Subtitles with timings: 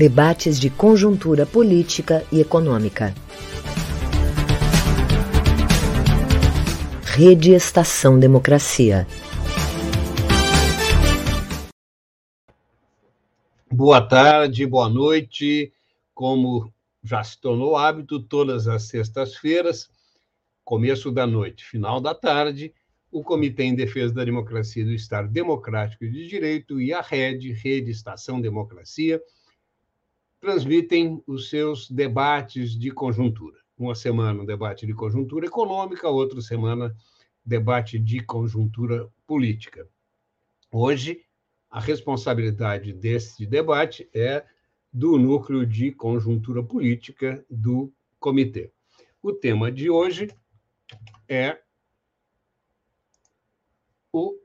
[0.00, 3.14] Debates de conjuntura política e econômica.
[7.04, 9.06] Rede Estação Democracia.
[13.70, 15.70] Boa tarde, boa noite.
[16.14, 16.72] Como
[17.04, 19.90] já se tornou hábito, todas as sextas-feiras,
[20.64, 22.72] começo da noite, final da tarde,
[23.12, 27.52] o Comitê em Defesa da Democracia do Estado Democrático e de Direito e a RED,
[27.52, 29.20] Rede Estação Democracia,
[30.40, 33.58] transmitem os seus debates de conjuntura.
[33.76, 36.94] Uma semana, um debate de conjuntura econômica, outra semana,
[37.44, 39.88] debate de conjuntura política.
[40.72, 41.22] Hoje,
[41.70, 44.44] a responsabilidade desse debate é
[44.92, 48.72] do núcleo de conjuntura política do comitê.
[49.22, 50.28] O tema de hoje
[51.28, 51.60] é
[54.12, 54.36] o,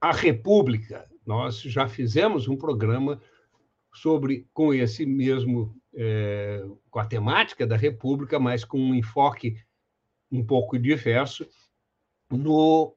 [0.00, 1.08] a República.
[1.26, 3.20] Nós já fizemos um programa
[3.94, 9.56] sobre com esse mesmo é, com a temática da República, mas com um enfoque
[10.30, 11.48] um pouco diverso
[12.30, 12.94] no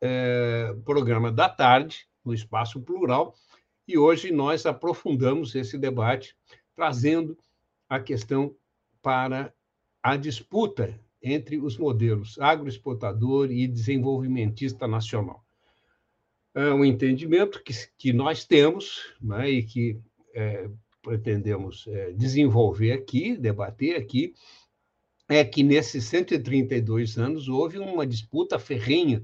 [0.00, 3.34] é, programa da tarde, no espaço plural,
[3.86, 6.36] e hoje nós aprofundamos esse debate,
[6.74, 7.36] trazendo
[7.88, 8.54] a questão
[9.02, 9.52] para
[10.02, 15.43] a disputa entre os modelos agroexportador e desenvolvimentista nacional.
[16.54, 19.98] É um entendimento que, que nós temos né, e que
[20.34, 20.68] é,
[21.02, 24.34] pretendemos é, desenvolver aqui, debater aqui,
[25.28, 29.22] é que nesses 132 anos houve uma disputa ferrenha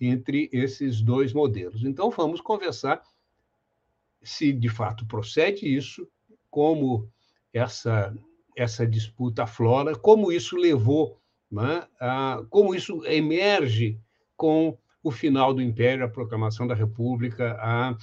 [0.00, 1.84] entre esses dois modelos.
[1.84, 3.02] Então, vamos conversar
[4.22, 6.08] se de fato procede isso,
[6.50, 7.10] como
[7.52, 8.14] essa
[8.56, 14.00] essa disputa aflora, como isso levou, né, a, como isso emerge
[14.36, 14.76] com
[15.08, 17.96] o final do Império, a proclamação da República, a,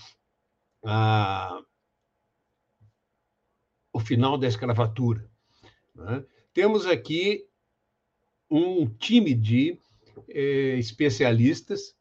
[0.83, 1.61] a,
[3.93, 5.29] o final da escravatura.
[5.93, 6.25] Né?
[6.51, 7.47] Temos aqui
[8.49, 9.79] um time de
[10.29, 11.95] eh, especialistas.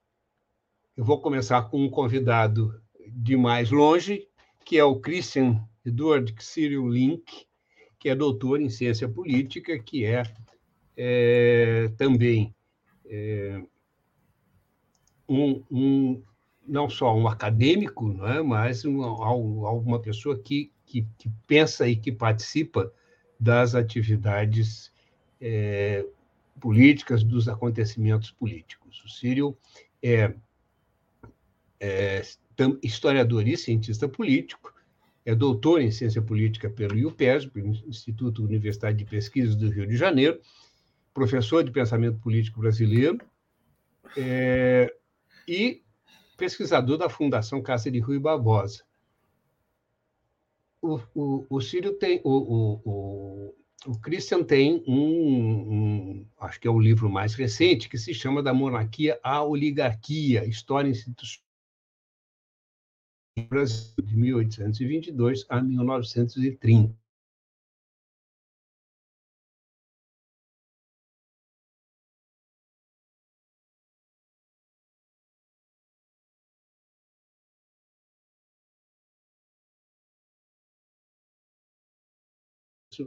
[0.96, 4.26] Eu vou começar com um convidado de mais longe,
[4.64, 7.46] que é o Christian Edward Cyril Link,
[7.98, 10.22] que é doutor em ciência política, que é,
[10.96, 12.54] é também
[13.04, 13.62] é,
[15.28, 16.22] um, um,
[16.66, 19.30] não só um acadêmico, não é, mas uma,
[19.72, 22.92] uma pessoa que, que, que, pensa e que participa
[23.38, 24.92] das atividades
[25.40, 26.04] é,
[26.60, 29.02] políticas, dos acontecimentos políticos.
[29.04, 29.56] O Círio
[30.02, 30.34] é,
[31.80, 32.22] é
[32.82, 34.72] historiador e cientista político,
[35.26, 37.50] é doutor em ciência política pelo IUPES,
[37.86, 40.38] Instituto Universidade de Pesquisas do Rio de Janeiro,
[41.12, 43.18] professor de pensamento político brasileiro
[44.16, 44.94] é,
[45.46, 45.82] e
[46.36, 48.84] pesquisador da Fundação Casa de Rui Barbosa.
[50.82, 53.54] O, o, o Círio tem, o, o,
[53.86, 58.42] o, Christian tem um, um, acho que é o livro mais recente, que se chama
[58.42, 61.44] Da Monarquia à Oligarquia, História Institucional
[63.48, 67.03] Brasil, de 1822 a 1930.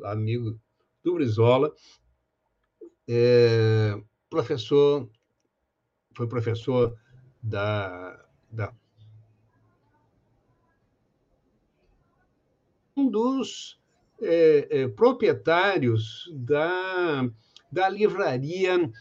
[0.03, 0.59] Amigo
[1.03, 1.73] do Brizola,
[3.07, 3.99] é,
[4.29, 5.09] professor,
[6.15, 6.97] foi professor
[7.41, 8.73] da, da
[12.95, 13.79] um dos
[14.21, 17.29] é, é, proprietários da,
[17.71, 18.91] da livraria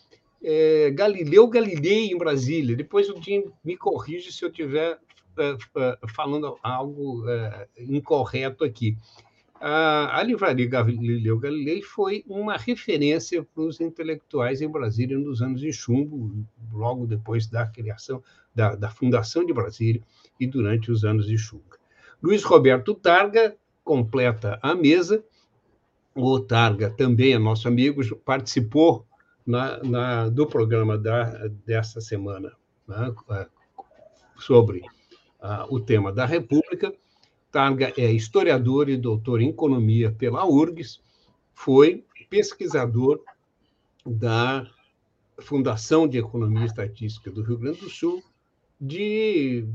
[0.42, 2.76] é, Galileu Galilei, em Brasília.
[2.76, 4.98] Depois o Tim me corrige se eu estiver
[5.38, 8.96] é, é, falando algo é, incorreto aqui.
[9.60, 15.72] A, livraria Galileu Galilei foi uma referência para os intelectuais em Brasília nos anos de
[15.72, 18.22] chumbo, logo depois da criação,
[18.54, 20.02] da, da fundação de Brasília
[20.38, 21.64] e durante os anos de chumbo.
[22.22, 25.24] Luiz Roberto Targa completa a mesa.
[26.14, 29.06] O Targa também é nosso amigo, participou
[29.46, 32.52] na, na, do programa da, dessa semana
[32.88, 33.14] né,
[34.38, 34.80] sobre
[35.40, 36.92] uh, o tema da República.
[37.50, 41.00] Targa é historiador e doutor em economia pela URGS,
[41.54, 43.20] foi pesquisador
[44.04, 44.68] da
[45.38, 48.22] Fundação de Economia e Estatística do Rio Grande do Sul
[48.80, 49.66] de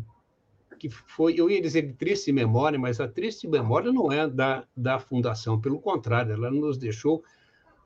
[0.82, 4.66] que foi, eu ia dizer de triste memória, mas a triste memória não é da,
[4.76, 7.24] da Fundação, pelo contrário, ela nos deixou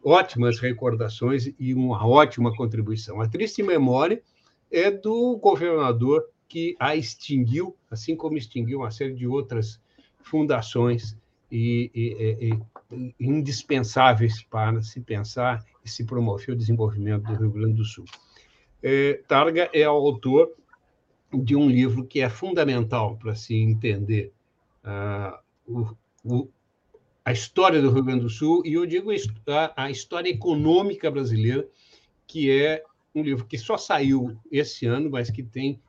[0.02, 3.20] ótimas recordações e uma ótima contribuição.
[3.20, 4.24] A triste memória
[4.72, 9.80] é do governador que a extinguiu, assim como extinguiu uma série de outras
[10.22, 11.18] fundações
[11.52, 12.50] e, e,
[12.92, 18.06] e, indispensáveis para se pensar e se promover o desenvolvimento do Rio Grande do Sul.
[18.82, 20.52] É, Targa é autor
[21.34, 24.32] de um livro que é fundamental para se entender
[24.84, 25.38] uh,
[25.68, 26.50] o, o,
[27.24, 29.12] a história do Rio Grande do Sul, e eu digo
[29.48, 31.68] a, a história econômica brasileira,
[32.28, 32.84] que é
[33.14, 35.80] um livro que só saiu esse ano, mas que tem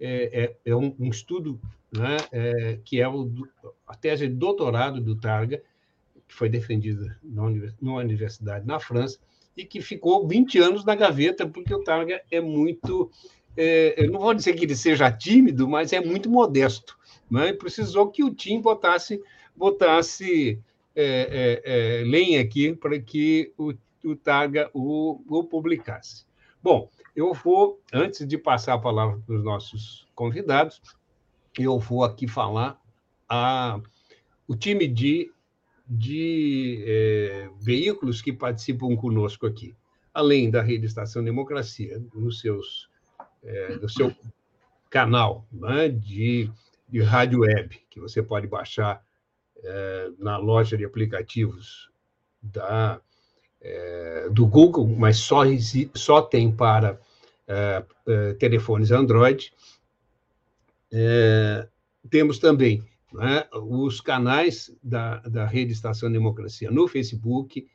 [0.00, 1.60] é, é, é um, um, estudo
[1.92, 3.30] né, é, que é o,
[3.86, 5.62] a tese de doutorado do Targa,
[6.28, 9.18] que foi defendida na universidade na França,
[9.56, 13.10] e que ficou 20 anos na gaveta, porque o Targa é muito.
[13.56, 16.98] É, eu não vou dizer que ele seja tímido, mas é muito modesto.
[17.30, 17.54] Né?
[17.54, 19.22] Precisou que o Tim botasse,
[19.56, 20.60] botasse
[20.94, 23.72] é, é lenha aqui para que o,
[24.04, 26.26] o Targa o, o publicasse.
[26.62, 30.80] Bom, eu vou, antes de passar a palavra para os nossos convidados,
[31.58, 32.80] eu vou aqui falar
[33.28, 33.80] a,
[34.46, 35.32] o time de
[35.88, 39.74] de é, veículos que participam conosco aqui,
[40.12, 42.88] além da Rede Estação Democracia, nos seus,
[43.44, 44.12] é, no seu
[44.90, 46.50] canal né, de,
[46.88, 49.00] de rádio web, que você pode baixar
[49.62, 51.88] é, na loja de aplicativos
[52.42, 53.00] da,
[53.60, 55.42] é, do Google, mas só,
[55.94, 56.98] só tem para
[57.48, 59.52] é, é, telefones Android.
[62.10, 62.82] temos também
[63.12, 67.66] né, os canais da, da Rede Estação Democracia no Facebook,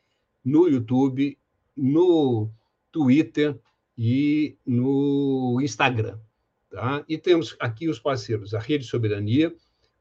[0.43, 1.37] no YouTube,
[1.75, 2.49] no
[2.91, 3.57] Twitter
[3.97, 6.17] e no Instagram.
[6.69, 7.03] Tá?
[7.07, 9.53] E temos aqui os parceiros, a Rede Soberania,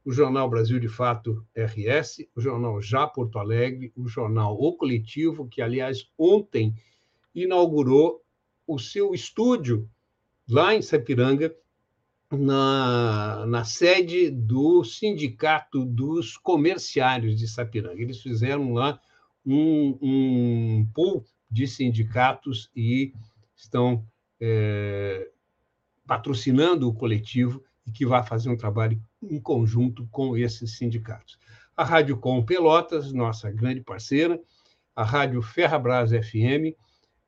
[0.04, 5.48] o Jornal Brasil de Fato RS, o Jornal Já Porto Alegre, o Jornal O Coletivo,
[5.48, 6.74] que, aliás, ontem
[7.34, 8.22] inaugurou
[8.72, 9.88] o seu estúdio
[10.48, 11.54] lá em Sapiranga,
[12.30, 18.00] na, na sede do Sindicato dos Comerciários de Sapiranga.
[18.00, 19.00] Eles fizeram lá
[19.44, 23.12] um, um pool de sindicatos e
[23.56, 24.06] estão
[24.40, 25.28] é,
[26.06, 31.38] patrocinando o coletivo e que vai fazer um trabalho em conjunto com esses sindicatos.
[31.76, 34.40] A Rádio Com Pelotas, nossa grande parceira,
[34.94, 36.76] a Rádio Ferrabras FM,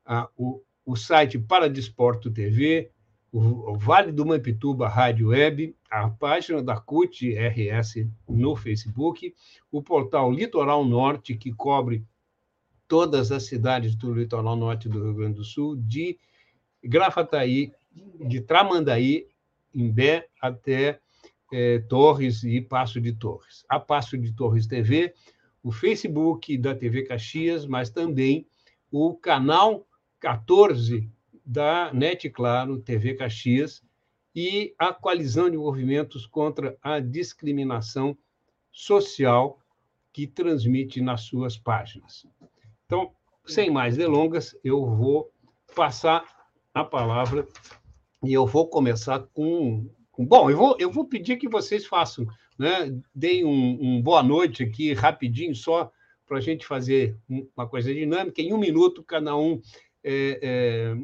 [0.05, 2.91] a, o, o site Paradesporto TV,
[3.31, 9.33] o Vale do Mampituba Rádio Web, a página da CUT RS no Facebook,
[9.71, 12.05] o portal Litoral Norte, que cobre
[12.87, 16.19] todas as cidades do litoral norte do Rio Grande do Sul, de
[16.83, 17.71] Grafataí,
[18.19, 19.27] de Tramandaí,
[19.73, 20.99] Imbé, até
[21.51, 23.65] é, Torres e Passo de Torres.
[23.67, 25.11] A Passo de Torres TV,
[25.63, 28.45] o Facebook da TV Caxias, mas também
[28.91, 29.87] o canal
[30.23, 31.09] 14
[31.45, 33.83] da NET Claro, TV Caxias,
[34.33, 38.17] e a coalizão de movimentos contra a discriminação
[38.71, 39.59] social
[40.13, 42.25] que transmite nas suas páginas.
[42.85, 43.11] Então,
[43.45, 45.29] sem mais delongas, eu vou
[45.75, 46.23] passar
[46.73, 47.45] a palavra
[48.23, 49.85] e eu vou começar com.
[50.17, 52.25] bom, eu vou, eu vou pedir que vocês façam,
[52.57, 52.97] né?
[53.13, 55.91] deem um, um boa noite aqui, rapidinho, só
[56.25, 57.17] para a gente fazer
[57.57, 58.41] uma coisa dinâmica.
[58.41, 59.61] Em um minuto, cada um
[60.03, 60.97] é, é,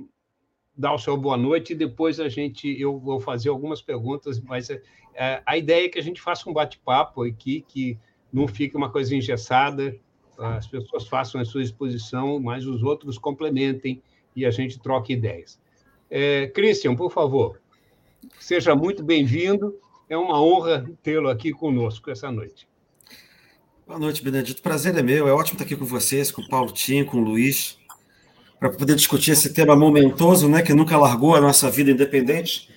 [0.75, 4.69] dar o seu boa noite e depois a gente eu vou fazer algumas perguntas, mas
[4.69, 4.81] é,
[5.13, 7.97] é, a ideia é que a gente faça um bate-papo aqui, que
[8.31, 9.95] não fique uma coisa engessada,
[10.37, 14.01] as pessoas façam a sua exposição, mas os outros complementem
[14.33, 15.59] e a gente troque ideias.
[16.09, 17.59] É, Christian, por favor,
[18.39, 19.77] seja muito bem-vindo.
[20.07, 22.67] É uma honra tê-lo aqui conosco essa noite.
[23.85, 24.61] Boa noite, Benedito.
[24.61, 25.27] Prazer é meu.
[25.27, 27.78] É ótimo estar aqui com vocês, com o Paulo Tim, com o Luiz
[28.59, 32.69] para poder discutir esse tema momentoso, né, que nunca largou a nossa vida independente,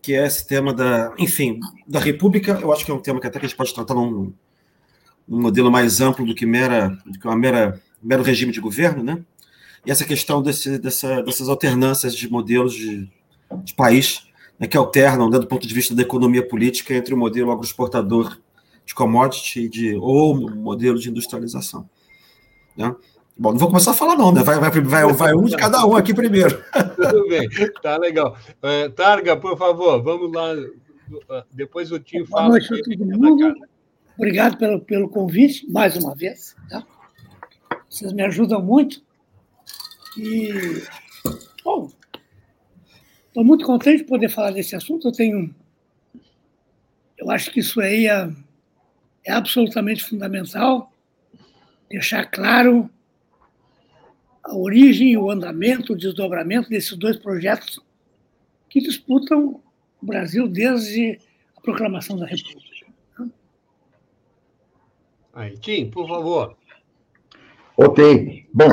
[0.00, 2.58] que é esse tema da, enfim, da República.
[2.62, 4.32] Eu acho que é um tema que até que a gente pode tratar num,
[5.26, 9.02] num modelo mais amplo do que mera, do que uma mera mero regime de governo,
[9.02, 9.18] né?
[9.84, 13.08] E essa questão desse, dessa, dessas alternâncias de modelos de,
[13.64, 14.26] de país,
[14.58, 18.38] né, que alternam, né, do ponto de vista da economia política, entre o modelo agroexportador
[18.84, 21.88] de commodity de, ou modelo de industrialização.
[22.76, 22.94] Né?
[23.38, 24.42] Bom, não vou começar a falar, não, né?
[24.42, 26.60] Vai, vai, vai, vai um de cada um aqui primeiro.
[26.96, 27.48] Tudo bem,
[27.80, 28.36] tá legal.
[28.60, 30.54] É, Targa, por favor, vamos lá.
[31.52, 32.48] Depois o Tim fala.
[32.48, 33.54] Boa noite a todo mundo.
[34.16, 36.56] Obrigado pelo, pelo convite, mais uma vez.
[36.68, 36.84] Tá?
[37.88, 39.00] Vocês me ajudam muito.
[40.16, 40.82] E.
[41.62, 41.92] Bom,
[43.28, 45.06] estou muito contente de poder falar desse assunto.
[45.06, 45.54] Eu tenho.
[47.16, 48.28] Eu acho que isso aí é,
[49.24, 50.92] é absolutamente fundamental
[51.88, 52.90] deixar claro
[54.48, 57.78] a origem, o andamento, o desdobramento desses dois projetos
[58.68, 59.60] que disputam
[60.00, 61.18] o Brasil desde
[61.56, 62.68] a proclamação da República.
[65.34, 66.56] Aí, Tim, por favor.
[67.76, 68.46] Ok.
[68.52, 68.68] Bom,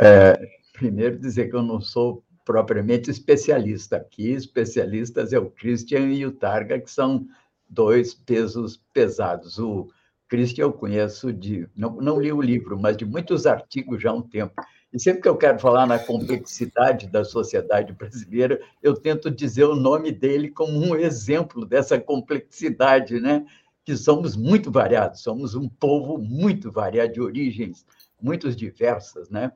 [0.00, 0.38] é,
[0.72, 4.30] primeiro dizer que eu não sou propriamente especialista aqui.
[4.30, 7.26] Especialistas é o Christian e o Targa, que são
[7.68, 9.58] dois pesos pesados.
[9.58, 9.88] O
[10.28, 11.68] Christian eu conheço de.
[11.74, 14.54] Não, não li o livro, mas de muitos artigos já há um tempo.
[14.92, 19.76] E sempre que eu quero falar na complexidade da sociedade brasileira, eu tento dizer o
[19.76, 23.44] nome dele como um exemplo dessa complexidade, né?
[23.84, 27.84] Que somos muito variados, somos um povo muito variado, de origens
[28.20, 29.52] muito diversas, né?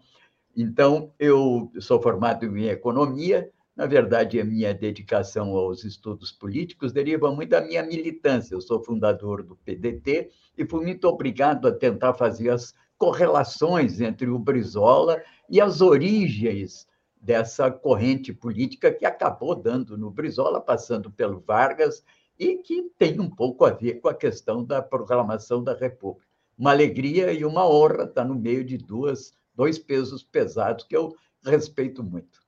[0.54, 7.34] Então, eu sou formado em economia, na verdade, a minha dedicação aos estudos políticos deriva
[7.34, 8.54] muito da minha militância.
[8.54, 14.30] Eu sou fundador do PDT e fui muito obrigado a tentar fazer as correlações entre
[14.30, 16.86] o Brizola e as origens
[17.20, 22.04] dessa corrente política que acabou dando no Brizola, passando pelo Vargas,
[22.38, 26.24] e que tem um pouco a ver com a questão da proclamação da República.
[26.56, 31.16] Uma alegria e uma honra estar no meio de duas, dois pesos pesados que eu
[31.44, 32.40] respeito muito.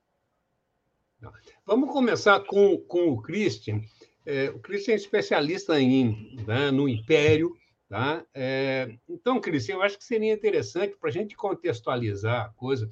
[1.65, 3.81] Vamos começar com, com o Christian.
[4.25, 7.57] É, o Christian é especialista em, né, no Império,
[7.87, 8.25] Tá?
[8.33, 12.89] É, então, Cris, eu acho que seria interessante para a gente contextualizar a coisa,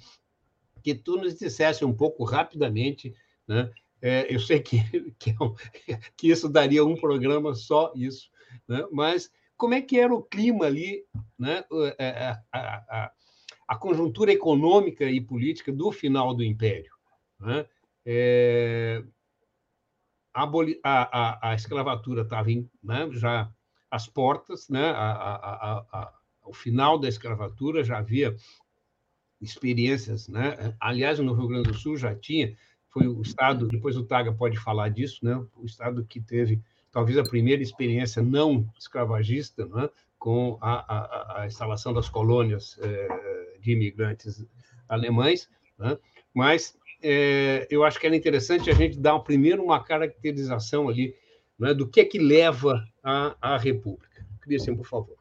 [0.83, 3.15] que tu nos dissesse um pouco rapidamente,
[3.47, 3.71] né?
[4.01, 4.77] É, eu sei que,
[5.17, 5.33] que, é
[6.17, 8.29] que, isso daria um programa só isso,
[8.67, 8.85] né?
[8.91, 11.05] mas como é que era o clima ali,
[11.39, 11.63] né?
[11.97, 13.11] É, a, a, a,
[13.69, 16.91] a conjuntura econômica e política do final do Império?
[17.39, 17.65] Né?
[18.05, 19.03] É,
[20.33, 20.43] a,
[20.83, 22.49] a, a, escravatura estava
[22.83, 23.49] né, já
[23.93, 24.89] as portas, né?
[24.89, 26.13] A, a, a,
[26.51, 28.35] final da escravatura já havia
[29.39, 30.75] experiências, né?
[30.79, 32.55] Aliás, no Rio Grande do Sul já tinha,
[32.89, 35.35] foi o estado, depois o Taga pode falar disso, né?
[35.55, 36.59] O estado que teve
[36.91, 39.87] talvez a primeira experiência não escravagista, né?
[40.17, 44.45] com a, a, a instalação das colônias eh, de imigrantes
[44.87, 45.97] alemães, né?
[46.33, 51.13] mas eh, eu acho que era interessante a gente dar primeiro uma caracterização ali
[51.59, 54.25] né, do que é que leva à, à República.
[54.41, 55.15] Cristian, por favor.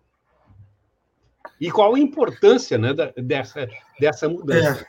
[1.61, 3.69] E qual a importância né, da, dessa,
[4.01, 4.87] dessa mudança?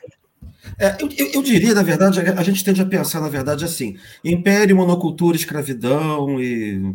[0.78, 3.96] É, é, eu, eu, diria, na verdade, a gente tende a pensar, na verdade, assim:
[4.24, 6.92] império, monocultura, escravidão e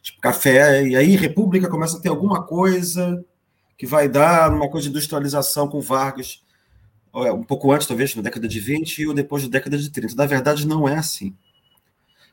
[0.00, 3.24] tipo, café, e aí república começa a ter alguma coisa
[3.76, 6.42] que vai dar uma coisa de industrialização com Vargas,
[7.12, 10.14] um pouco antes, talvez, na década de 20 ou depois da década de 30.
[10.14, 11.36] Na verdade, não é assim.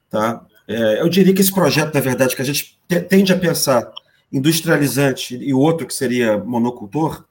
[0.10, 0.46] Tá?
[0.70, 3.92] É, eu diria que esse projeto, na verdade, que a gente tende a pensar
[4.32, 7.26] industrializante e outro que seria monocultor,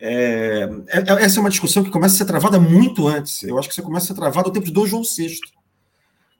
[0.00, 3.42] é, é, essa é uma discussão que começa a ser travada muito antes.
[3.42, 5.38] Eu acho que você começa a ser travada tempo de Dom João VI.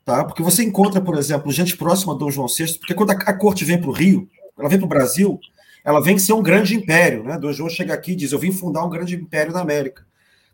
[0.06, 0.24] Tá?
[0.24, 3.34] Porque você encontra, por exemplo, gente próxima a Dom João VI, porque quando a, a
[3.34, 4.26] corte vem para o Rio,
[4.58, 5.38] ela vem para o Brasil,
[5.84, 7.24] ela vem ser um grande império.
[7.24, 7.38] Né?
[7.38, 10.06] Dom João chega aqui e diz: Eu vim fundar um grande império na América.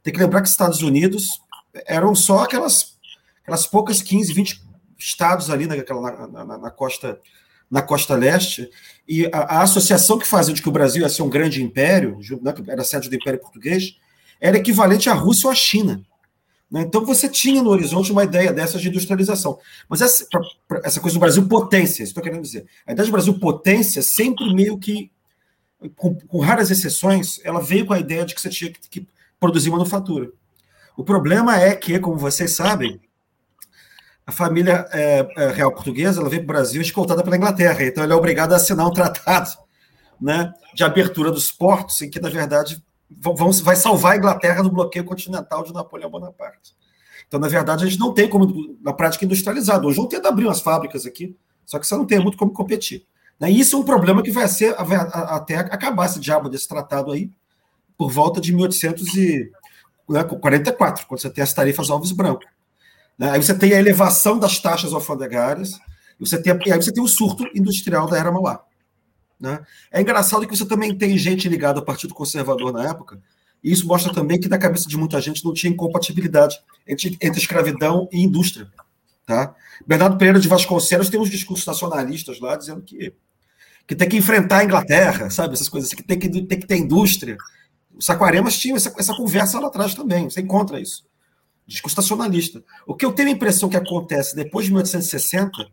[0.03, 1.41] Tem que lembrar que os Estados Unidos
[1.87, 2.97] eram só aquelas,
[3.43, 4.68] aquelas poucas 15, 20
[4.99, 7.19] estados ali naquela, na, na, na costa
[7.71, 8.71] na costa leste,
[9.07, 12.19] e a, a, associação que fazia de que o Brasil ia ser um grande império,
[12.41, 13.97] né, era sede do Império Português,
[14.41, 16.03] era equivalente à Rússia ou à China.
[16.71, 16.83] Né?
[16.83, 19.59] Então você tinha no horizonte uma ideia dessa de industrialização.
[19.89, 22.67] Mas essa, pra, pra, essa coisa do Brasil potência, estou querendo dizer.
[22.87, 25.11] A ideia do Brasil potência sempre meio que,
[25.97, 29.07] com, com, raras exceções, ela veio com a ideia de que você tinha que, que
[29.41, 30.31] produzir manufatura.
[30.97, 33.01] O problema é que, como vocês sabem,
[34.29, 38.05] a família é, é, real portuguesa ela veio para o Brasil escoltada pela Inglaterra, então
[38.05, 39.57] ele é obrigado a assinar um tratado
[40.21, 44.71] né, de abertura dos portos, em que, na verdade, vão, vai salvar a Inglaterra do
[44.71, 46.77] bloqueio continental de Napoleão Bonaparte.
[47.27, 49.83] Então, na verdade, a gente não tem como, na prática, industrializar.
[49.83, 53.07] Hoje, não tenta abrir umas fábricas aqui, só que você não tem muito como competir.
[53.41, 53.51] Né?
[53.51, 57.31] E isso é um problema que vai ser até acabar esse diabo desse tratado aí,
[57.97, 62.58] por volta de 1844, quando você tem as tarifas alves brancos.
[63.19, 63.31] Né?
[63.31, 65.79] Aí você tem a elevação das taxas alfandegárias,
[66.19, 68.63] você tem, aí você tem o surto industrial da era Mauá.
[69.41, 69.61] Né?
[69.91, 73.21] É engraçado que você também tem gente ligada ao Partido Conservador na época,
[73.63, 76.57] e isso mostra também que na cabeça de muita gente não tinha incompatibilidade
[76.87, 78.71] entre, entre escravidão e indústria.
[79.27, 79.55] Tá?
[79.87, 83.13] Bernardo Pereira de Vasconcelos tem uns discursos nacionalistas lá dizendo que,
[83.87, 85.55] que tem que enfrentar a Inglaterra, sabe?
[85.55, 87.37] Essas coisas assim, que tem que, tem que ter indústria.
[87.95, 91.05] O Saquaremas tinha essa, essa conversa lá atrás também, você encontra isso
[91.69, 92.65] discurso.
[92.87, 95.69] O que eu tenho a impressão que acontece depois de 1860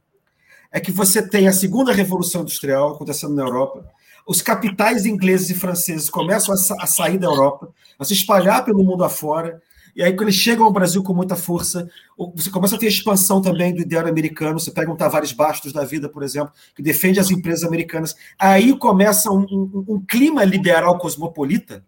[0.71, 3.89] é que você tem a segunda revolução industrial acontecendo na Europa,
[4.27, 8.65] os capitais ingleses e franceses começam a, sa a sair da Europa, a se espalhar
[8.65, 9.61] pelo mundo afora,
[9.95, 11.89] E aí, quando eles chegam ao Brasil com muita força,
[12.35, 14.59] você começa a ter expansão também do ideário americano.
[14.59, 18.13] Você pega um Tavares Bastos da vida, por exemplo, que defende as empresas americanas.
[18.37, 21.81] Aí começa um, um, um clima liberal cosmopolita,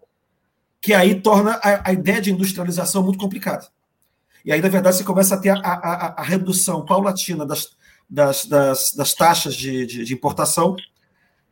[0.79, 3.67] que aí torna a, a, ideia de industrialização muito complicada.
[4.43, 7.69] E aí, na verdade, você começa a ter a, a, a redução paulatina das,
[8.09, 10.75] das, das, das taxas de, de, de importação,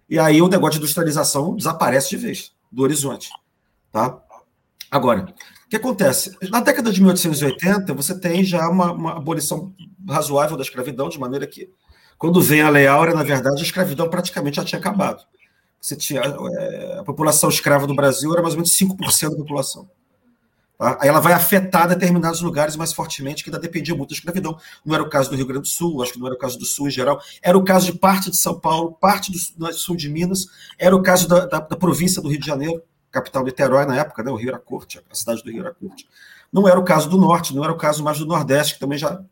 [0.09, 3.29] e aí o negócio de industrialização desaparece de vez do horizonte.
[3.91, 4.17] Tá?
[4.89, 5.33] Agora,
[5.65, 6.37] o que acontece?
[6.49, 9.73] Na década de 1880, você tem já uma, uma abolição
[10.07, 11.69] razoável da escravidão, de maneira que,
[12.17, 15.25] quando vem a Lei Áurea, na verdade, a escravidão praticamente já tinha acabado.
[15.81, 19.89] Você tinha, é, a população escrava do Brasil era mais ou menos 5% da população.
[20.77, 20.97] Tá?
[21.01, 24.57] Aí ela vai afetar determinados lugares mais fortemente, que ainda dependia muito da escravidão.
[24.85, 26.57] Não era o caso do Rio Grande do Sul, acho que não era o caso
[26.57, 29.95] do Sul em geral, era o caso de parte de São Paulo, parte do, sul
[29.95, 32.81] de Minas, era o caso da, da, da província do Rio de Janeiro
[33.15, 35.73] capital de Niterói na época, né, o Rio era Corte, a cidade do Rio era
[35.73, 36.05] Corte.
[36.51, 38.97] Não era o caso do Norte, não era o caso mais do Nordeste, que também
[38.97, 39.23] já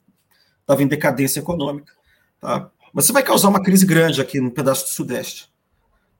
[0.61, 1.91] estava em decadência econômica.
[2.39, 2.69] Tá?
[2.93, 5.51] Mas você vai causar uma crise grande aqui no pedaço do Sudeste.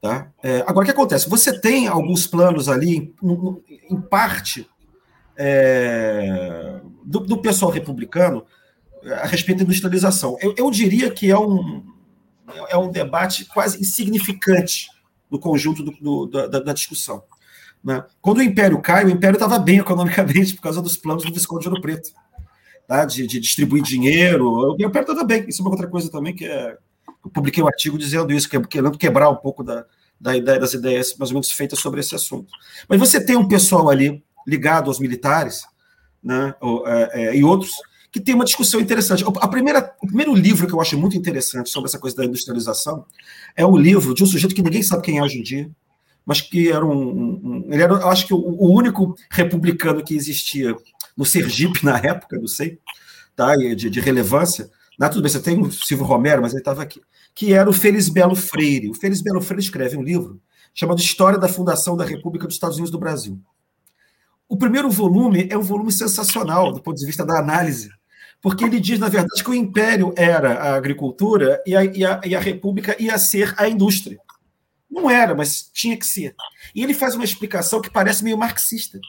[0.01, 0.27] Tá?
[0.43, 1.29] É, agora, o que acontece?
[1.29, 3.15] Você tem alguns planos ali,
[3.89, 4.69] em parte,
[5.37, 8.45] é, do, do, pessoal republicano
[9.21, 10.37] a respeito da industrialização.
[10.41, 11.83] Eu, eu diria que é um,
[12.69, 14.87] é um debate quase insignificante
[15.29, 17.23] no conjunto do, do, da, da, discussão.
[17.83, 18.03] Né?
[18.21, 21.63] Quando o Império cai, o Império estava bem economicamente por causa dos planos do Visconde
[21.63, 22.11] de Ouro Preto,
[22.87, 23.03] tá?
[23.03, 24.47] de, de distribuir dinheiro.
[24.47, 25.45] O Império estava bem.
[25.47, 26.77] Isso é uma outra coisa também que é...
[27.25, 29.85] eu publiquei um artigo dizendo isso, que é querendo quebrar um pouco da,
[30.19, 32.51] da ideia, das ideias mais ou menos feitas sobre esse assunto.
[32.87, 35.63] Mas você tem um pessoal ali ligado aos militares,
[36.23, 36.53] né,
[36.85, 37.71] é, é, e outros
[38.13, 39.23] que tem uma discussão interessante.
[39.41, 43.05] A primeira, o primeiro livro que eu acho muito interessante sobre essa coisa da industrialização
[43.55, 45.71] é um livro de um sujeito que ninguém sabe quem é hoje em dia,
[46.23, 46.91] mas que era um.
[46.93, 50.75] um ele era, eu acho que o, o, único republicano que existia
[51.17, 52.77] no Sergipe na época, não sei,
[53.35, 54.69] tá, de, de relevância.
[54.99, 57.01] Não, tudo bem, você tem o Silvio Romero, mas ele estava aqui.
[57.33, 58.91] Que era o Felisbelo Freire.
[58.91, 60.39] O Felisbelo Freire escreve um livro
[60.71, 63.39] chamado História da Fundação da República dos Estados Unidos do Brasil.
[64.53, 67.89] O primeiro volume é um volume sensacional do ponto de vista da análise,
[68.39, 72.21] porque ele diz, na verdade, que o império era a agricultura e a, e a,
[72.23, 74.19] e a república ia ser a indústria.
[74.87, 76.35] Não era, mas tinha que ser.
[76.75, 78.99] E ele faz uma explicação que parece meio marxista.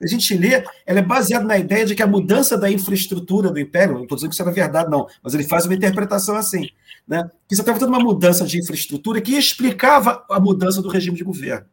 [0.00, 3.58] A gente lê, ela é baseada na ideia de que a mudança da infraestrutura do
[3.58, 6.68] império, não estou dizendo que isso era verdade, não, mas ele faz uma interpretação assim,
[7.08, 7.28] né?
[7.48, 11.24] que você estava tendo uma mudança de infraestrutura que explicava a mudança do regime de
[11.24, 11.66] governo.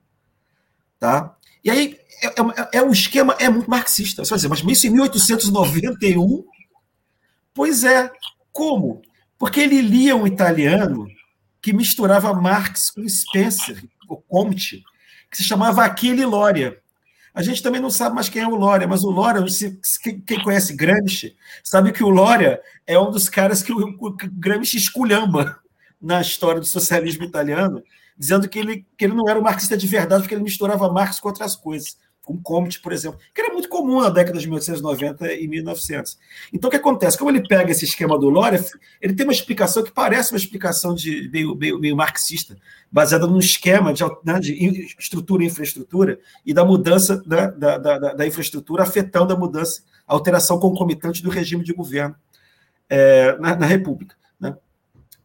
[0.99, 1.37] Tá?
[1.63, 4.23] E aí, é, é, é um esquema, é muito marxista.
[4.23, 6.43] Você vai dizer, mas isso em 1891?
[7.53, 8.11] Pois é.
[8.51, 9.01] Como?
[9.37, 11.07] Porque ele lia um italiano
[11.61, 14.83] que misturava Marx com Spencer, o Comte,
[15.29, 16.79] que se chamava Aquile Lória.
[17.33, 19.43] A gente também não sabe mais quem é o Lória, mas o Lória,
[20.27, 25.59] quem conhece Gramsci, sabe que o Lória é um dos caras que o Gramsci esculhamba
[25.99, 27.81] na história do socialismo italiano,
[28.15, 31.19] dizendo que ele, que ele não era um marxista de verdade, porque ele misturava Marx
[31.19, 35.33] com outras coisas com Comte, por exemplo, que era muito comum na década de 1890
[35.33, 36.17] e 1900.
[36.53, 37.17] Então, o que acontece?
[37.17, 38.63] Como ele pega esse esquema do Lore,
[39.01, 42.55] ele tem uma explicação que parece uma explicação de meio, meio, meio marxista,
[42.89, 48.13] baseada num esquema de, né, de, estrutura e infraestrutura e da mudança da, da, da,
[48.13, 52.15] da, infraestrutura afetando a mudança, a alteração concomitante do regime de governo
[52.89, 54.15] é, na, na, República.
[54.39, 54.55] Né?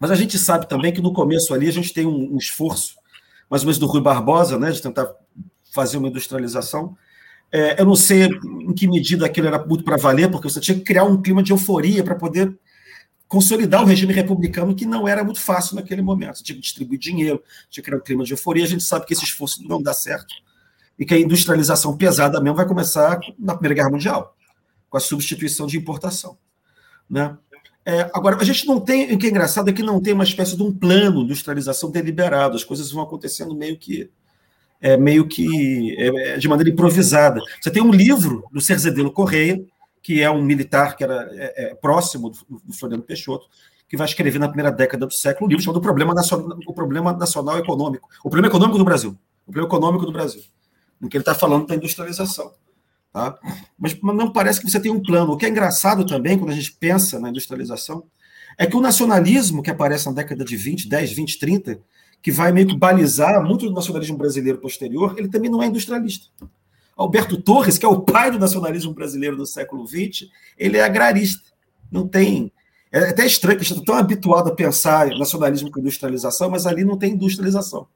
[0.01, 2.97] Mas a gente sabe também que no começo ali a gente tem um, um esforço,
[3.49, 5.15] mais ou menos do Rui Barbosa, né, de tentar
[5.73, 6.97] fazer uma industrialização.
[7.51, 10.77] É, eu não sei em que medida aquilo era muito para valer, porque você tinha
[10.77, 12.57] que criar um clima de euforia para poder
[13.27, 16.39] consolidar o regime republicano, que não era muito fácil naquele momento.
[16.39, 18.65] Você tinha que distribuir dinheiro, tinha que criar um clima de euforia.
[18.65, 20.35] A gente sabe que esse esforço não dá certo
[20.99, 24.35] e que a industrialização pesada mesmo vai começar na Primeira Guerra Mundial,
[24.91, 26.37] com a substituição de importação.
[27.09, 27.37] Né?
[27.85, 30.25] É, agora, a gente não tem, o que é engraçado é que não tem uma
[30.25, 34.11] espécie de um plano de industrialização deliberado, as coisas vão acontecendo meio que
[34.81, 37.41] é, meio que é, é, de maneira improvisada.
[37.61, 39.61] Você tem um livro do Cerzedelo Correia,
[40.03, 43.47] que é um militar que era é, é, próximo do, do Floriano Peixoto,
[43.89, 46.73] que vai escrever na primeira década do século um livro chamado o Problema, Nacional, o
[46.73, 50.43] Problema Nacional Econômico, o Problema Econômico do Brasil, o Problema Econômico do Brasil,
[51.03, 52.53] em que ele está falando da industrialização.
[53.13, 53.39] Tá?
[53.79, 55.33] Mas, mas não parece que você tem um plano.
[55.33, 58.05] O que é engraçado também, quando a gente pensa na industrialização,
[58.59, 61.81] é que o nacionalismo que aparece na década de 20, 10, 20, 30,
[62.23, 66.27] que vai meio que balizar muito do nacionalismo brasileiro posterior, ele também não é industrialista.
[66.97, 70.29] Alberto Torres, que é o pai do nacionalismo brasileiro do século XX,
[70.59, 71.49] ele é agrarista.
[71.91, 72.53] Não tem.
[72.91, 76.67] É até estranho que a gente está tão habituado a pensar nacionalismo com industrialização, mas
[76.67, 77.87] ali não tem industrialização.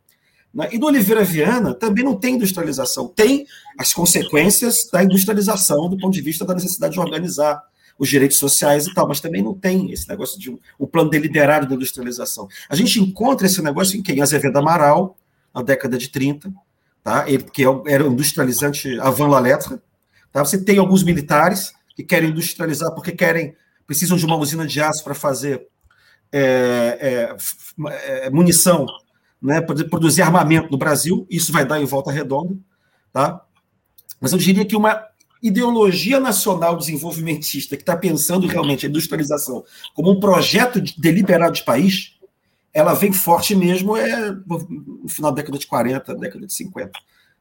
[0.54, 0.68] Né?
[0.72, 3.46] E no Oliveira Viana também não tem industrialização, tem
[3.78, 7.60] as consequências da industrialização do ponto de vista da necessidade de organizar
[8.02, 11.68] os direitos sociais e tal, mas também não tem esse negócio de um plano deliberado
[11.68, 12.48] da industrialização.
[12.68, 14.20] A gente encontra esse negócio em quem?
[14.20, 15.16] Azevedo Amaral,
[15.54, 16.52] na década de 30,
[17.00, 17.30] tá?
[17.30, 19.78] Ele, que é era industrializante avant la lettre.
[20.32, 20.44] Tá?
[20.44, 23.54] Você tem alguns militares que querem industrializar porque querem,
[23.86, 25.68] precisam de uma usina de aço para fazer
[26.32, 28.84] é, é, é, munição,
[29.40, 32.56] né, produzir armamento no Brasil, isso vai dar em volta redonda,
[33.12, 33.44] tá?
[34.20, 35.06] Mas eu diria que uma
[35.42, 42.16] ideologia nacional desenvolvimentista que está pensando realmente a industrialização como um projeto deliberado de país,
[42.72, 46.98] ela vem forte mesmo é no final da década de 40, década de 50,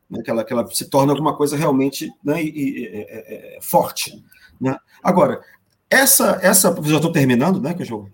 [0.09, 3.59] né, que, ela, que ela se torna alguma coisa realmente né, e, e, é, é,
[3.61, 4.21] forte.
[4.59, 4.75] Né?
[5.01, 5.41] Agora,
[5.89, 8.09] essa, essa, já estou terminando, né, que eu,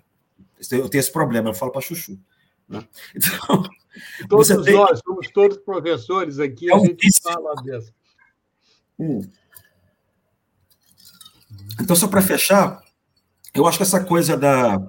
[0.72, 2.20] eu tenho esse problema, eu falo para chuchu.
[2.68, 2.84] Né?
[3.16, 3.64] Então,
[4.30, 4.76] todos tem...
[4.76, 7.92] nós somos todos professores aqui, é a gente fala dessa.
[9.00, 9.22] Hum.
[11.80, 12.82] Então, só para fechar,
[13.54, 14.80] eu acho que essa coisa da,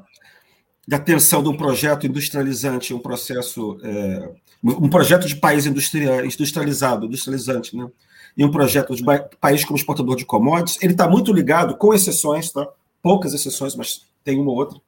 [0.86, 4.30] da tensão de um projeto industrializante, um processo, é,
[4.62, 7.88] um projeto de país industrializado, industrializante, né?
[8.36, 9.02] e um projeto de
[9.40, 12.66] país como exportador de commodities, ele está muito ligado, com exceções, tá?
[13.02, 14.78] poucas exceções, mas tem uma ou outra,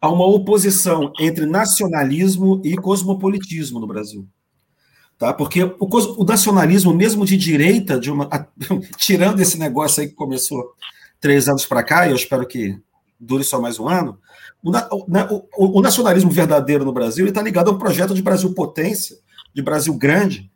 [0.00, 4.26] a uma oposição entre nacionalismo e cosmopolitismo no Brasil.
[5.20, 5.34] Tá?
[5.34, 8.26] Porque o, o nacionalismo, mesmo de direita, de uma,
[8.96, 10.74] tirando esse negócio aí que começou
[11.20, 12.80] três anos para cá, e eu espero que
[13.20, 14.18] dure só mais um ano,
[14.62, 14.70] o,
[15.06, 19.14] né, o, o nacionalismo verdadeiro no Brasil está ligado a um projeto de Brasil potência,
[19.52, 20.50] de Brasil grande,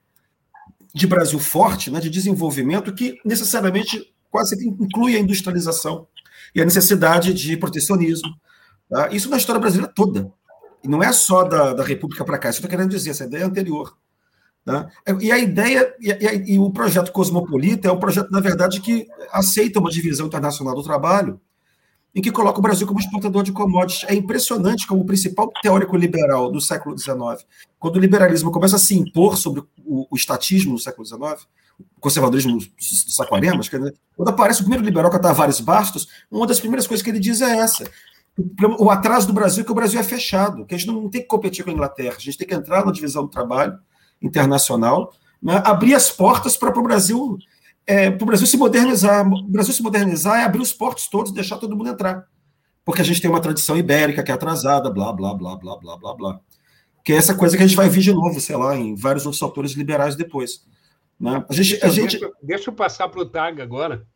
[0.95, 6.07] de Brasil forte, né, de desenvolvimento, que necessariamente quase inclui a industrialização
[6.55, 8.35] e a necessidade de protecionismo.
[8.89, 9.11] Tá?
[9.13, 10.33] Isso na história brasileira toda.
[10.83, 13.25] E não é só da, da República para cá, isso eu estou querendo dizer, essa
[13.25, 13.95] ideia é anterior.
[14.67, 14.89] Né?
[15.21, 19.79] E a ideia, e, e, o projeto Cosmopolita é um projeto, na verdade, que aceita
[19.79, 21.39] uma divisão internacional do trabalho,
[22.15, 24.09] em que coloca o Brasil como exportador de commodities.
[24.09, 27.45] É impressionante como o principal teórico liberal do século XIX,
[27.79, 31.47] quando o liberalismo começa a se impor sobre o, o estatismo no século XIX,
[31.79, 32.67] o conservadorismo do
[34.17, 37.19] quando aparece o primeiro liberal, que é Tavares Bastos, uma das primeiras coisas que ele
[37.19, 37.85] diz é essa.
[38.79, 41.21] O atraso do Brasil é que o Brasil é fechado, que a gente não tem
[41.21, 43.79] que competir com a Inglaterra, a gente tem que entrar na divisão do trabalho,
[44.25, 47.39] internacional, né, abrir as portas para o Brasil,
[47.87, 49.27] é, para o Brasil se modernizar.
[49.29, 52.27] O Brasil se modernizar é abrir os portos todos e deixar todo mundo entrar.
[52.85, 55.97] Porque a gente tem uma tradição ibérica que é atrasada, blá, blá, blá, blá, blá,
[55.97, 56.41] blá, blá.
[57.05, 59.27] Que é essa coisa que a gente vai ver de novo, sei lá, em vários
[59.27, 60.65] outros autores liberais depois.
[61.21, 61.45] Né?
[61.49, 62.21] A gente, deixa, a gente...
[62.43, 64.07] Deixa eu passar para o Tag agora.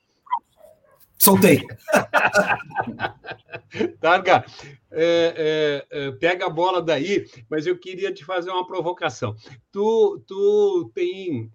[1.18, 1.62] Soltei.
[4.00, 4.44] Targa,
[4.90, 9.34] é, é, é, pega a bola daí, mas eu queria te fazer uma provocação.
[9.72, 11.50] Tu, tu tem,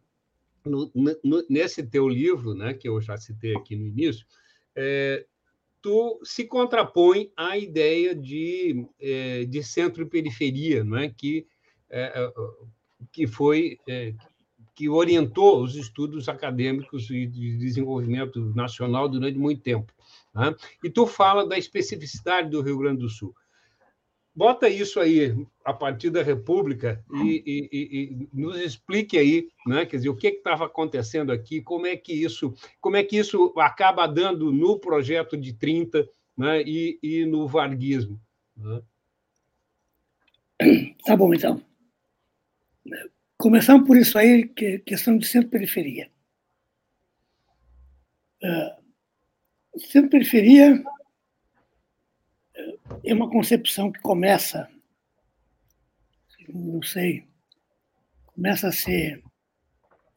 [0.65, 4.25] no, no, nesse teu livro, né, que eu já citei aqui no início,
[4.75, 5.25] é,
[5.81, 11.09] tu se contrapõe à ideia de, é, de centro e periferia, não é?
[11.09, 11.47] que,
[11.89, 12.31] é,
[13.11, 13.79] que foi
[14.75, 19.93] que orientou os estudos acadêmicos e de desenvolvimento nacional durante muito tempo.
[20.33, 20.55] Né?
[20.83, 23.35] E tu fala da especificidade do Rio Grande do Sul.
[24.35, 29.85] Bota isso aí a partir da República e, e, e, e nos explique aí, né?
[29.85, 33.53] quer dizer, o que estava acontecendo aqui, como é que isso, como é que isso
[33.57, 36.63] acaba dando no projeto de 30 né?
[36.63, 38.19] e, no varguismo.
[38.57, 38.81] Né?
[41.05, 41.61] Tá bom, então.
[43.43, 46.09] Começamos por isso aí, que questão de centro-periferia.
[48.41, 50.81] Uh, centro-periferia
[53.03, 54.69] é uma concepção que começa,
[56.47, 57.27] não sei,
[58.27, 59.21] começa a ser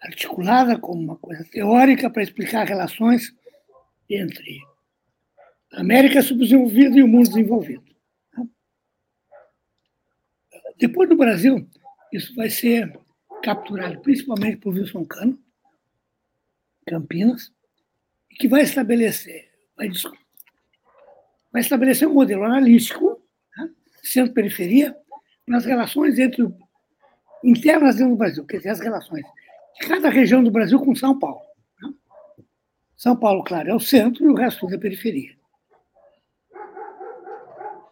[0.00, 3.34] articulada como uma coisa teórica para explicar relações
[4.08, 4.60] entre
[5.72, 7.92] a América subdesenvolvida e o mundo desenvolvido.
[10.78, 11.68] Depois do Brasil,
[12.12, 13.04] isso vai ser
[13.42, 15.38] capturado principalmente por Wilson Cano,
[16.86, 17.52] Campinas,
[18.30, 19.88] e que vai estabelecer, vai,
[21.52, 23.20] vai estabelecer um modelo analítico,
[23.56, 23.70] né,
[24.02, 24.96] centro-periferia,
[25.46, 26.46] nas relações entre
[27.44, 29.24] internas dentro do Brasil, quer dizer, as relações
[29.80, 31.42] de cada região do Brasil com São Paulo.
[31.80, 31.92] Né?
[32.96, 35.36] São Paulo, claro, é o centro e o resto é periferia.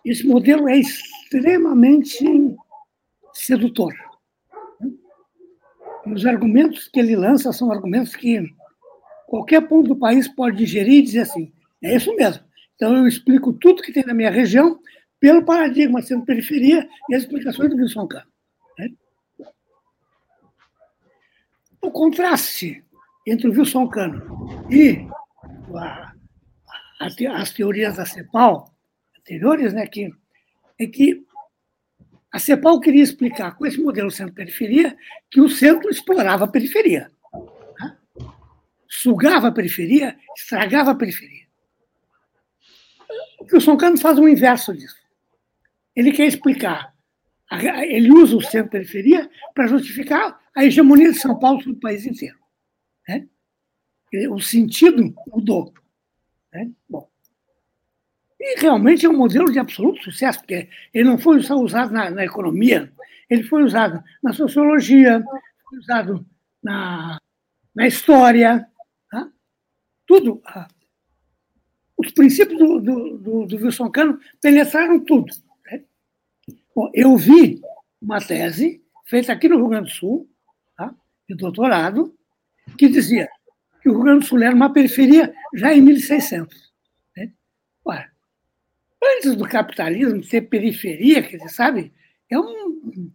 [0.05, 2.25] Esse modelo é extremamente
[3.33, 3.95] sedutor
[6.07, 8.43] os argumentos que ele lança são argumentos que
[9.27, 12.43] qualquer ponto do país pode digerir e dizer assim: é isso mesmo.
[12.77, 14.79] Então eu explico tudo que tem na minha região
[15.21, 18.23] pelo paradigma sendo periferia e as explicações do Wilson Kahn.
[18.79, 18.91] Né?
[21.85, 22.83] o contraste
[23.27, 25.07] entre o Wilson Cano e
[25.75, 26.13] a,
[27.01, 28.73] a, as teorias da CEPAL
[29.19, 30.11] anteriores, né, que,
[30.79, 31.24] é que
[32.35, 34.99] a CEPAL queria explicar com esse modelo centro-periferia
[35.31, 37.09] que o centro explorava a periferia.
[37.79, 37.97] Né?
[38.89, 41.47] Sugava a periferia, estragava a periferia.
[43.39, 44.97] O Wilson Cano faz o inverso disso.
[45.95, 46.93] Ele quer explicar,
[47.53, 52.37] ele usa o centro-periferia para justificar a hegemonia de São Paulo sobre o país inteiro.
[53.09, 53.29] Né?
[54.29, 55.73] O sentido mudou.
[56.53, 56.69] Né?
[56.89, 57.09] Bom,
[58.47, 62.11] e realmente é um modelo de absoluto sucesso, porque ele não foi só usado na,
[62.11, 62.93] na economia,
[63.31, 65.25] ele foi usado na sociologia,
[65.67, 66.27] foi usado
[66.63, 67.19] na,
[67.75, 68.69] na história,
[69.11, 69.31] tá?
[70.07, 70.43] tudo.
[71.97, 75.33] Os princípios do, do, do, do Wilson Cano penetraram tudo.
[75.65, 75.83] Né?
[76.77, 77.63] Bom, eu vi
[78.01, 80.29] uma tese feita aqui no Rio Grande do Sul,
[80.77, 80.95] tá?
[81.27, 82.15] de doutorado,
[82.77, 83.27] que dizia
[83.81, 86.64] que o Rio Grande do Sul era uma periferia já em 1600.
[89.17, 91.93] Antes do capitalismo ser periferia, quer dizer, sabe?
[92.31, 93.13] É, um,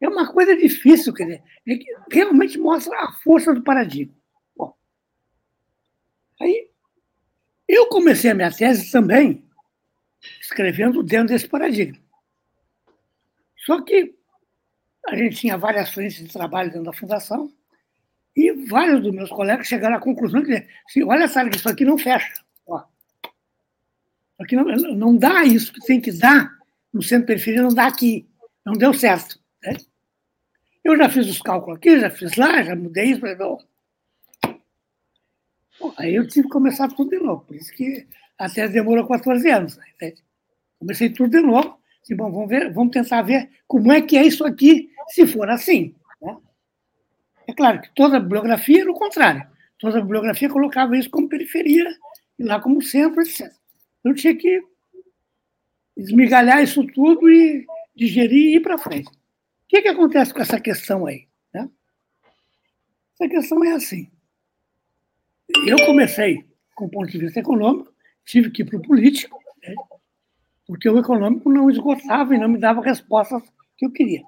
[0.00, 4.14] é uma coisa difícil, quer dizer, é que realmente mostra a força do paradigma.
[4.56, 4.74] Bom,
[6.40, 6.70] aí
[7.66, 9.44] eu comecei a minha tese também
[10.40, 11.98] escrevendo dentro desse paradigma.
[13.66, 14.14] Só que
[15.06, 17.52] a gente tinha várias frentes de trabalho dentro da fundação,
[18.38, 21.98] e vários dos meus colegas chegaram à conclusão que, assim, olha, sabe, isso aqui não
[21.98, 22.32] fecha.
[24.40, 26.50] Aqui não, não dá isso que tem que dar
[26.92, 28.28] no centro periferia, não dá aqui.
[28.64, 29.38] Não deu certo.
[29.62, 29.76] Né?
[30.84, 33.20] Eu já fiz os cálculos aqui, já fiz lá, já mudei isso.
[35.80, 37.44] Bom, aí eu tive que começar tudo de novo.
[37.44, 38.06] Por isso que
[38.38, 39.76] até demorou 14 anos.
[39.76, 40.14] Né?
[40.78, 41.78] Comecei tudo de novo.
[42.02, 45.48] Assim, bom, vamos, ver, vamos tentar ver como é que é isso aqui, se for
[45.50, 45.94] assim.
[47.46, 49.46] É claro que toda bibliografia era o contrário.
[49.78, 51.88] Toda bibliografia colocava isso como periferia
[52.38, 53.50] e lá como centro, etc.
[54.08, 54.62] Eu tinha que
[55.96, 59.08] esmigalhar isso tudo e digerir e ir para frente.
[59.08, 61.28] O que, que acontece com essa questão aí?
[61.52, 61.68] Né?
[63.14, 64.10] Essa questão é assim.
[65.66, 66.44] Eu comecei
[66.74, 67.92] com o ponto de vista econômico,
[68.24, 69.74] tive que ir para o político, né?
[70.66, 73.42] porque o econômico não esgotava e não me dava respostas
[73.76, 74.22] que eu queria.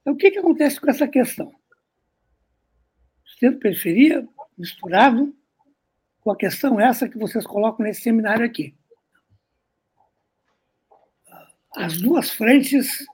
[0.00, 1.52] Então, o que, que acontece com essa questão?
[3.38, 5.34] centro-periferia misturado
[6.22, 8.74] com a questão essa que vocês colocam nesse seminário aqui.
[11.76, 13.04] As duas frentes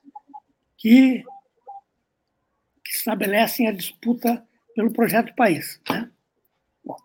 [0.76, 1.24] que,
[2.84, 5.80] que estabelecem a disputa pelo projeto país.
[5.88, 6.10] Né?
[6.84, 6.96] Bom,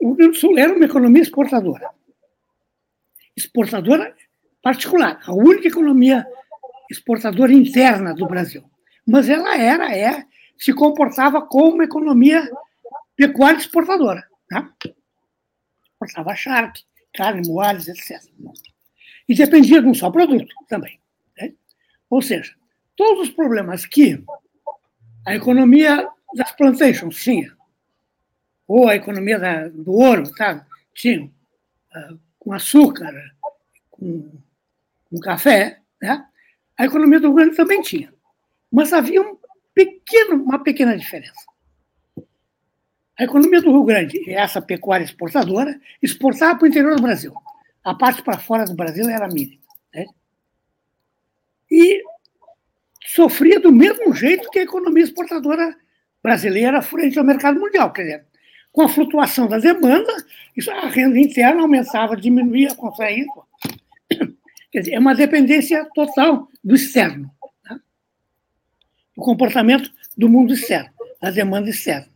[0.00, 1.88] o Rio do Sul era uma economia exportadora.
[3.36, 4.14] Exportadora
[4.62, 6.26] particular, a única economia
[6.90, 8.64] exportadora interna do Brasil.
[9.06, 10.24] Mas ela era, é,
[10.58, 12.50] se comportava como uma economia
[13.16, 14.31] pecuária exportadora.
[14.52, 14.70] Né?
[15.92, 16.84] Exportava charque,
[17.14, 18.22] carne, moares, etc.
[19.28, 21.00] E dependia de um só produto também.
[21.38, 21.54] Né?
[22.10, 22.54] Ou seja,
[22.94, 24.22] todos os problemas que
[25.26, 27.56] a economia das plantations tinha,
[28.66, 30.66] ou a economia da, do ouro, tá?
[30.94, 33.12] tinha, uh, com açúcar,
[33.90, 34.30] com,
[35.08, 36.26] com café, né?
[36.76, 38.12] a economia do Rio Grande também tinha.
[38.70, 39.38] Mas havia um
[39.74, 41.51] pequeno, uma pequena diferença.
[43.18, 47.32] A economia do Rio Grande, essa pecuária exportadora, exportava para o interior do Brasil.
[47.84, 49.62] A parte para fora do Brasil era mínima.
[49.94, 50.06] Né?
[51.70, 52.02] E
[53.04, 55.76] sofria do mesmo jeito que a economia exportadora
[56.22, 57.92] brasileira frente ao mercado mundial.
[57.92, 58.26] Quer dizer,
[58.70, 60.12] com a flutuação da demanda,
[60.70, 63.26] a renda interna aumentava, diminuía, contraía.
[64.70, 67.30] Quer dizer, é uma dependência total do externo
[69.16, 72.11] o comportamento do mundo externo, da demanda externa.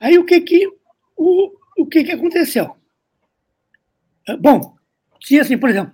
[0.00, 0.66] Aí o que que,
[1.16, 2.74] o, o que, que aconteceu?
[4.26, 4.74] Ah, bom,
[5.20, 5.92] tinha assim, por exemplo,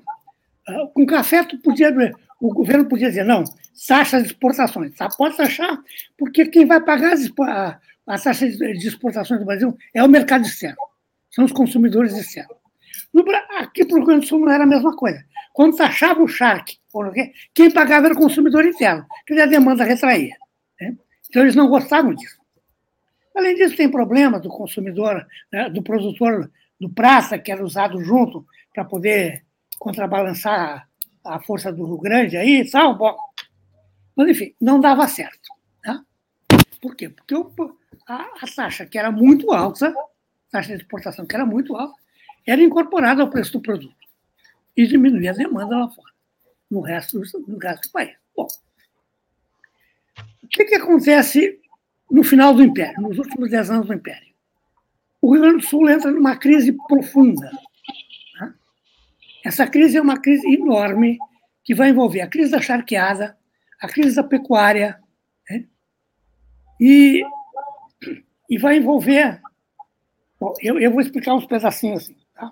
[0.68, 1.92] ah, com café tu podia,
[2.40, 3.42] o governo podia dizer, não,
[3.86, 4.94] taxa de exportações.
[4.94, 5.08] Tá?
[5.08, 5.82] Pode taxar,
[6.16, 10.78] porque quem vai pagar a, a taxa de exportações do Brasil é o mercado externo,
[11.30, 12.56] são os consumidores externos.
[13.12, 13.24] No,
[13.58, 15.24] aqui para o Rio Grande do Sul não era a mesma coisa.
[15.52, 16.78] Quando taxava o charque,
[17.54, 20.36] quem pagava era o consumidor interno, que a demanda retraía.
[20.80, 20.94] Né?
[21.28, 22.36] Então, eles não gostavam disso.
[23.36, 28.46] Além disso, tem problema do consumidor, né, do produtor do praça, que era usado junto
[28.72, 29.44] para poder
[29.78, 30.88] contrabalançar
[31.22, 32.96] a força do Rio Grande aí e tal.
[32.96, 33.14] Bom.
[34.16, 35.50] Mas, enfim, não dava certo.
[35.84, 36.02] Né?
[36.80, 37.10] Por quê?
[37.10, 37.34] Porque
[38.08, 39.94] a, a taxa, que era muito alta,
[40.50, 41.94] taxa de exportação, que era muito alta,
[42.46, 43.94] era incorporada ao preço do produto
[44.74, 46.12] e diminuir a demanda lá fora,
[46.70, 48.14] no resto, no resto do país.
[48.34, 48.46] Bom,
[50.42, 51.60] o que, que acontece
[52.10, 54.34] no final do Império, nos últimos dez anos do Império?
[55.20, 57.50] O Rio Grande do Sul entra numa crise profunda.
[58.40, 58.54] Né?
[59.44, 61.18] Essa crise é uma crise enorme
[61.64, 63.36] que vai envolver a crise da charqueada,
[63.80, 65.00] a crise da pecuária,
[65.50, 65.66] né?
[66.80, 67.22] e,
[68.48, 69.40] e vai envolver.
[70.38, 72.16] Bom, eu, eu vou explicar uns pedacinhos assim.
[72.34, 72.50] Tá?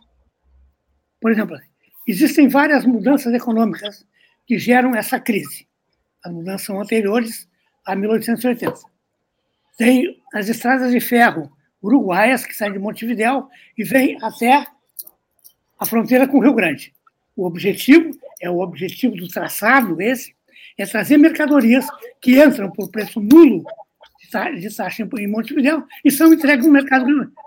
[1.20, 1.56] Por exemplo,
[2.08, 4.04] existem várias mudanças econômicas
[4.46, 5.68] que geram essa crise.
[6.24, 7.48] As mudanças são anteriores
[7.86, 8.93] a 1880.
[9.76, 11.50] Tem as estradas de ferro
[11.82, 14.66] uruguaias que saem de Montevidéu e vêm até
[15.78, 16.94] a fronteira com o Rio Grande.
[17.36, 18.10] O objetivo
[18.40, 20.34] é o objetivo do traçado esse
[20.76, 21.86] é trazer mercadorias
[22.20, 23.64] que entram por preço nulo
[24.58, 27.06] de taxa em Montevidéu e são entregues no mercado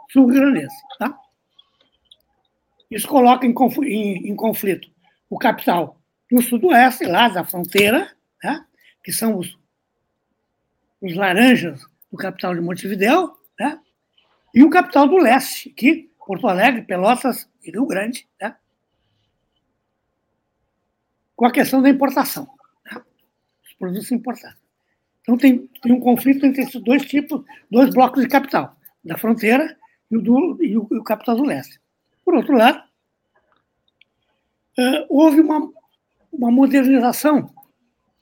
[0.10, 0.76] sul-grandense.
[0.98, 1.18] Tá?
[2.90, 4.90] Isso coloca em, em, em, conflito
[5.30, 6.00] o capital
[6.32, 8.10] do sudoeste, lá da fronteira,
[8.42, 8.66] né?
[9.04, 9.58] que são os,
[11.02, 13.80] os laranjas do capital de Montevidéu, né?
[14.54, 18.56] e o capital do leste, que Porto Alegre, Pelotas e Rio Grande, né?
[21.36, 22.48] com a questão da importação,
[22.86, 23.02] né?
[23.64, 24.60] os produtos importados.
[25.22, 29.78] Então, tem, tem um conflito entre esses dois tipos, dois blocos de capital, da fronteira
[30.10, 31.80] e o, do, e o, e o capital do leste.
[32.24, 32.82] Por outro lado,
[34.78, 35.70] uh, houve uma,
[36.32, 37.54] uma modernização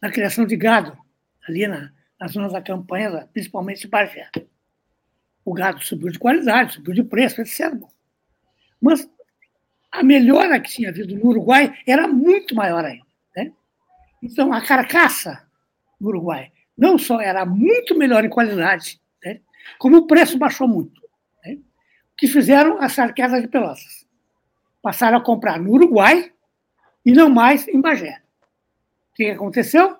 [0.01, 0.97] na criação de gado,
[1.47, 4.29] ali na, nas zonas da campanha, principalmente em Bagé.
[5.43, 7.73] O gado subiu de qualidade, subiu de preço, etc.
[8.81, 9.09] Mas
[9.91, 13.05] a melhora que tinha havido no Uruguai era muito maior ainda.
[13.35, 13.53] Né?
[14.21, 15.45] Então, a carcaça
[15.99, 19.39] do Uruguai não só era muito melhor em qualidade, né?
[19.77, 21.01] como o preço baixou muito.
[21.43, 21.53] Né?
[21.53, 24.05] O que fizeram as sarquetas de Pelotas?
[24.81, 26.31] Passaram a comprar no Uruguai
[27.05, 28.21] e não mais em Bagé.
[29.11, 29.97] O que aconteceu?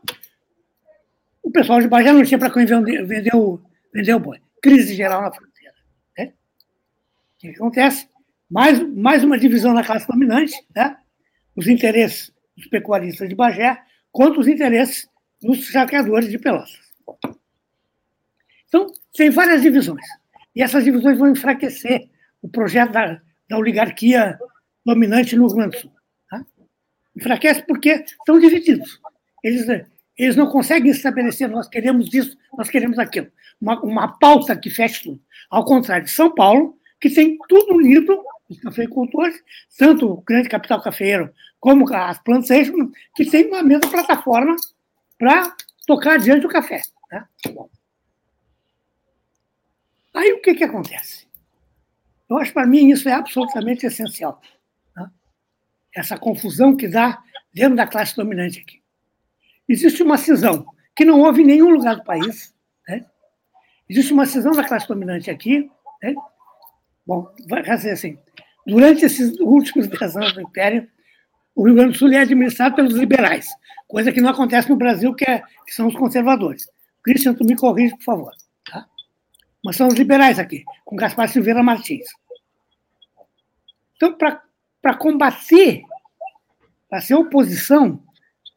[1.56, 3.62] Pessoal de Bagé não tinha para vender, vender, o,
[3.94, 4.41] vender o boi.
[4.62, 5.74] Crise geral na fronteira.
[6.18, 6.26] Né?
[6.26, 8.10] O que acontece?
[8.52, 10.98] Mais, mais uma divisão na classe dominante, né?
[11.56, 15.08] os interesses dos pecuaristas de Bagé contra os interesses
[15.41, 16.78] dos saqueadores de Pelotas.
[18.68, 20.06] Então, tem várias divisões.
[20.54, 22.10] E essas divisões vão enfraquecer
[22.41, 24.38] o projeto da, da oligarquia
[24.86, 25.91] dominante no Rio Grande do Sul.
[26.30, 26.46] Tá?
[27.15, 29.00] Enfraquece porque estão divididos.
[29.41, 29.65] Eles,
[30.17, 33.28] eles não conseguem estabelecer, nós queremos isso, nós queremos aquilo.
[33.60, 35.21] Uma, uma pauta que feche tudo.
[35.49, 39.41] Ao contrário de São Paulo, que tem tudo unido, os cafeicultores,
[39.78, 44.56] tanto o grande capital cafeiro como as plantations, que tem uma mesma plataforma
[45.17, 45.56] para
[45.88, 46.82] tocar adiante o café.
[47.54, 47.69] Bom.
[50.13, 51.28] Aí o que, que acontece?
[52.30, 54.41] Eu acho para mim isso é absolutamente essencial.
[54.93, 55.12] Tá?
[55.93, 57.21] Essa confusão que dá
[57.54, 58.85] dentro da classe dominante aqui.
[59.67, 62.54] Existe uma cisão que não houve em nenhum lugar do país.
[62.88, 63.06] Né?
[63.89, 65.69] Existe uma cisão da classe dominante aqui.
[66.01, 66.15] Né?
[67.06, 68.17] Bom, vai ser assim.
[68.65, 70.88] Durante esses últimos dez anos do Império,
[71.56, 73.47] o Rio Grande do Sul é administrado pelos liberais,
[73.88, 76.67] coisa que não acontece no Brasil, que, é, que são os conservadores.
[77.04, 78.32] Cristian, tu me corrige, por favor.
[78.69, 78.86] Tá?
[79.63, 82.08] Mas são os liberais aqui, com Gaspar Silveira Martins.
[83.95, 85.84] Então, para combater,
[86.89, 88.04] para ser oposição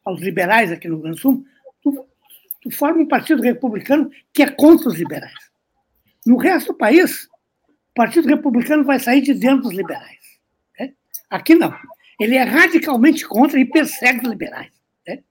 [0.09, 1.45] aos liberais aqui no Rio Grande do Sul,
[1.81, 2.05] tu,
[2.61, 5.49] tu forma um partido republicano que é contra os liberais.
[6.25, 7.25] No resto do país,
[7.67, 10.39] o Partido Republicano vai sair de dentro dos liberais.
[10.77, 10.93] Né?
[11.29, 11.73] Aqui não.
[12.19, 14.71] Ele é radicalmente contra e persegue os liberais.
[15.07, 15.23] Né?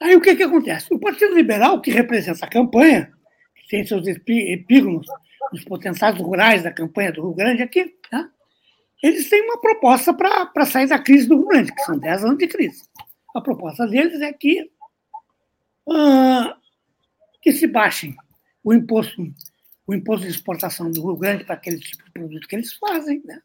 [0.00, 0.92] Aí o que, que acontece?
[0.92, 3.12] O Partido Liberal, que representa a campanha,
[3.68, 5.06] tem seus epígonos
[5.52, 8.28] nos potentados rurais da campanha do Rio Grande aqui, tá?
[9.02, 12.38] Eles têm uma proposta para sair da crise do Rio Grande, que são 10 anos
[12.38, 12.82] de crise.
[13.34, 14.70] A proposta deles é que,
[15.86, 16.54] uh,
[17.40, 18.14] que se baixem
[18.62, 19.22] o imposto,
[19.86, 23.22] o imposto de exportação do Rio Grande para aquele tipo de produto que eles fazem,
[23.24, 23.40] né?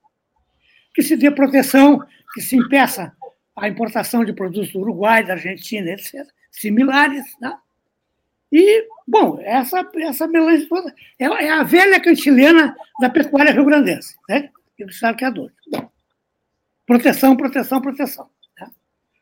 [0.93, 2.01] que se dê proteção,
[2.33, 3.15] que se impeça
[3.55, 7.23] a importação de produtos do Uruguai, da Argentina, etc., similares.
[7.39, 7.57] Né?
[8.51, 14.49] E, bom, essa, essa melange toda é, é, a velha cantilena da pecuária rio-grandense, né?
[14.77, 15.55] E dos arqueadores.
[15.71, 15.89] Bom,
[16.85, 18.29] proteção, proteção, proteção.
[18.59, 18.67] Né?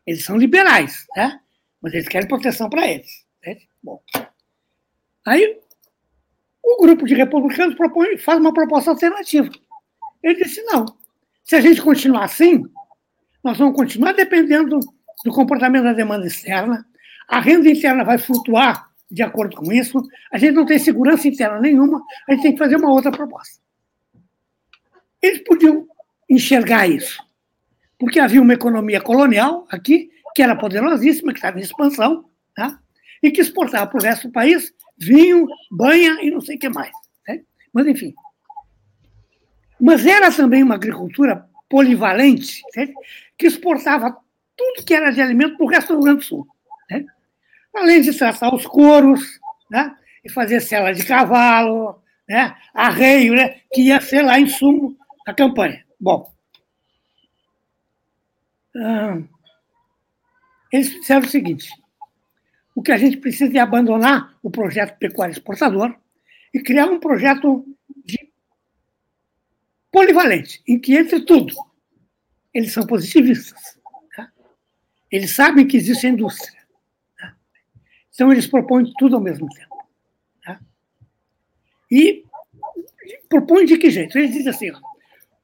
[0.05, 1.39] Eles são liberais, né?
[1.81, 3.25] mas eles querem proteção para eles.
[3.45, 3.57] Né?
[3.81, 4.01] Bom,
[5.25, 5.59] aí
[6.63, 9.49] o grupo de republicanos propõe, faz uma proposta alternativa.
[10.23, 10.85] Ele disse: não,
[11.43, 12.63] se a gente continuar assim,
[13.43, 14.79] nós vamos continuar dependendo
[15.25, 16.85] do comportamento da demanda externa,
[17.27, 20.01] a renda interna vai flutuar de acordo com isso,
[20.31, 23.62] a gente não tem segurança interna nenhuma, a gente tem que fazer uma outra proposta.
[25.23, 25.87] Eles podiam
[26.29, 27.23] enxergar isso,
[27.97, 32.79] porque havia uma economia colonial aqui, que era poderosíssima, que estava em expansão, tá?
[33.23, 36.67] e que exportava para o resto do país vinho, banha e não sei o que
[36.67, 36.91] mais.
[37.27, 37.41] Né?
[37.71, 38.13] Mas, enfim.
[39.79, 42.89] Mas era também uma agricultura polivalente, né?
[43.37, 44.15] que exportava
[44.55, 46.47] tudo que era de alimento para o resto do Rio Grande do Sul.
[46.91, 47.05] Né?
[47.73, 49.39] Além de tratar os couros,
[49.71, 49.95] né?
[50.23, 52.55] e fazer cela de cavalo, né?
[52.73, 53.61] arreio, né?
[53.73, 54.47] que ia ser lá em
[55.25, 55.85] da campanha.
[55.99, 56.33] Bom,
[60.71, 61.69] eles disseram o seguinte:
[62.75, 65.95] o que a gente precisa é abandonar o projeto pecuário exportador
[66.53, 67.65] e criar um projeto
[68.03, 68.31] de
[69.91, 71.53] polivalente, em que entre tudo.
[72.53, 73.79] Eles são positivistas.
[74.15, 74.31] Tá?
[75.11, 76.61] Eles sabem que existe a indústria.
[77.17, 77.35] Tá?
[78.13, 79.87] Então, eles propõem tudo ao mesmo tempo.
[80.43, 80.59] Tá?
[81.89, 82.23] E
[83.29, 84.17] propõem de que jeito?
[84.17, 84.79] Eles dizem assim: ó,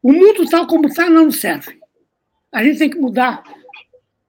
[0.02, 1.80] o mundo tal como está não serve.
[2.52, 3.44] A gente tem que mudar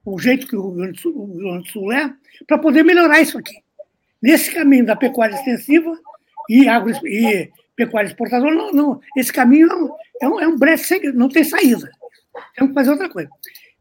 [0.04, 2.12] o jeito que o Rio Grande do Sul, é
[2.46, 3.54] para poder melhorar isso aqui.
[4.20, 5.96] Nesse caminho da pecuária extensiva
[6.48, 9.68] e, agro, e pecuária exportadora, não, não, esse caminho
[10.20, 11.90] é um, é um breve não tem saída.
[12.54, 13.30] Temos que fazer outra coisa.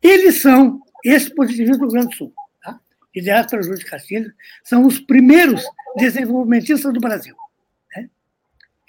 [0.02, 2.34] Eles são, esses positivistas do Rio Grande do Sul,
[2.64, 2.80] tá?
[3.16, 4.34] liderados pelo Júlio de Castilho,
[4.64, 5.64] são os primeiros
[5.98, 7.36] desenvolvimentistas do Brasil.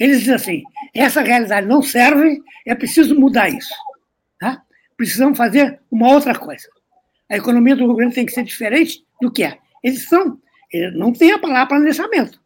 [0.00, 0.62] Eles dizem assim:
[0.94, 3.74] essa realidade não serve, é preciso mudar isso.
[4.38, 4.62] Tá?
[4.96, 6.66] Precisamos fazer uma outra coisa.
[7.28, 9.58] A economia do Rio Grande tem que ser diferente do que é.
[9.84, 10.40] Eles são,
[10.72, 12.40] eles não tem a palavra planejamento,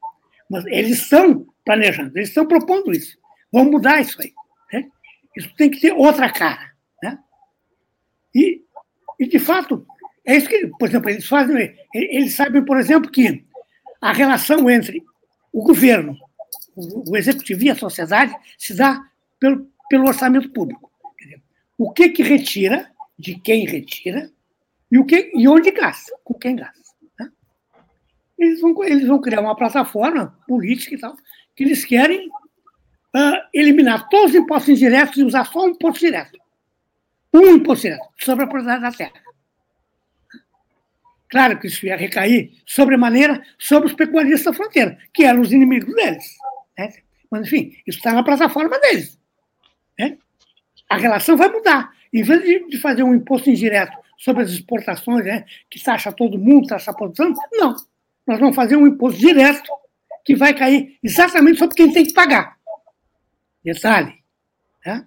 [0.50, 3.16] mas eles estão planejando, eles estão propondo isso.
[3.52, 4.32] Vamos mudar isso aí.
[4.72, 4.88] Né?
[5.36, 6.72] Isso tem que ter outra cara.
[7.02, 7.18] Né?
[8.34, 8.62] E,
[9.18, 9.86] e, de fato,
[10.26, 11.74] é isso que, por exemplo, eles fazem.
[11.94, 13.44] Eles sabem, por exemplo, que
[14.00, 15.02] a relação entre
[15.52, 16.18] o governo,
[16.74, 20.90] o, executivo e a sociedade se dá pelo, pelo orçamento público.
[21.76, 24.30] O que que retira, de quem retira,
[24.90, 26.94] e, o que, e onde gasta, com quem gasta.
[27.18, 27.30] Né?
[28.38, 31.16] Eles, vão, eles vão criar uma plataforma política e tal,
[31.56, 36.38] que eles querem uh, eliminar todos os impostos indiretos e usar só um imposto direto.
[37.32, 39.24] Um imposto direto sobre a propriedade da terra.
[41.34, 45.92] Claro que isso ia recair sobremaneira sobre os pecuaristas da fronteira, que eram os inimigos
[45.92, 46.24] deles.
[46.78, 46.92] Né?
[47.28, 49.18] Mas, enfim, isso está na plataforma deles.
[49.98, 50.16] Né?
[50.88, 51.90] A relação vai mudar.
[52.12, 56.68] Em vez de fazer um imposto indireto sobre as exportações, né, que taxa todo mundo,
[56.68, 57.34] taxa a produção.
[57.54, 57.74] Não.
[58.24, 59.68] Nós vamos fazer um imposto direto
[60.24, 62.56] que vai cair exatamente sobre quem tem que pagar.
[63.64, 64.22] Detalhe.
[64.86, 65.04] Né?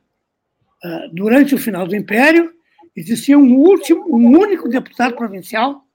[0.83, 2.53] Ah, durante o final do Império,
[2.93, 5.86] existia um, último, um único deputado provincial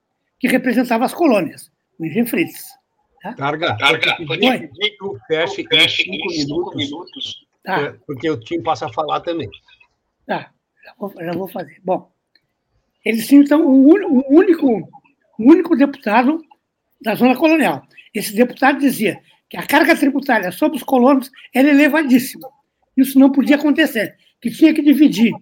[0.42, 1.70] que representava as colônias,
[2.00, 2.74] o Engenho Fritz.
[3.22, 3.32] Tá?
[3.34, 7.94] Targa, Targa, pode pedir que o feche em cinco minutos, minutos tá.
[8.04, 9.48] porque o time passa a falar também.
[10.26, 10.50] Tá,
[10.84, 11.80] já vou, já vou fazer.
[11.84, 12.10] Bom,
[13.04, 13.88] eles tinham, então, um
[14.28, 16.42] único, um único deputado
[17.00, 17.86] da zona colonial.
[18.12, 22.48] Esse deputado dizia que a carga tributária sobre os colonos era elevadíssima.
[22.96, 25.32] Isso não podia acontecer, que tinha que dividir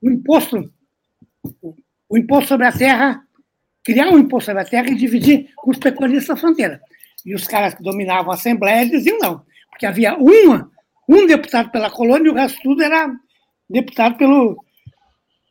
[0.00, 0.72] o imposto,
[2.08, 3.25] o imposto sobre a terra,
[3.86, 6.80] criar um imposto sobre a terra e dividir com os pecuaristas da fronteira.
[7.24, 10.70] E os caras que dominavam a Assembleia diziam não, porque havia uma,
[11.08, 13.10] um deputado pela colônia e o resto tudo era
[13.70, 14.62] deputado pelo,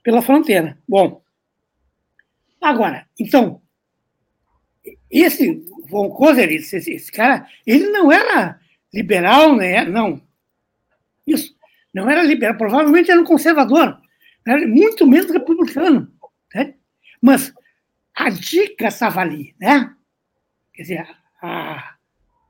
[0.03, 0.77] pela fronteira.
[0.87, 1.25] Bom,
[2.65, 3.61] Agora, então,
[5.07, 8.59] esse von Koseritz, esse, esse cara, ele não era
[8.91, 9.85] liberal, né?
[9.85, 10.19] Não.
[11.27, 11.55] Isso.
[11.93, 12.57] Não era liberal.
[12.57, 14.01] Provavelmente era um conservador.
[14.47, 16.11] Era muito menos republicano.
[16.55, 16.73] Né?
[17.21, 17.53] Mas
[18.15, 19.93] a dica estava ali, né?
[20.73, 21.07] Quer dizer,
[21.41, 21.95] a,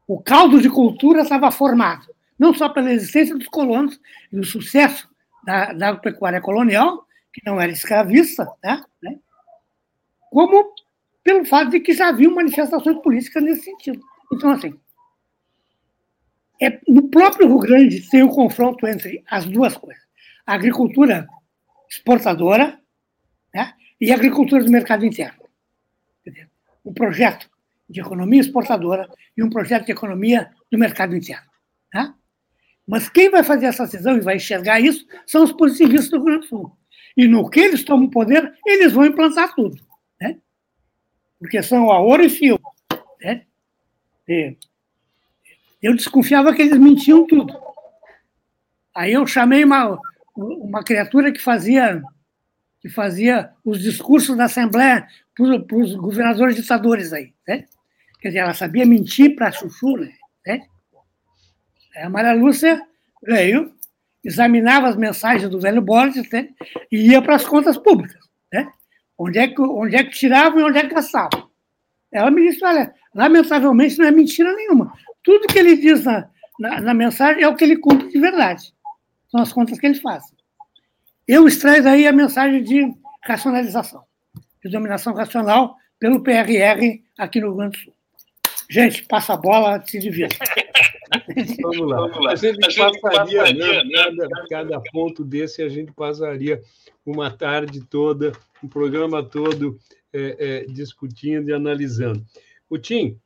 [0.08, 2.08] o caldo de cultura estava formado,
[2.38, 4.00] não só pela existência dos colonos
[4.32, 5.10] e o sucesso
[5.44, 8.84] da, da pecuária colonial, que não era escravista, né?
[10.36, 10.74] como
[11.24, 14.04] pelo fato de que já havia manifestações políticas nesse sentido.
[14.32, 14.78] Então, assim,
[16.62, 20.04] é, no próprio Rio Grande tem o confronto entre as duas coisas:
[20.46, 21.28] a agricultura
[21.90, 22.80] exportadora
[23.54, 25.45] né, e a agricultura do mercado interno.
[26.86, 27.50] Um projeto
[27.90, 31.50] de economia exportadora e um projeto de economia do mercado interno.
[31.94, 32.14] Né?
[32.88, 36.40] Mas quem vai fazer essa decisão e vai enxergar isso são os positivistas do Rio
[36.40, 36.78] do Sul.
[37.18, 39.86] E no que eles tomam poder, eles vão implantar tudo
[41.40, 42.60] porque são a ouro e fio.
[43.22, 43.46] Né?
[44.28, 44.58] E
[45.82, 47.56] eu desconfiava que eles mentiam tudo.
[48.94, 50.00] Aí eu chamei uma,
[50.36, 52.02] uma criatura que fazia
[52.86, 57.34] que fazia os discursos da Assembleia para os governadores ditadores aí.
[57.48, 57.66] Né?
[58.22, 59.98] Quer dizer, ela sabia mentir para chuchu.
[60.46, 60.68] Né?
[61.96, 62.80] A Maria Lúcia
[63.24, 63.74] veio,
[64.24, 66.50] examinava as mensagens do velho Borges né?
[66.92, 68.24] e ia para as contas públicas.
[68.54, 68.72] Né?
[69.18, 71.50] Onde é que, onde é que tiravam e onde é que gastavam.
[72.12, 74.94] ela me disse: olha, lamentavelmente não é mentira nenhuma.
[75.24, 76.30] Tudo que ele diz na,
[76.60, 78.72] na, na mensagem é o que ele cumpre de verdade.
[79.28, 80.24] São as contas que ele faz.
[81.28, 84.04] Eu extraio daí a mensagem de racionalização,
[84.64, 87.96] de dominação racional pelo PRR aqui no Rio Grande do Sul.
[88.70, 90.38] Gente, passa a bola, se divirta.
[91.62, 91.98] Vamos lá.
[91.98, 92.32] Vamos lá.
[92.32, 96.62] A gente, a gente passaria, passaria né, cada, cada ponto desse, a gente passaria
[97.06, 98.32] uma tarde toda,
[98.64, 99.78] um programa todo
[100.12, 102.24] é, é, discutindo e analisando.
[102.70, 103.20] O Tim,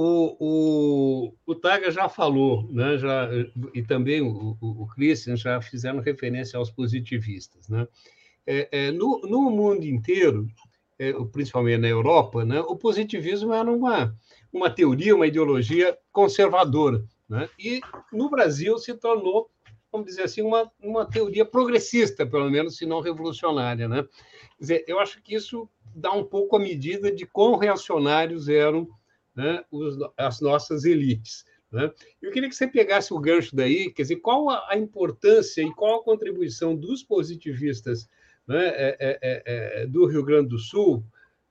[0.00, 3.28] o, o, o Taga já falou, né, já,
[3.74, 7.68] e também o, o, o Christian já fizeram referência aos positivistas.
[7.68, 7.88] Né?
[8.46, 10.46] É, é, no, no mundo inteiro,
[11.00, 14.16] é, principalmente na Europa, né, o positivismo era uma,
[14.52, 17.04] uma teoria, uma ideologia conservadora.
[17.28, 17.48] Né?
[17.58, 17.80] E
[18.12, 19.50] no Brasil se tornou,
[19.90, 23.88] vamos dizer assim, uma, uma teoria progressista, pelo menos, se não revolucionária.
[23.88, 24.04] Né?
[24.04, 28.88] Quer dizer, eu acho que isso dá um pouco a medida de quão reacionários eram
[29.38, 31.44] né, os, as nossas elites.
[31.70, 31.92] Né?
[32.20, 36.00] Eu queria que você pegasse o gancho daí, quer dizer, qual a, importância e qual
[36.00, 38.08] a contribuição dos positivistas
[38.44, 41.04] né, é, é, é, é do Rio Grande do Sul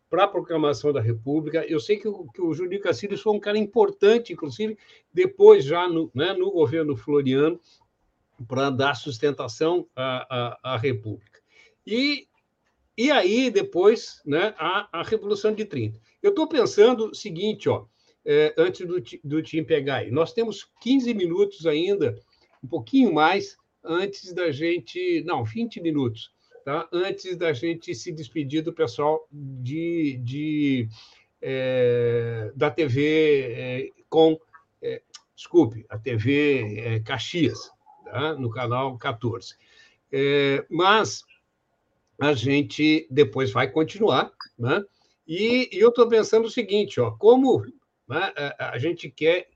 [0.09, 1.65] para a proclamação da República.
[1.65, 4.77] Eu sei que o, que o Júlio Cacilhos foi um cara importante, inclusive,
[5.13, 7.57] depois, já no, né, no governo Floriano,
[8.49, 11.39] para dar sustentação à, à, à República.
[11.85, 12.27] E
[12.97, 15.99] e aí, depois, né, a, a Revolução de 30.
[16.28, 17.86] Eu estou pensando o seguinte, ó,
[18.25, 20.11] é, antes do, do Tim pegar aí.
[20.11, 22.19] Nós temos 15 minutos ainda,
[22.61, 25.23] um pouquinho mais, antes da gente.
[25.25, 26.34] Não, 20 minutos,
[26.65, 26.86] tá?
[26.91, 30.89] Antes da gente se despedir do pessoal de, de
[31.41, 34.38] é, da TV é, com.
[34.82, 35.01] É,
[35.34, 37.71] desculpe, a TV é, Caxias,
[38.03, 38.34] tá?
[38.34, 39.55] no canal 14.
[40.11, 41.23] É, mas
[42.19, 44.84] a gente depois vai continuar, né?
[45.28, 47.65] E, e eu estou pensando o seguinte, ó, como
[48.07, 49.49] né, a, gente quer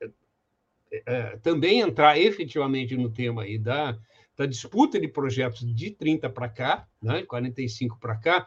[0.00, 3.98] é, é, também entrar efetivamente no tema aí da,
[4.36, 8.46] da disputa de projetos de 30 para cá, né, 45 para cá,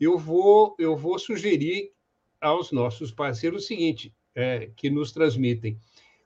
[0.00, 1.92] eu vou, eu vou sugerir
[2.40, 5.78] aos nossos parceiros o seguinte, é, que nos transmitem.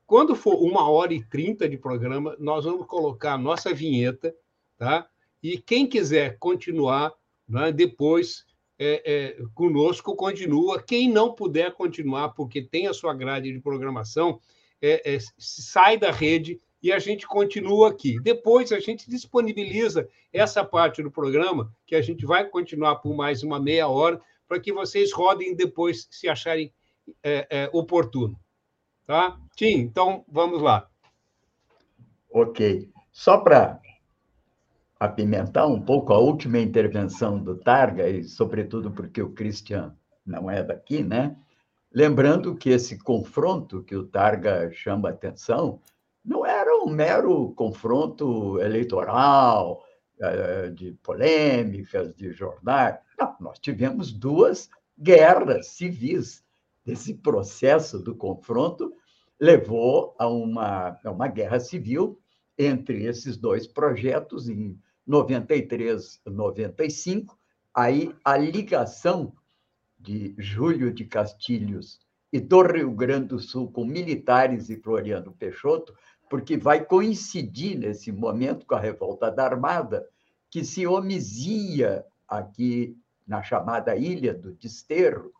[0.07, 4.34] Quando for uma hora e trinta de programa, nós vamos colocar a nossa vinheta,
[4.78, 5.09] tá?
[5.42, 7.12] E quem quiser continuar
[7.46, 8.44] né, depois
[8.79, 10.83] é, é, conosco, continua.
[10.83, 14.41] Quem não puder continuar, porque tem a sua grade de programação,
[14.81, 18.20] é, é, sai da rede e a gente continua aqui.
[18.20, 23.43] Depois a gente disponibiliza essa parte do programa, que a gente vai continuar por mais
[23.43, 26.72] uma meia hora, para que vocês rodem depois, se acharem
[27.22, 28.39] é, é, oportuno.
[29.05, 29.39] Tá?
[29.57, 30.89] Tim, então vamos lá.
[32.31, 32.89] Ok.
[33.11, 33.81] Só para
[34.99, 39.94] apimentar um pouco a última intervenção do Targa, e sobretudo porque o Christian
[40.26, 41.36] não é daqui, né?
[41.92, 45.80] Lembrando que esse confronto que o Targa chama atenção
[46.24, 49.82] não era um mero confronto eleitoral,
[50.20, 52.99] eh, de polêmicas, de jornais.
[53.18, 54.68] Não, nós tivemos duas
[54.99, 56.44] guerras civis.
[56.84, 58.92] Esse processo do confronto
[59.40, 62.20] levou a uma, a uma guerra civil
[62.59, 64.76] entre esses dois projetos em
[65.09, 67.38] 93, 95,
[67.74, 69.32] aí a ligação
[69.98, 71.98] de Júlio de Castilhos
[72.30, 75.94] e do Rio Grande do Sul com militares e Floriano Peixoto,
[76.28, 80.06] porque vai coincidir nesse momento com a revolta da Armada,
[80.50, 82.94] que se omisia aqui
[83.26, 85.32] na chamada Ilha do Desterro,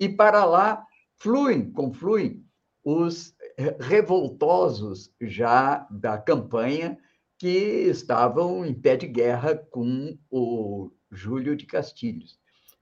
[0.00, 0.84] e para lá
[1.16, 2.44] fluem, confluem
[2.84, 3.36] os
[3.78, 6.98] revoltosos já da campanha
[7.42, 12.38] que estavam em pé de guerra com o Júlio de Castilhos.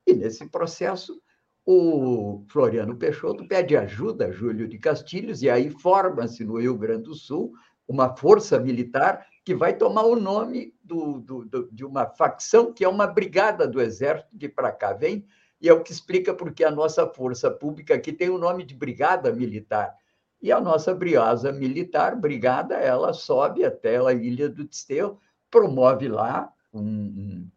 [0.06, 1.18] E nesse processo,
[1.64, 7.04] o Floriano Peixoto pede ajuda a Júlio de Castilhos, e aí forma-se no Rio Grande
[7.04, 7.54] do Sul
[7.88, 12.84] uma força militar que vai tomar o nome do, do, do, de uma facção que
[12.84, 15.24] é uma brigada do Exército de para cá vem,
[15.58, 18.74] e é o que explica porque a nossa força pública aqui tem o nome de
[18.74, 19.96] Brigada Militar.
[20.42, 25.20] E a nossa briosa militar, brigada, ela sobe até a Ilha do Desterro,
[25.50, 27.50] promove lá, um, um,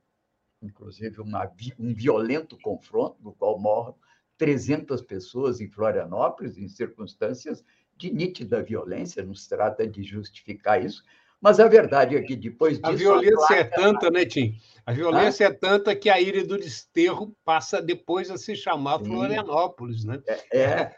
[0.62, 3.96] inclusive, uma, um violento confronto, no qual morram
[4.38, 7.64] 300 pessoas em Florianópolis, em circunstâncias
[7.96, 11.04] de nítida violência, não se trata de justificar isso,
[11.44, 12.90] mas a verdade é que depois disso.
[12.90, 14.56] A violência a é tanta, né, Tim?
[14.86, 15.50] A violência ah?
[15.50, 19.00] é tanta que a Ilha do Desterro passa depois a se chamar.
[19.00, 20.22] Florianópolis, né?
[20.26, 20.96] É, é, é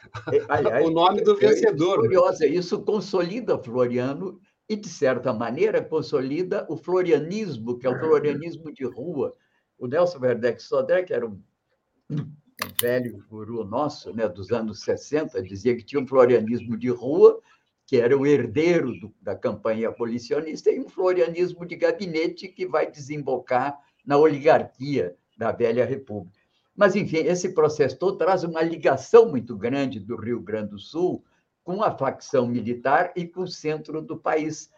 [0.48, 2.02] aliás, o nome do vencedor.
[2.02, 4.40] Curiosa, isso consolida Floriano
[4.70, 9.34] e, de certa maneira, consolida o florianismo, que é o florianismo de rua.
[9.80, 11.42] O Nelson Werdeck Sodré, que era um,
[12.12, 12.36] um
[12.80, 17.42] velho guru nosso, né, dos anos 60, dizia que tinha um florianismo de rua,
[17.86, 22.90] que era o herdeiro do, da campanha abolicionista, e um florianismo de gabinete que vai
[22.90, 26.40] desembocar na oligarquia da velha república.
[26.76, 31.24] Mas, enfim, esse processo todo traz uma ligação muito grande do Rio Grande do Sul
[31.64, 34.70] com a facção militar e com o centro do país.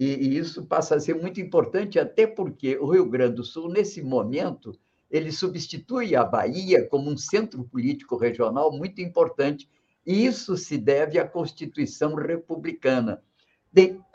[0.00, 3.68] E, e isso passa a ser muito importante, até porque o Rio Grande do Sul,
[3.68, 4.76] nesse momento,
[5.10, 9.68] ele substitui a Bahia como um centro político regional muito importante,
[10.06, 13.22] isso se deve à Constituição republicana.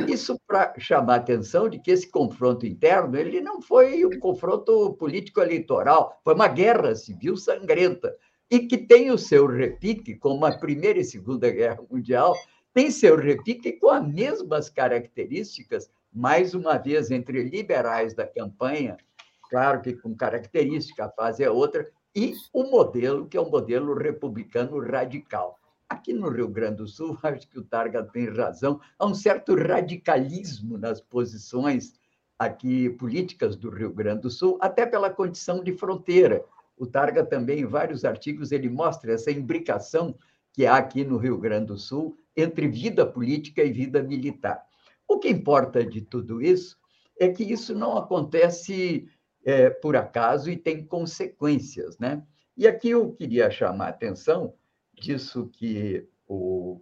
[0.08, 4.94] Isso para chamar a atenção de que esse confronto interno ele não foi um confronto
[4.94, 8.16] político-eleitoral, foi uma guerra civil sangrenta,
[8.50, 12.36] e que tem o seu repique, como a Primeira e Segunda Guerra Mundial,
[12.74, 18.96] tem seu repique com as mesmas características, mais uma vez, entre liberais da campanha
[19.50, 23.94] claro que com característica, a fase é outra, e o modelo, que é um modelo
[23.94, 25.60] republicano radical.
[25.90, 29.56] Aqui no Rio Grande do Sul, acho que o Targa tem razão, há um certo
[29.56, 31.94] radicalismo nas posições
[32.38, 36.44] aqui políticas do Rio Grande do Sul, até pela condição de fronteira.
[36.78, 40.16] O Targa também, em vários artigos, ele mostra essa imbricação
[40.54, 44.64] que há aqui no Rio Grande do Sul entre vida política e vida militar.
[45.08, 46.78] O que importa de tudo isso
[47.20, 49.10] é que isso não acontece
[49.44, 51.98] é, por acaso e tem consequências.
[51.98, 52.24] Né?
[52.56, 54.54] E aqui eu queria chamar a atenção
[55.00, 56.82] disso que o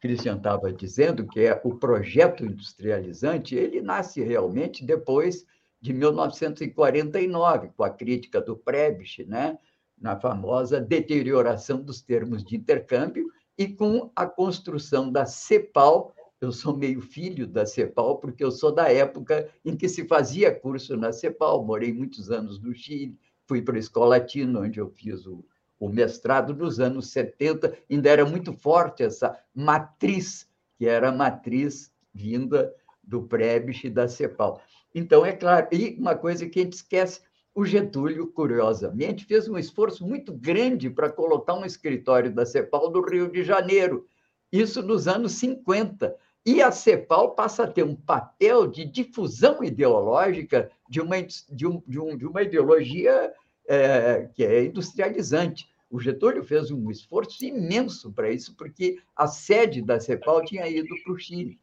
[0.00, 5.44] Christian estava dizendo, que é o projeto industrializante, ele nasce realmente depois
[5.80, 9.58] de 1949, com a crítica do Prebisch, né?
[10.00, 16.76] na famosa deterioração dos termos de intercâmbio, e com a construção da CEPAL, eu sou
[16.76, 21.12] meio filho da CEPAL, porque eu sou da época em que se fazia curso na
[21.12, 21.64] CEPAL.
[21.64, 25.44] Morei muitos anos no Chile, fui para a Escola Latina, onde eu fiz o,
[25.78, 27.76] o mestrado nos anos 70.
[27.90, 34.08] Ainda era muito forte essa matriz, que era a matriz vinda do Prebisch e da
[34.08, 34.60] CEPAL.
[34.94, 37.20] Então, é claro, e uma coisa que a gente esquece,
[37.54, 43.00] o Getúlio, curiosamente, fez um esforço muito grande para colocar um escritório da CEPAL no
[43.00, 44.06] Rio de Janeiro,
[44.52, 46.14] isso nos anos 50.
[46.46, 51.82] E a CEPAL passa a ter um papel de difusão ideológica de uma, de um,
[51.86, 53.32] de um, de uma ideologia
[53.68, 55.68] é, que é industrializante.
[55.90, 60.88] O Getúlio fez um esforço imenso para isso, porque a sede da CEPAL tinha ido
[61.04, 61.58] para o Chile.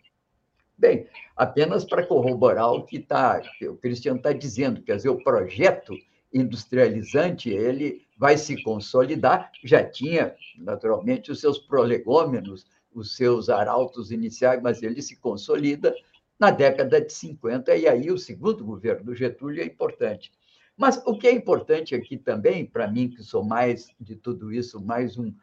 [0.77, 5.23] Bem, apenas para corroborar o que, tá, que o Cristiano está dizendo, quer dizer, o
[5.23, 5.93] projeto
[6.33, 14.61] industrializante ele vai se consolidar, já tinha, naturalmente, os seus prolegômenos, os seus arautos iniciais,
[14.61, 15.95] mas ele se consolida
[16.37, 20.31] na década de 50, e aí o segundo governo do Getúlio é importante.
[20.77, 24.81] Mas o que é importante aqui também, para mim, que sou mais de tudo isso,
[24.81, 25.33] mais um,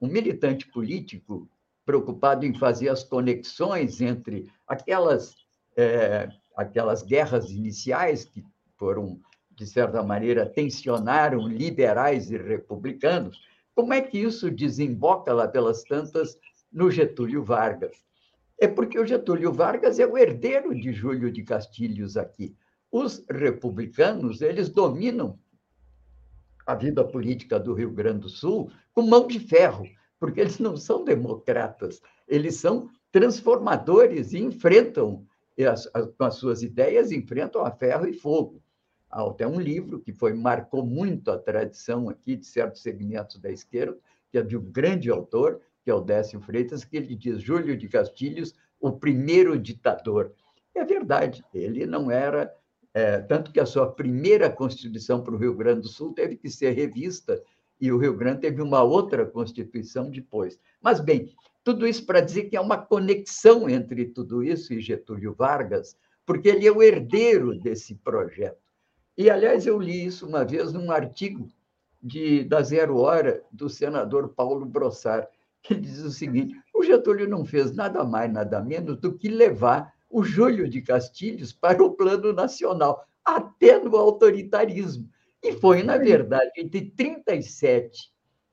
[0.00, 1.48] um militante político
[1.84, 5.34] preocupado em fazer as conexões entre aquelas,
[5.76, 8.44] é, aquelas guerras iniciais que
[8.76, 9.18] foram,
[9.50, 13.40] de certa maneira, tensionaram liberais e republicanos,
[13.74, 16.38] como é que isso desemboca lá pelas tantas
[16.70, 17.96] no Getúlio Vargas.
[18.60, 22.54] É porque o Getúlio Vargas é o herdeiro de Júlio de Castilhos aqui.
[22.92, 25.38] Os republicanos, eles dominam
[26.66, 29.84] a vida política do Rio Grande do Sul com mão de ferro,
[30.20, 35.26] porque eles não são democratas, eles são transformadores e enfrentam
[35.58, 38.62] as, as, com as suas ideias, enfrentam a ferro e fogo.
[39.10, 43.50] Há até um livro que foi marcou muito a tradição aqui de certos segmentos da
[43.50, 43.98] esquerda,
[44.30, 47.76] que é de um grande autor, que é o Décio Freitas, que ele diz Júlio
[47.76, 50.32] de Castilhos, o primeiro ditador.
[50.74, 52.54] É verdade, ele não era.
[52.94, 56.50] É, tanto que a sua primeira Constituição para o Rio Grande do Sul teve que
[56.50, 57.42] ser revista,
[57.80, 60.58] e o Rio Grande teve uma outra Constituição depois.
[60.80, 61.34] Mas, bem,
[61.64, 66.48] tudo isso para dizer que há uma conexão entre tudo isso e Getúlio Vargas, porque
[66.48, 68.60] ele é o herdeiro desse projeto.
[69.16, 71.48] E, aliás, eu li isso uma vez num artigo
[72.02, 75.26] de, da Zero Hora do senador Paulo Brossard
[75.62, 79.91] que diz o seguinte: o Getúlio não fez nada mais, nada menos do que levar
[80.12, 85.08] o Júlio de Castilhos para o plano nacional, até no autoritarismo.
[85.42, 88.12] E foi, na verdade, entre 37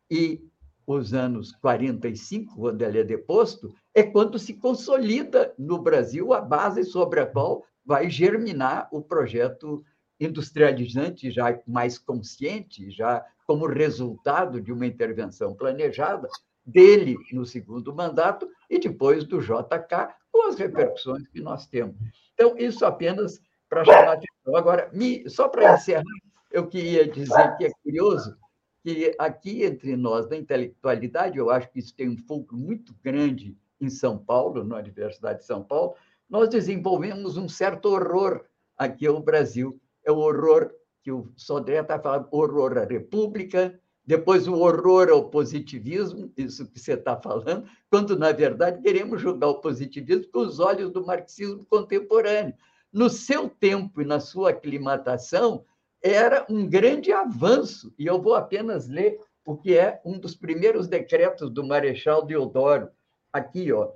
[0.10, 0.42] e
[0.88, 6.84] os anos 45, quando ele é deposto, é quando se consolida no Brasil a base
[6.86, 9.84] sobre a qual vai germinar o projeto
[10.20, 16.28] industrializante, já mais consciente, já como resultado de uma intervenção planejada,
[16.66, 21.96] dele no segundo mandato e depois do JK, com as repercussões que nós temos.
[22.34, 24.56] Então, isso apenas para chamar atenção.
[24.56, 24.90] Agora,
[25.28, 26.04] só para encerrar,
[26.50, 28.38] eu queria dizer que é curioso
[28.82, 33.58] que aqui entre nós, na intelectualidade, eu acho que isso tem um foco muito grande
[33.82, 35.96] em São Paulo, na Universidade de São Paulo,
[36.30, 38.46] nós desenvolvemos um certo horror
[38.78, 39.80] aqui ao Brasil.
[40.06, 40.72] É o horror
[41.04, 43.78] que o Sodré está falando, horror à República,
[44.10, 49.50] depois o horror ao positivismo, isso que você está falando, quando, na verdade, queremos julgar
[49.50, 52.56] o positivismo com os olhos do marxismo contemporâneo.
[52.92, 55.64] No seu tempo e na sua aclimatação,
[56.02, 60.88] era um grande avanço, e eu vou apenas ler o que é um dos primeiros
[60.88, 62.90] decretos do Marechal Deodoro,
[63.32, 63.92] aqui, ó,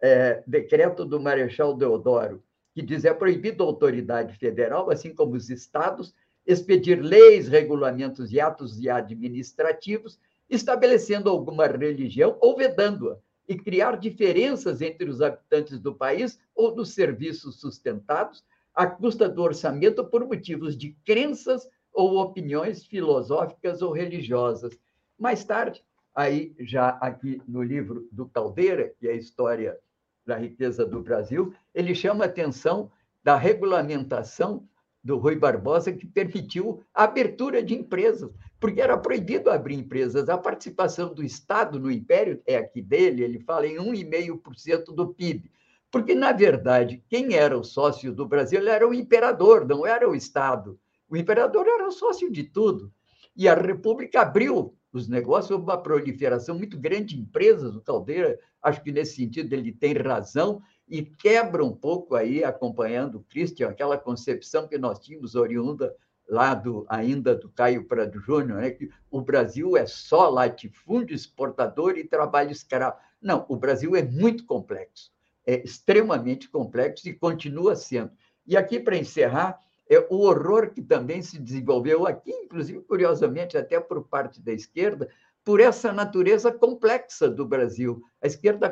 [0.00, 2.40] é, decreto do Marechal Deodoro,
[2.72, 6.14] que diz é proibido a autoridade federal, assim como os estados,
[6.46, 10.18] expedir leis, regulamentos e atos administrativos
[10.48, 13.18] estabelecendo alguma religião ou vedando-a
[13.48, 18.44] e criar diferenças entre os habitantes do país ou dos serviços sustentados
[18.74, 24.78] à custa do orçamento por motivos de crenças ou opiniões filosóficas ou religiosas.
[25.18, 25.82] Mais tarde,
[26.14, 29.78] aí já aqui no livro do Caldeira, que é a história
[30.26, 32.90] da riqueza do Brasil, ele chama atenção
[33.22, 34.68] da regulamentação
[35.06, 38.28] do Rui Barbosa, que permitiu a abertura de empresas,
[38.58, 40.28] porque era proibido abrir empresas.
[40.28, 45.48] A participação do Estado no Império é aqui dele, ele fala em 1,5% do PIB.
[45.92, 50.14] Porque, na verdade, quem era o sócio do Brasil era o imperador, não era o
[50.16, 50.76] Estado.
[51.08, 52.92] O imperador era o sócio de tudo.
[53.36, 57.76] E a República abriu os negócios, houve uma proliferação muito grande de empresas.
[57.76, 63.16] O Caldeira, acho que nesse sentido ele tem razão, e quebra um pouco aí, acompanhando
[63.16, 65.94] o Christian, aquela concepção que nós tínhamos oriunda
[66.28, 71.96] lá do, ainda do Caio Prado Júnior, né, que o Brasil é só latifúndio, exportador
[71.96, 72.96] e trabalho escravo.
[73.20, 75.12] Não, o Brasil é muito complexo,
[75.44, 78.10] é extremamente complexo e continua sendo.
[78.46, 83.78] E aqui, para encerrar, é o horror que também se desenvolveu aqui, inclusive, curiosamente, até
[83.78, 85.08] por parte da esquerda,
[85.44, 88.02] por essa natureza complexa do Brasil.
[88.20, 88.68] A esquerda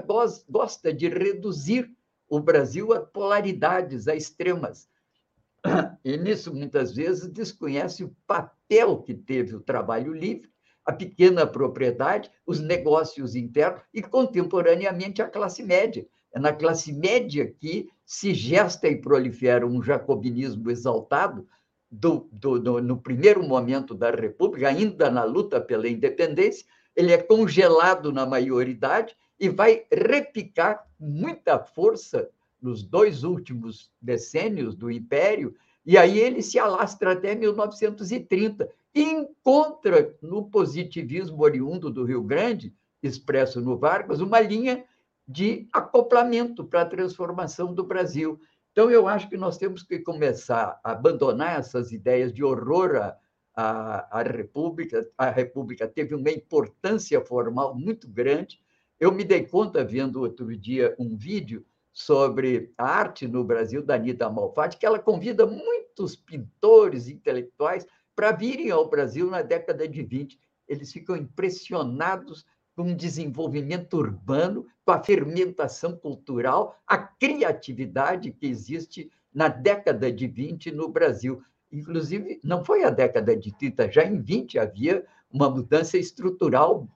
[0.49, 1.89] gosta de reduzir
[2.37, 4.89] o Brasil a polaridades, a extremas.
[6.05, 10.51] E nisso, muitas vezes, desconhece o papel que teve o trabalho livre,
[10.85, 16.07] a pequena propriedade, os negócios internos e, contemporaneamente, a classe média.
[16.35, 21.49] É na classe média que se gesta e prolifera um jacobinismo exaltado
[21.91, 27.23] do, do, do, no primeiro momento da República, ainda na luta pela independência, ele é
[27.23, 32.31] congelado na maioridade e vai repicar muita força
[32.63, 40.17] nos dois últimos decênios do Império, e aí ele se alastra até 1930 e encontra
[40.23, 44.83] no positivismo oriundo do Rio Grande, expresso no Vargas, uma linha
[45.29, 48.41] de acoplamento para a transformação do Brasil.
[48.73, 52.97] Então, eu acho que nós temos que começar a abandonar essas ideias de horror
[53.55, 55.07] à, à, República.
[55.19, 58.64] A República teve uma importância formal muito grande.
[59.05, 63.97] Eu me dei conta, vendo outro dia um vídeo sobre a arte no Brasil, da
[63.97, 67.87] Anitta Malfatti, que ela convida muitos pintores intelectuais
[68.17, 70.41] para virem ao Brasil na década de 20.
[70.67, 79.11] Eles ficam impressionados com o desenvolvimento urbano, com a fermentação cultural, a criatividade que existe
[79.35, 81.43] na década de 20 no Brasil.
[81.71, 86.89] Inclusive, não foi a década de 30, já em 20 havia uma mudança estrutural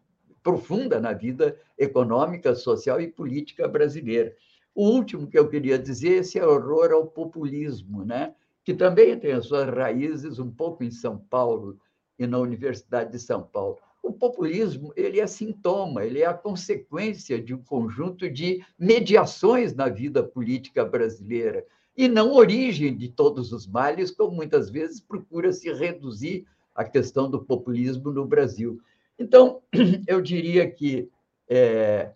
[0.48, 4.34] profunda na vida econômica, social e política brasileira.
[4.74, 8.34] O último que eu queria dizer é esse horror ao populismo, né?
[8.64, 11.78] que também tem as suas raízes um pouco em São Paulo
[12.18, 13.76] e na Universidade de São Paulo.
[14.02, 19.90] O populismo ele é sintoma, ele é a consequência de um conjunto de mediações na
[19.90, 21.62] vida política brasileira
[21.94, 27.30] e não origem de todos os males, como muitas vezes procura se reduzir a questão
[27.30, 28.80] do populismo no Brasil.
[29.18, 29.62] Então,
[30.06, 31.10] eu diria que
[31.48, 32.12] é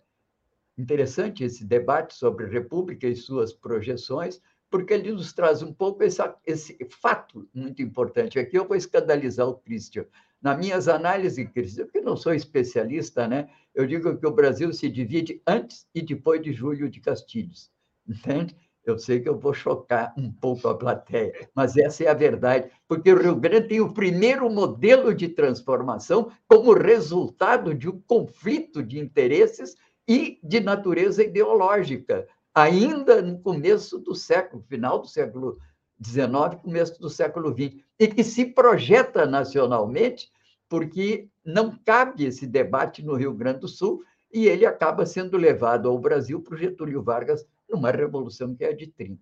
[0.77, 6.35] interessante esse debate sobre república e suas projeções, porque ele nos traz um pouco essa,
[6.45, 8.39] esse fato muito importante.
[8.39, 10.05] Aqui eu vou escandalizar o Christian.
[10.41, 13.49] Nas minhas análises, Cristian, porque não sou especialista, né?
[13.73, 17.71] eu digo que o Brasil se divide antes e depois de Júlio de Castilhos.
[18.07, 18.55] Entende?
[18.85, 22.69] Eu sei que eu vou chocar um pouco a plateia, mas essa é a verdade,
[22.87, 28.83] porque o Rio Grande tem o primeiro modelo de transformação como resultado de um conflito
[28.83, 29.77] de interesses
[30.07, 35.57] e de natureza ideológica, ainda no começo do século, final do século
[36.03, 40.29] XIX, começo do século XX, e que se projeta nacionalmente,
[40.67, 45.87] porque não cabe esse debate no Rio Grande do Sul, e ele acaba sendo levado
[45.87, 49.19] ao Brasil por Getúlio Vargas numa revolução que é de 30.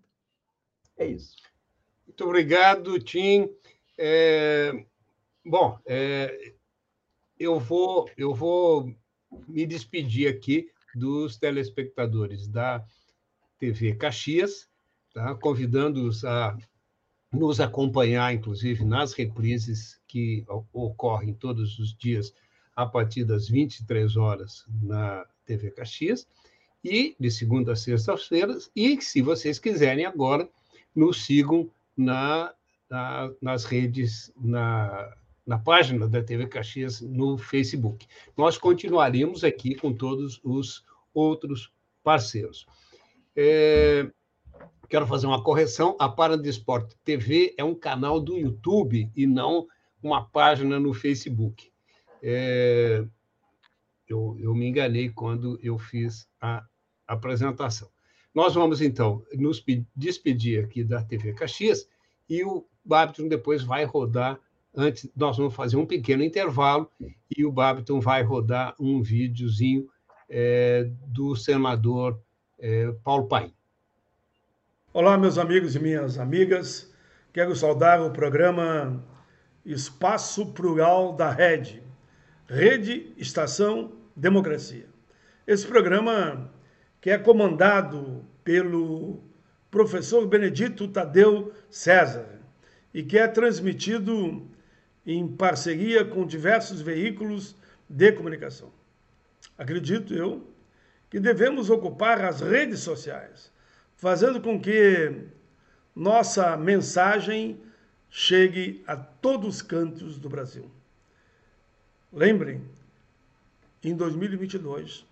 [0.97, 1.35] É isso.
[2.05, 3.49] Muito obrigado, Tim.
[3.97, 4.85] É...
[5.45, 6.53] Bom, é...
[7.39, 8.93] eu vou, eu vou
[9.47, 12.85] me despedir aqui dos telespectadores da
[13.57, 14.67] TV Caxias,
[15.13, 15.33] tá?
[15.35, 16.57] convidando-os a
[17.31, 20.43] nos acompanhar, inclusive, nas reprises que
[20.73, 22.33] ocorrem todos os dias
[22.75, 26.27] a partir das 23 horas na TV Caxias,
[26.83, 30.49] e de segunda a sexta-feira, e se vocês quiserem agora,
[30.95, 32.53] nos sigam na,
[32.89, 35.13] na, nas redes, na,
[35.45, 38.07] na página da TV Caxias no Facebook.
[38.37, 41.71] Nós continuaremos aqui com todos os outros
[42.03, 42.65] parceiros.
[43.35, 44.09] É,
[44.89, 49.67] quero fazer uma correção: a Parada Esporte TV é um canal do YouTube e não
[50.01, 51.71] uma página no Facebook.
[52.21, 53.05] É,
[54.07, 56.63] eu, eu, me enganei quando eu fiz a
[57.13, 57.89] apresentação.
[58.33, 59.63] Nós vamos, então, nos
[59.95, 61.87] despedir aqui da TV Caxias
[62.29, 64.39] e o Babiton depois vai rodar.
[64.73, 66.89] Antes, nós vamos fazer um pequeno intervalo
[67.35, 69.89] e o Babiton vai rodar um videozinho
[70.29, 72.17] é, do senador
[72.57, 73.53] é, Paulo Paim.
[74.93, 76.93] Olá, meus amigos e minhas amigas.
[77.33, 79.03] Quero saudar o programa
[79.65, 81.83] Espaço Plural da Rede,
[82.47, 84.87] Rede Estação Democracia.
[85.45, 86.51] Esse programa
[87.01, 89.19] que é comandado pelo
[89.71, 92.39] professor Benedito Tadeu César
[92.93, 94.47] e que é transmitido
[95.05, 97.55] em parceria com diversos veículos
[97.89, 98.71] de comunicação.
[99.57, 100.47] Acredito eu
[101.09, 103.51] que devemos ocupar as redes sociais
[103.95, 105.25] fazendo com que
[105.95, 107.59] nossa mensagem
[108.09, 110.69] chegue a todos os cantos do Brasil.
[112.11, 112.61] Lembrem,
[113.83, 115.05] em 2022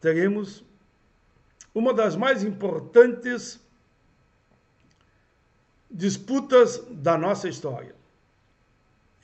[0.00, 0.64] teremos
[1.74, 3.60] uma das mais importantes
[5.90, 7.94] disputas da nossa história.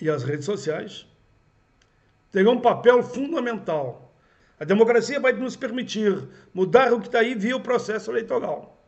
[0.01, 1.07] E as redes sociais
[2.31, 4.15] terão um papel fundamental.
[4.59, 8.79] A democracia vai nos permitir mudar o que está aí via o processo eleitoral.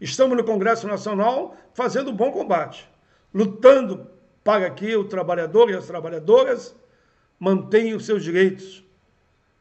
[0.00, 2.88] Estamos no Congresso Nacional fazendo um bom combate,
[3.32, 4.10] lutando
[4.42, 6.74] para que o trabalhador e as trabalhadoras
[7.38, 8.84] mantenham os seus direitos,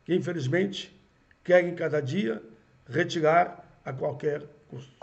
[0.04, 0.95] que infelizmente
[1.43, 2.41] querem cada dia
[2.92, 4.94] retirar a qualquer custo.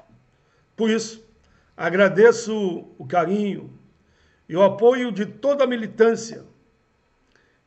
[0.76, 1.24] Por isso,
[1.76, 3.76] agradeço o carinho
[4.48, 6.44] e o apoio de toda a militância,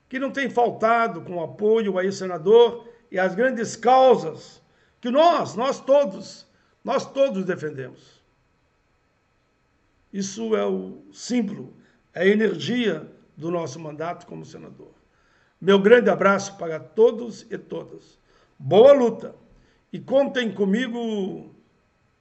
[0.08, 4.62] que não tem faltado com o apoio a esse senador e às grandes causas
[5.00, 6.48] que nós, nós todos,
[6.84, 8.22] nós todos defendemos.
[10.14, 11.74] Isso é o símbolo,
[12.14, 14.92] é a energia do nosso mandato como senador.
[15.60, 18.20] Meu grande abraço para todos e todas.
[18.60, 19.41] Boa luta
[19.92, 21.54] e contem comigo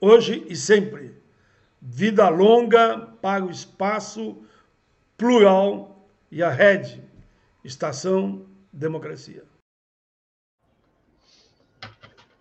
[0.01, 1.15] hoje e sempre.
[1.81, 4.37] Vida longa para o espaço
[5.17, 7.03] plural e a rede,
[7.65, 9.45] Estação Democracia.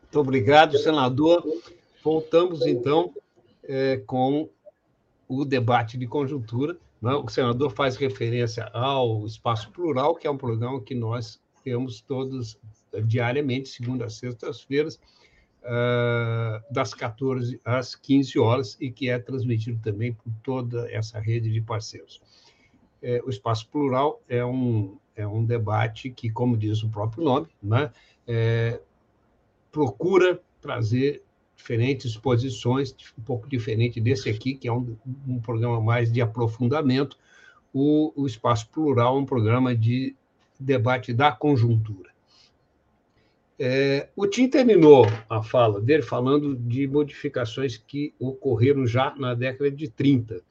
[0.02, 1.44] Muito obrigado, senador.
[2.04, 3.14] Voltamos, então,
[3.64, 4.50] é, com
[5.28, 6.76] o debate de conjuntura.
[7.02, 7.14] Né?
[7.14, 12.58] O senador faz referência ao Espaço Plural, que é um programa que nós temos todos
[12.92, 15.00] é, diariamente, segunda a sextas-feiras,
[15.64, 21.52] uh, das 14 às 15 horas, e que é transmitido também por toda essa rede
[21.52, 22.22] de parceiros.
[23.02, 27.48] É, o Espaço Plural é um, é um debate que, como diz o próprio nome,
[27.62, 27.92] né?
[28.28, 28.80] É,
[29.72, 31.24] procura trazer
[31.56, 34.96] diferentes posições, um pouco diferente desse aqui, que é um,
[35.28, 37.18] um programa mais de aprofundamento.
[37.74, 40.16] O, o Espaço Plural é um programa de
[40.60, 42.10] debate da conjuntura.
[43.60, 49.70] É, o Tim terminou a fala dele falando de modificações que ocorreram já na década
[49.70, 50.42] de 30.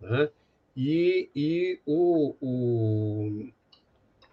[0.00, 0.28] Né?
[0.76, 3.48] E, e o, o,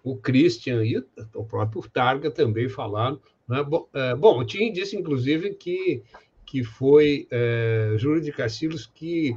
[0.04, 1.02] o Christian e
[1.34, 3.18] o próprio Targa também falaram.
[3.48, 3.62] Né?
[3.62, 6.02] Bom, é, bom, o Tim disse, inclusive, que
[6.46, 9.36] que foi é, Júlio de Castilhos que,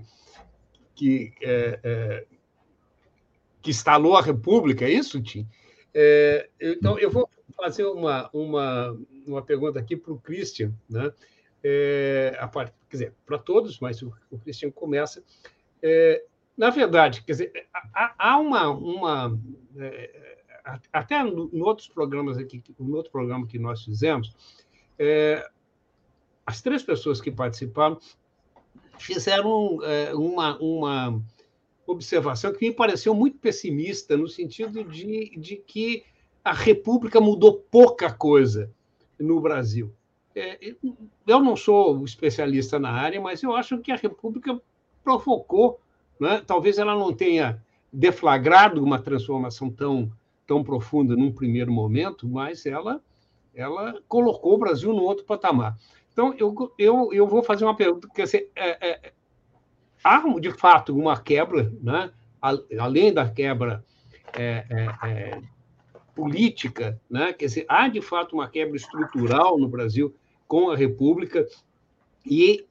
[0.93, 2.25] que, é, é,
[3.61, 5.47] que instalou a República, é isso, Tim?
[5.91, 7.27] É, então, eu vou
[7.59, 11.11] fazer uma, uma, uma pergunta aqui para o Christian, né?
[11.61, 15.23] É, a parte, quer dizer, para todos, mas o, o Christian começa.
[15.81, 16.23] É,
[16.57, 19.39] na verdade, quer dizer, há, há uma, uma
[19.77, 20.39] é,
[20.91, 24.35] até em outros programas aqui, no outro programa que nós fizemos,
[24.97, 25.49] é,
[26.45, 27.99] as três pessoas que participaram
[28.97, 31.23] fizeram é, uma, uma
[31.87, 36.03] observação que me pareceu muito pessimista, no sentido de, de que
[36.43, 38.71] a República mudou pouca coisa
[39.19, 39.93] no Brasil.
[40.35, 40.75] É,
[41.27, 44.59] eu não sou especialista na área, mas eu acho que a República
[45.03, 45.79] provocou,
[46.19, 46.41] né?
[46.45, 47.61] talvez ela não tenha
[47.91, 50.11] deflagrado uma transformação tão,
[50.45, 53.01] tão profunda num primeiro momento, mas ela,
[53.53, 55.77] ela colocou o Brasil no outro patamar.
[56.13, 59.13] Então, eu, eu, eu vou fazer uma pergunta, quer dizer, é, é,
[60.03, 62.11] há, de fato, uma quebra, né?
[62.79, 63.83] além da quebra
[64.37, 65.41] é, é, é,
[66.19, 67.31] política, né?
[67.31, 70.13] quer dizer, há, de fato, uma quebra estrutural no Brasil
[70.45, 71.47] com a República,
[72.25, 72.65] e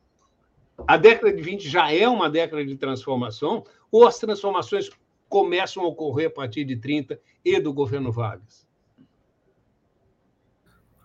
[0.86, 4.90] a década de 20 já é uma década de transformação, ou as transformações
[5.30, 8.66] começam a ocorrer a partir de 30 e do governo Vargas?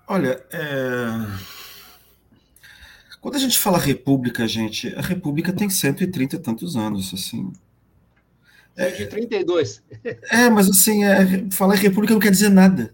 [0.06, 1.08] Olha, é...
[3.22, 7.54] quando a gente fala república, gente, a república tem 130 e tantos anos, assim.
[8.76, 9.84] É de 32.
[10.32, 12.94] É, mas assim, é, falar república não quer dizer nada.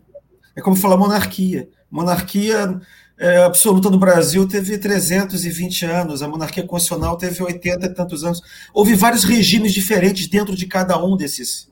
[0.56, 1.70] É como falar monarquia.
[1.90, 2.80] Monarquia
[3.18, 8.42] é, absoluta no Brasil teve 320 anos, a monarquia constitucional teve 80 e tantos anos.
[8.74, 11.70] Houve vários regimes diferentes dentro de cada um desses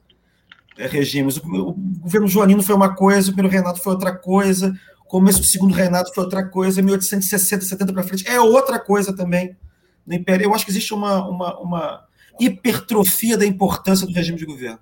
[0.78, 1.38] é, regimes.
[1.38, 5.40] O, o governo Joanino foi uma coisa, o primeiro Renato foi outra coisa, o começo
[5.40, 9.56] do segundo Renato foi outra coisa, 1860, 70 para frente é outra coisa também
[10.06, 10.46] no Império.
[10.46, 12.07] Eu acho que existe uma, uma, uma
[12.40, 14.80] hipertrofia da importância do regime de governo.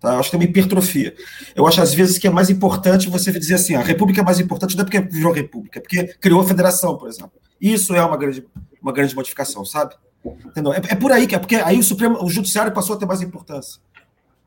[0.00, 0.14] Tá?
[0.14, 1.14] Eu acho que é uma hipertrofia.
[1.54, 4.38] Eu acho, às vezes, que é mais importante você dizer assim: a república é mais
[4.38, 7.32] importante não é porque virou república, é porque criou a federação, por exemplo.
[7.60, 8.46] Isso é uma grande,
[8.80, 9.94] uma grande modificação, sabe?
[10.44, 10.72] Entendeu?
[10.72, 13.06] É, é por aí que é, porque aí o Supremo, o Judiciário passou a ter
[13.06, 13.80] mais importância.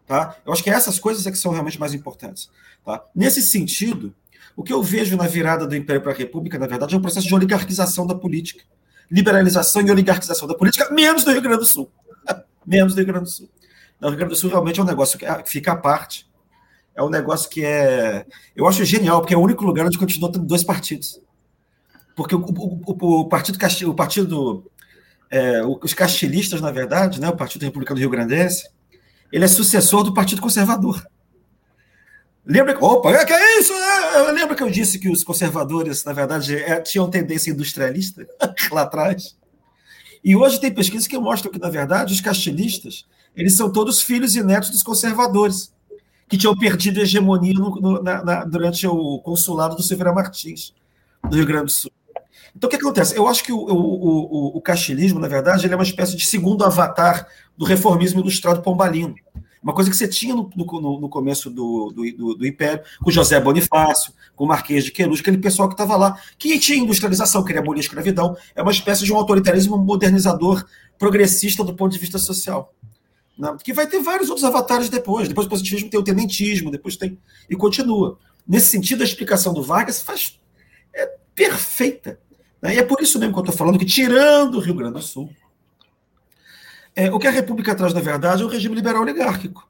[0.05, 0.35] Tá?
[0.45, 2.49] Eu acho que essas coisas é que são realmente mais importantes.
[2.83, 3.03] Tá?
[3.15, 4.13] Nesse sentido,
[4.55, 7.01] o que eu vejo na virada do Império para a República, na verdade, é um
[7.01, 8.63] processo de oligarquização da política.
[9.09, 11.89] Liberalização e oligarquização da política, menos do Rio Grande do Sul.
[12.69, 13.49] Menos do Rio Grande do Sul.
[13.99, 16.29] No Rio Grande do Sul realmente é um negócio que fica à parte.
[16.95, 18.25] É um negócio que é.
[18.55, 21.21] Eu acho genial, porque é o único lugar onde continua tendo dois partidos.
[22.15, 23.57] Porque o, o, o Partido
[23.87, 24.69] o Partido.
[25.31, 28.67] É, os castilistas, na verdade, né, o Partido Republicano Rio Grandense,
[29.31, 31.05] ele é sucessor do Partido Conservador.
[32.45, 32.83] Lembra que.
[32.83, 33.73] Opa, é que é isso?
[33.73, 34.31] Né?
[34.31, 38.25] Lembra que eu disse que os conservadores, na verdade, é, tinham tendência industrialista
[38.71, 39.37] lá atrás?
[40.23, 43.05] E hoje tem pesquisas que mostram que, na verdade, os castilistas
[43.35, 45.73] eles são todos filhos e netos dos conservadores,
[46.27, 50.73] que tinham perdido a hegemonia no, no, na, na, durante o consulado do Silveira Martins,
[51.23, 51.91] no Rio Grande do Sul.
[52.55, 53.15] Então, o que acontece?
[53.15, 56.25] Eu acho que o, o, o, o castilismo, na verdade, ele é uma espécie de
[56.25, 59.15] segundo avatar do reformismo ilustrado pombalino.
[59.61, 63.39] Uma coisa que você tinha no, no, no começo do, do, do, Império, com José
[63.41, 67.61] Bonifácio, com o Marquês de Queluz, aquele pessoal que estava lá, que tinha industrialização, queria
[67.61, 68.37] abolir a escravidão.
[68.55, 70.65] É uma espécie de um autoritarismo modernizador
[70.97, 72.73] progressista do ponto de vista social.
[73.37, 73.55] Né?
[73.61, 75.27] Que vai ter vários outros avatares depois.
[75.27, 77.17] Depois do positivismo tem o tenentismo, depois tem.
[77.49, 78.17] E continua.
[78.47, 80.39] Nesse sentido, a explicação do Vargas faz,
[80.93, 81.05] é
[81.35, 82.19] perfeita.
[82.61, 82.75] Né?
[82.75, 85.01] E é por isso mesmo que eu estou falando que, tirando o Rio Grande do
[85.01, 85.29] Sul,
[86.99, 89.67] é, o que a República traz, na verdade, é o regime liberal oligárquico.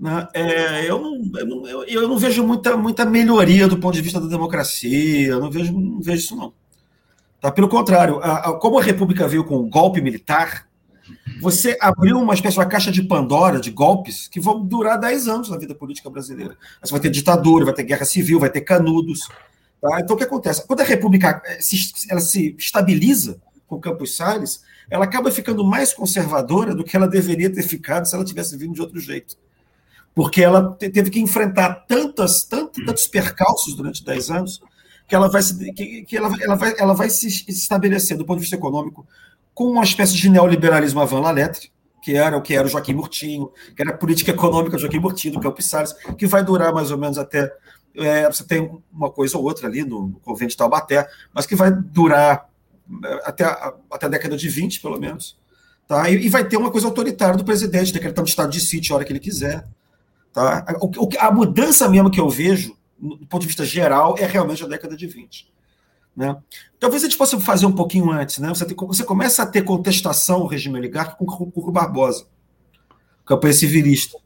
[0.00, 0.26] Né?
[0.34, 4.02] É, eu, não, eu, não, eu, eu, não, vejo muita, muita melhoria do ponto de
[4.02, 6.52] vista da democracia, eu não vejo, não vejo isso, não.
[7.40, 7.52] Tá?
[7.52, 10.66] Pelo contrário, a, a, como a República veio com o golpe militar,
[11.40, 15.50] você abriu uma espécie de caixa de Pandora de golpes que vão durar 10 anos
[15.50, 16.56] na vida política brasileira.
[16.82, 19.28] Você vai ter ditadura, vai ter guerra civil, vai ter canudos.
[19.80, 20.00] Tá?
[20.00, 20.66] Então, o que acontece?
[20.66, 21.76] Quando a República eh, se,
[22.10, 27.52] ela se estabiliza com Campos Salles, ela acaba ficando mais conservadora do que ela deveria
[27.52, 29.36] ter ficado se ela tivesse vindo de outro jeito.
[30.14, 34.62] Porque ela teve que enfrentar tantas, tantos, tantos percalços durante 10 anos
[35.06, 38.36] que ela vai se, que, que ela, ela, vai, ela vai se estabelecer do ponto
[38.36, 39.06] de vista econômico
[39.52, 41.70] com uma espécie de neoliberalismo avant la lettre,
[42.02, 44.98] que era o que era o Joaquim Murtinho, que era a política econômica do Joaquim
[44.98, 47.50] Murtinho, do Campos Salles, que vai durar mais ou menos até.
[47.96, 51.70] É, você tem uma coisa ou outra ali no, convento de Taubaté, mas que vai
[51.70, 52.48] durar
[53.24, 55.36] até a, até a década de 20, pelo menos.
[55.86, 56.08] Tá?
[56.10, 59.04] E, e vai ter uma coisa autoritária do presidente, decretando estado de sítio a hora
[59.04, 59.66] que ele quiser.
[60.32, 60.64] Tá?
[60.80, 64.68] O, a mudança mesmo que eu vejo, do ponto de vista geral, é realmente a
[64.68, 65.52] década de 20.
[66.16, 66.36] Né?
[66.78, 68.38] Talvez a gente possa fazer um pouquinho antes.
[68.38, 68.48] Né?
[68.48, 72.26] Você, tem, você começa a ter contestação ao regime oligárquico com o Barbosa,
[73.26, 74.18] campanha civilista.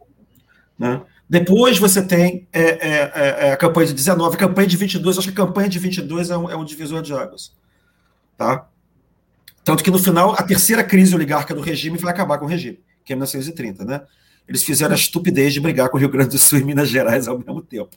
[0.78, 1.00] Né?
[1.28, 5.18] Depois você tem é, é, é, é a campanha de 19, a campanha de 22.
[5.18, 7.52] Acho que a campanha de 22 é um, é um divisor de águas.
[8.38, 8.68] Tá?
[9.64, 12.80] Tanto que no final, a terceira crise oligárquica do regime vai acabar com o regime,
[13.04, 13.84] que é 1930.
[13.84, 14.00] Né?
[14.48, 17.28] Eles fizeram a estupidez de brigar com o Rio Grande do Sul e Minas Gerais
[17.28, 17.90] ao mesmo tempo.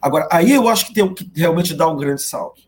[0.00, 2.62] Agora, aí eu acho que tem que realmente dar um grande salto.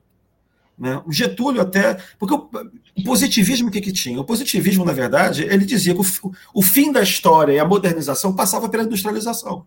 [0.79, 1.01] Né?
[1.07, 1.95] O Getúlio até.
[2.19, 2.51] Porque o,
[2.99, 4.21] o positivismo o que, que tinha?
[4.21, 8.35] O positivismo, na verdade, ele dizia que o, o fim da história e a modernização
[8.35, 9.67] passava pela industrialização,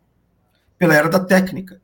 [0.78, 1.82] pela era da técnica.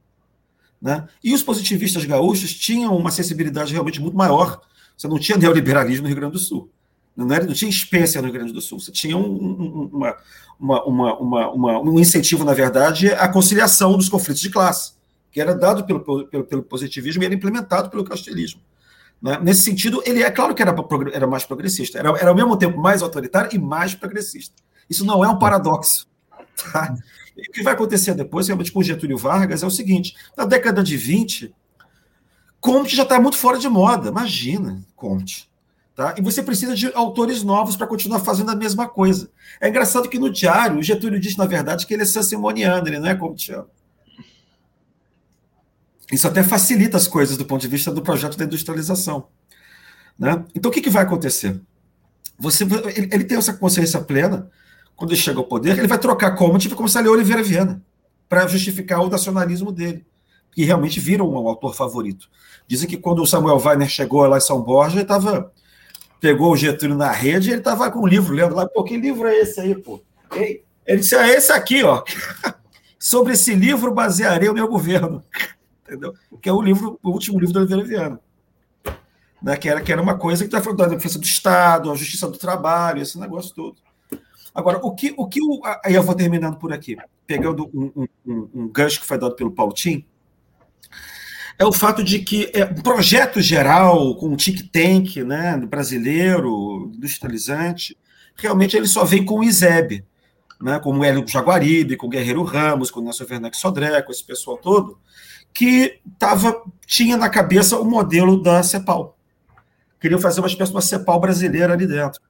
[0.82, 1.08] Né?
[1.24, 4.62] E os positivistas gaúchos tinham uma sensibilidade realmente muito maior.
[5.00, 6.70] Você não tinha neoliberalismo no Rio Grande do Sul.
[7.16, 8.82] Não, era, não tinha Spencer no Rio Grande do Sul.
[8.82, 10.18] Você tinha um, uma,
[10.60, 14.92] uma, uma, uma, um incentivo, na verdade, à conciliação dos conflitos de classe,
[15.32, 18.60] que era dado pelo, pelo, pelo positivismo e era implementado pelo castelismo.
[19.22, 19.40] Né?
[19.42, 20.76] Nesse sentido, ele é claro que era,
[21.14, 24.56] era mais progressista, era, era ao mesmo tempo mais autoritário e mais progressista.
[24.90, 26.10] Isso não é um paradoxo.
[26.74, 26.94] Tá?
[27.38, 30.98] o que vai acontecer depois, realmente, com Getúlio Vargas, é o seguinte: na década de
[30.98, 31.56] 20,
[32.60, 34.10] Comte já está muito fora de moda.
[34.10, 35.50] Imagina, Comte.
[35.96, 36.16] Tá?
[36.18, 39.30] E você precisa de autores novos para continuar fazendo a mesma coisa.
[39.60, 43.00] É engraçado que no diário, o Getúlio diz, na verdade, que ele é sansimoniano, ele
[43.00, 43.68] não é comtiano.
[46.12, 49.28] Isso até facilita as coisas do ponto de vista do projeto da industrialização.
[50.18, 50.44] Né?
[50.56, 51.60] Então, o que, que vai acontecer?
[52.38, 54.50] Você, ele, ele, tem essa consciência plena,
[54.96, 57.44] quando ele chega ao poder, ele vai trocar Comte e vai começar a ler Oliveira
[57.44, 57.82] Viana,
[58.28, 60.06] para justificar o nacionalismo dele,
[60.60, 62.30] que realmente vira um, autor favorito.
[62.68, 65.54] Dizem que quando o Samuel Weiner chegou lá em São Borja, ele estava
[66.20, 69.26] pegou o Getúlio na rede, ele estava com um livro lendo lá, pô, que livro
[69.26, 70.02] é esse aí, pô?
[70.36, 72.04] Ele disse, é esse aqui, ó.
[73.00, 75.24] Sobre esse livro basearei o meu governo.
[75.88, 76.14] Entendeu?
[76.42, 78.20] Que é o livro, o último livro do Oliveira Viana.
[79.42, 79.56] Né?
[79.56, 82.28] Que, era, que era uma coisa que está falando da defesa do Estado, a justiça
[82.28, 83.78] do trabalho, esse negócio todo.
[84.54, 85.26] Agora, o que o.
[85.26, 89.18] Que o aí eu vou terminando por aqui, pegando um, um, um gancho que foi
[89.18, 90.06] dado pelo Paulo Tim,
[91.60, 96.90] é o fato de que é, um projeto geral, com o think tank né, brasileiro,
[96.96, 97.98] industrializante,
[98.34, 100.06] realmente ele só vem com o ISEB,
[100.62, 104.12] né, com o Hélio Jaguaribe, com o Guerreiro Ramos, com o Nelson Werneck Sodré, com
[104.12, 104.98] esse pessoal todo,
[105.54, 109.18] que tava, tinha na cabeça o modelo da CEPAL.
[110.00, 112.22] Queriam fazer uma espécie de uma CEPAL brasileira ali dentro.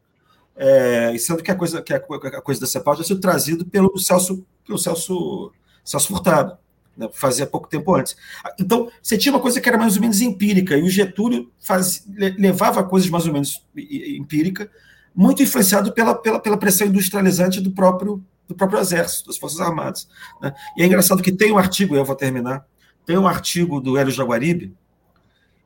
[0.56, 2.00] É, sendo que a coisa, que a,
[2.42, 5.52] coisa da CEPAL já sido trazido pelo Celso, pelo Celso,
[5.86, 6.58] Celso Furtado
[7.00, 8.18] né, fazia pouco tempo antes.
[8.60, 12.06] Então, você tinha uma coisa que era mais ou menos empírica, e o Getúlio faz,
[12.38, 14.70] levava coisas mais ou menos empírica,
[15.16, 20.10] muito influenciado pela, pela, pela pressão industrializante do próprio, do próprio exército, das Forças Armadas.
[20.42, 20.54] Né?
[20.78, 22.66] E é engraçado que tem um artigo, eu vou terminar,
[23.06, 24.76] tem um artigo do Hélio Jaguaribe,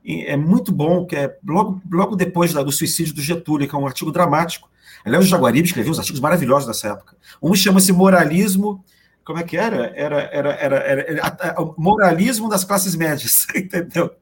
[0.05, 3.87] é muito bom, que é logo, logo depois do suicídio do Getúlio, que é um
[3.87, 4.69] artigo dramático.
[5.05, 7.15] Hélio Jaguaribe escreveu uns artigos maravilhosos nessa época.
[7.41, 8.83] Um chama-se Moralismo
[9.25, 9.93] como é que era?
[9.95, 14.13] Era, era, era, era, o moralismo das classes médias, entendeu?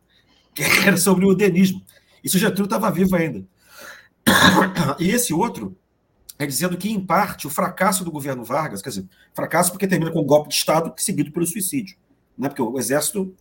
[0.53, 1.81] Que era sobre o denismo.
[2.23, 3.43] Isso Getúlio estava vivo ainda.
[4.99, 5.75] E esse outro
[6.37, 10.11] é dizendo que, em parte, o fracasso do governo Vargas, quer dizer, fracasso porque termina
[10.11, 11.97] com um golpe de Estado seguido pelo suicídio,
[12.37, 12.47] né?
[12.47, 13.33] porque o exército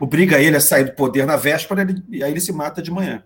[0.00, 3.22] obriga ele a sair do poder na véspera e aí ele se mata de manhã.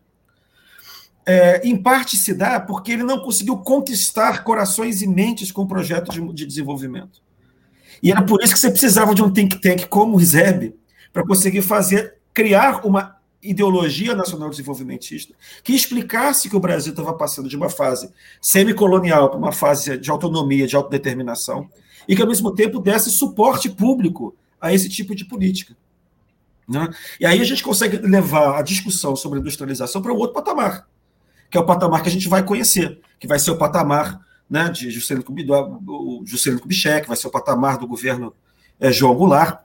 [1.25, 5.69] É, em parte se dá porque ele não conseguiu conquistar corações e mentes com o
[5.69, 7.23] projeto de, de desenvolvimento.
[8.03, 10.75] E era por isso que você precisava de um think tank como o ISEB
[11.13, 15.35] para conseguir fazer, criar uma ideologia nacional desenvolvimentista
[15.65, 20.11] que explicasse que o Brasil estava passando de uma fase semicolonial para uma fase de
[20.11, 21.69] autonomia, de autodeterminação,
[22.07, 25.77] e que, ao mesmo tempo, desse suporte público a esse tipo de política.
[26.69, 26.89] Né?
[27.21, 30.87] E aí a gente consegue levar a discussão sobre industrialização para um outro patamar,
[31.51, 34.21] que é o patamar que a gente vai conhecer, que vai ser o patamar
[34.53, 35.25] né, de Juscelino,
[36.27, 38.35] Juscelino Kubitschek, vai ser o patamar do governo
[38.79, 39.61] é, João Goulart,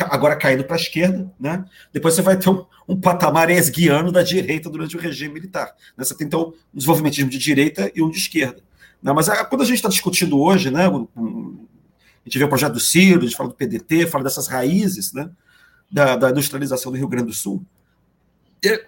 [0.00, 1.64] agora caindo para a esquerda, né?
[1.92, 5.72] Depois você vai ter um, um patamar esguiano da direita durante o regime militar.
[5.96, 6.04] Né?
[6.04, 8.60] Você tem então um desenvolvimentismo de direita e um de esquerda.
[9.00, 9.12] Né?
[9.12, 11.64] Mas a, quando a gente está discutindo hoje, né, um,
[12.24, 15.12] a gente vê o projeto do Ciro, a gente fala do PDT, fala dessas raízes,
[15.12, 15.30] né,
[15.88, 17.64] da, da industrialização do Rio Grande do Sul.
[18.64, 18.86] É,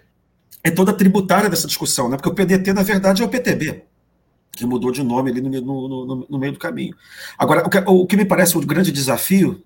[0.65, 2.17] é toda tributária dessa discussão, né?
[2.17, 3.85] Porque o PDT na verdade é o PTB
[4.55, 6.95] que mudou de nome ali no, no, no, no meio do caminho.
[7.37, 9.63] Agora, o que, o que, me parece um grande desafio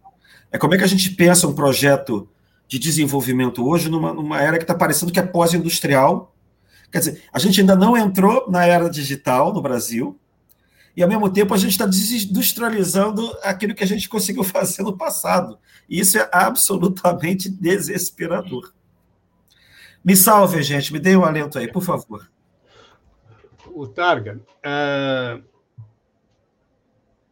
[0.52, 2.28] é como é que a gente pensa um projeto
[2.68, 6.36] de desenvolvimento hoje numa, numa era que está parecendo que é pós-industrial.
[6.91, 10.20] Quer dizer, a gente ainda não entrou na era digital no Brasil,
[10.98, 14.98] e ao mesmo tempo a gente está desindustrializando aquilo que a gente conseguiu fazer no
[14.98, 15.57] passado.
[15.88, 18.74] E isso é absolutamente desesperador.
[20.03, 22.28] Me salve, gente, me dê um alento aí, por favor
[23.80, 25.41] o Targa, uh,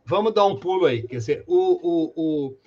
[0.06, 1.04] vamos dar um pulo aí.
[1.04, 1.56] Quer dizer, o.
[1.56, 2.58] o, o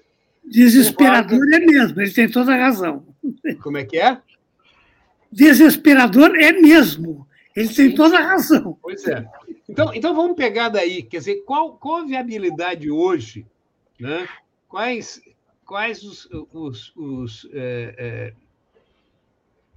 [0.45, 3.07] Desesperador o é mesmo, ele tem toda a razão.
[3.63, 4.21] Como é que é?
[5.31, 8.77] Desesperador é mesmo, ele tem toda a razão.
[8.83, 9.27] Pois é.
[9.69, 13.47] Então, então vamos pegar daí, quer dizer, qual, qual a viabilidade hoje,
[13.99, 14.29] né?
[14.69, 15.23] quais,
[15.65, 18.33] quais os, os, os é, é,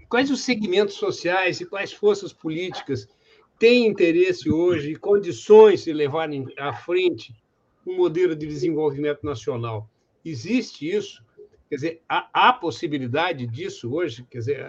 [0.10, 3.08] quais os segmentos sociais e quais forças políticas
[3.64, 7.34] tem interesse hoje e condições de levar à frente
[7.88, 9.90] um modelo de desenvolvimento nacional.
[10.26, 11.24] Existe isso?
[11.70, 14.28] Quer dizer, há, há possibilidade disso hoje?
[14.30, 14.66] Quer dizer,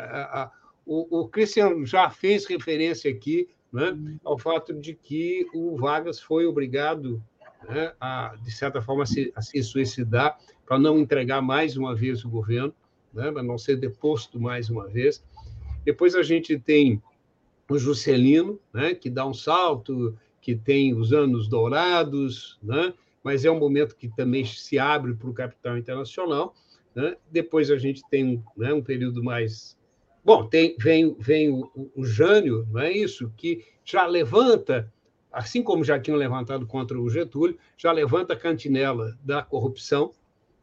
[0.86, 6.46] o, o Christian já fez referência aqui né, ao fato de que o Vargas foi
[6.46, 7.20] obrigado,
[7.68, 11.96] né, a, de certa forma, a se, a se suicidar para não entregar mais uma
[11.96, 12.72] vez o governo,
[13.12, 15.20] né, para não ser deposto mais uma vez.
[15.84, 17.02] Depois a gente tem
[17.68, 22.92] o Juscelino, né, que dá um salto, que tem os anos dourados, né,
[23.22, 26.54] mas é um momento que também se abre para o capital internacional.
[26.94, 27.16] Né?
[27.30, 29.76] Depois a gente tem né, um período mais
[30.24, 33.30] Bom, tem, vem, vem o, o Jânio, não é isso?
[33.36, 34.90] Que já levanta,
[35.30, 40.12] assim como já tinham levantado contra o Getúlio, já levanta a cantinela da corrupção.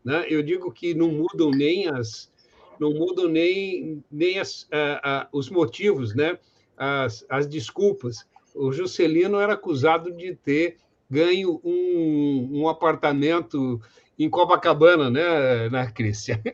[0.04, 0.26] Né?
[0.28, 2.32] Eu digo que não mudam nem as
[2.80, 6.40] não mudam nem, nem as, a, a, os motivos, né?
[6.82, 8.26] As, as desculpas.
[8.56, 10.78] O Juscelino era acusado de ter
[11.10, 13.80] ganho um, um apartamento
[14.18, 16.40] em Copacabana, né, né Cristian?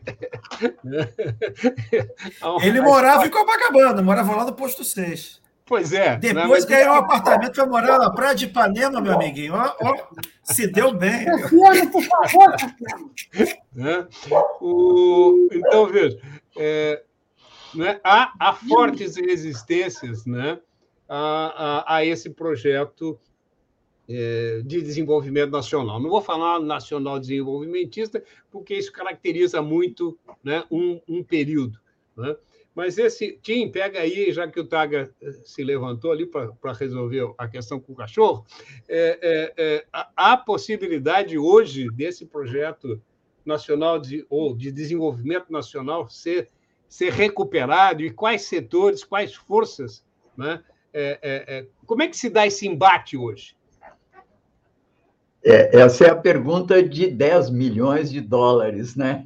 [2.62, 5.40] Ele morava em Copacabana, morava lá no posto 6.
[5.64, 6.10] Pois é.
[6.10, 9.54] Né, Depois né, ganhou um apartamento, foi morar na Praia de Ipanema, meu amiguinho.
[9.54, 9.94] Ó, ó,
[10.42, 11.24] se deu bem.
[11.90, 12.54] por favor,
[13.74, 14.06] né?
[14.60, 16.18] o, Então, veja,
[16.56, 17.02] é,
[17.78, 20.60] né, há, há, fortes resistências né,
[21.08, 23.18] a, a, a esse projeto
[24.08, 26.00] é, de desenvolvimento nacional.
[26.00, 31.78] Não vou falar nacional desenvolvimentista, porque isso caracteriza muito né, um, um período.
[32.16, 32.36] Né?
[32.74, 37.32] Mas esse, Tim, pega aí, já que o Taga eh, se levantou ali para resolver
[37.36, 38.46] a questão com o cachorro,
[38.88, 43.00] é, é, é, há possibilidade hoje desse projeto
[43.44, 46.48] nacional de, ou de desenvolvimento nacional ser,
[46.88, 50.04] ser recuperado e quais setores, quais forças,
[50.36, 50.62] né?
[50.92, 53.54] É, é, é, como é que se dá esse embate hoje?
[55.44, 59.22] É, essa é a pergunta de 10 milhões de dólares, né?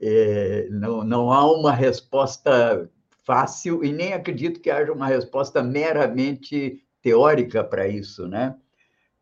[0.00, 2.90] É, não, não há uma resposta
[3.24, 8.54] fácil e nem acredito que haja uma resposta meramente teórica para isso, né?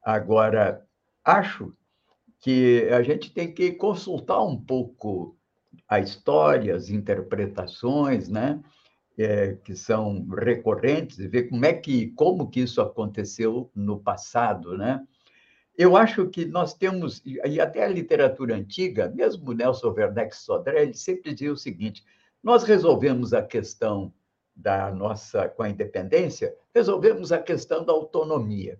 [0.04, 0.84] Agora,
[1.24, 1.72] acho
[2.40, 5.36] que a gente tem que consultar um pouco
[5.92, 8.62] a história, as interpretações, né?
[9.18, 14.76] É, que são recorrentes e ver como é que como que isso aconteceu no passado,
[14.76, 15.06] né?
[15.76, 20.94] Eu acho que nós temos, e até a literatura antiga, mesmo Nelson Werneck Sodré, ele
[20.94, 22.02] sempre dizia o seguinte:
[22.42, 24.12] nós resolvemos a questão
[24.56, 28.78] da nossa com a independência, resolvemos a questão da autonomia.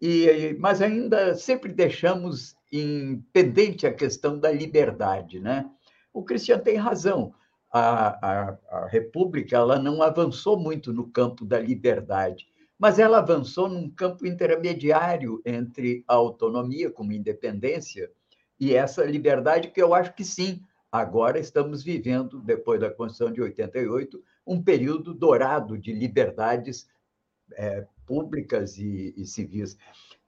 [0.00, 5.70] E, mas ainda sempre deixamos em pendente a questão da liberdade, né?
[6.16, 7.34] O Cristiano tem razão.
[7.72, 12.46] A, a, a República ela não avançou muito no campo da liberdade
[12.78, 18.10] mas ela avançou num campo intermediário entre a autonomia como independência
[18.58, 23.40] e essa liberdade que eu acho que sim, agora estamos vivendo, depois da Constituição de
[23.40, 26.88] 88, um período dourado de liberdades
[27.52, 29.76] é, públicas e, e civis,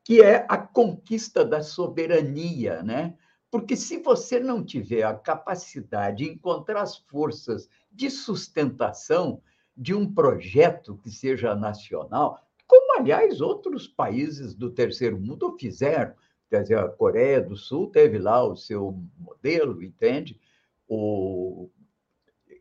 [0.04, 3.14] que é a conquista da soberania, né?
[3.50, 9.40] Porque se você não tiver a capacidade de encontrar as forças de sustentação,
[9.76, 16.12] de um projeto que seja nacional, como, aliás, outros países do terceiro mundo fizeram.
[16.50, 20.38] Quer dizer, a Coreia do Sul teve lá o seu modelo, entende?
[20.86, 21.70] O...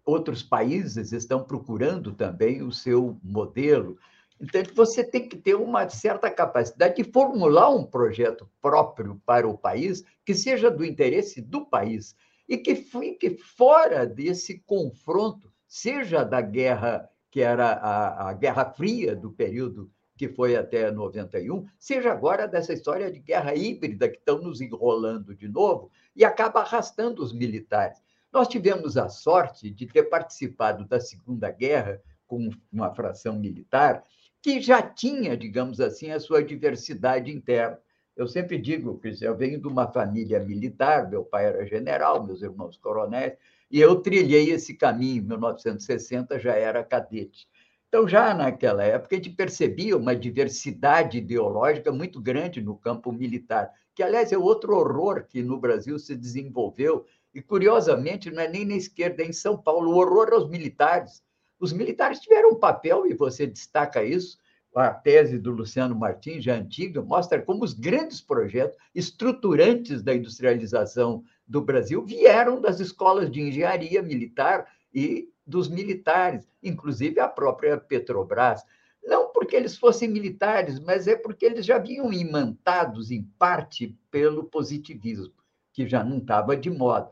[0.06, 3.98] Outros países estão procurando também o seu modelo.
[4.40, 9.58] Então, você tem que ter uma certa capacidade de formular um projeto próprio para o
[9.58, 12.16] país que seja do interesse do país
[12.48, 19.16] e que fique fora desse confronto seja da guerra que era a, a Guerra Fria
[19.16, 24.40] do período que foi até 91, seja agora dessa história de guerra híbrida que estão
[24.40, 28.02] nos enrolando de novo e acaba arrastando os militares.
[28.34, 34.04] Nós tivemos a sorte de ter participado da Segunda Guerra com uma fração militar
[34.42, 37.80] que já tinha, digamos assim, a sua diversidade interna.
[38.16, 42.42] Eu sempre digo que eu venho de uma família militar, meu pai era general, meus
[42.42, 43.34] irmãos coronéis,
[43.70, 47.48] e eu trilhei esse caminho, em 1960 já era cadete.
[47.88, 53.72] Então, já naquela época, a gente percebia uma diversidade ideológica muito grande no campo militar,
[53.94, 58.66] que, aliás, é outro horror que no Brasil se desenvolveu, e, curiosamente, não é nem
[58.66, 61.24] na esquerda, é em São Paulo, o horror aos militares.
[61.60, 64.38] Os militares tiveram um papel, e você destaca isso,
[64.76, 71.24] a tese do Luciano Martins, já antiga, mostra como os grandes projetos estruturantes da industrialização
[71.48, 78.62] do Brasil vieram das escolas de engenharia militar e dos militares, inclusive a própria Petrobras.
[79.04, 84.44] Não porque eles fossem militares, mas é porque eles já vinham imantados, em parte, pelo
[84.44, 85.34] positivismo,
[85.72, 87.10] que já não estava de moda.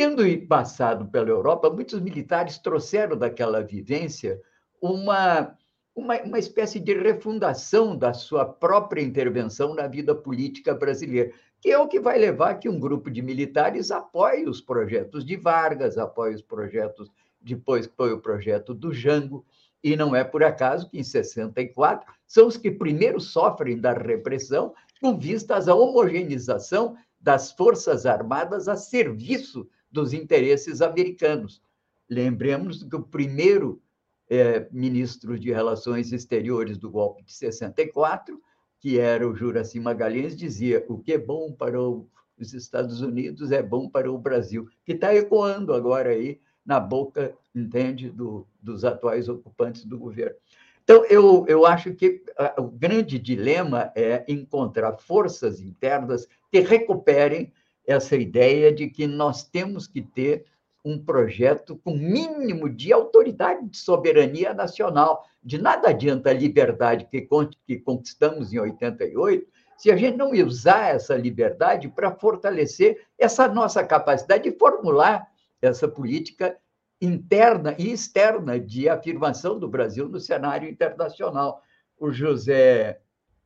[0.00, 4.40] Tendo passado pela Europa, muitos militares trouxeram daquela vivência
[4.80, 5.54] uma
[5.94, 11.78] uma, uma espécie de refundação da sua própria intervenção na vida política brasileira, que é
[11.78, 16.34] o que vai levar que um grupo de militares apoie os projetos de Vargas, apoie
[16.34, 19.44] os projetos, depois foi o projeto do Jango,
[19.84, 24.72] e não é por acaso que em 64 são os que primeiro sofrem da repressão
[24.98, 31.62] com vistas à homogeneização das Forças Armadas a serviço dos interesses americanos.
[32.08, 33.82] Lembremos que o primeiro
[34.28, 38.40] é, ministro de Relações Exteriores do golpe de 64,
[38.78, 43.62] que era o Juraci Magalhães, dizia: o que é bom para os Estados Unidos é
[43.62, 49.28] bom para o Brasil, que está ecoando agora aí na boca, entende, do, dos atuais
[49.28, 50.36] ocupantes do governo.
[50.84, 52.22] Então, eu, eu acho que
[52.58, 57.52] o grande dilema é encontrar forças internas que recuperem
[57.90, 60.44] essa ideia de que nós temos que ter
[60.84, 65.26] um projeto com mínimo de autoridade de soberania nacional.
[65.42, 69.46] De nada adianta a liberdade que, conquistamos em 88
[69.76, 75.26] se a gente não usar essa liberdade para fortalecer essa nossa capacidade de formular
[75.60, 76.56] essa política
[77.00, 81.62] interna e externa de afirmação do Brasil no cenário internacional.
[81.98, 83.00] O José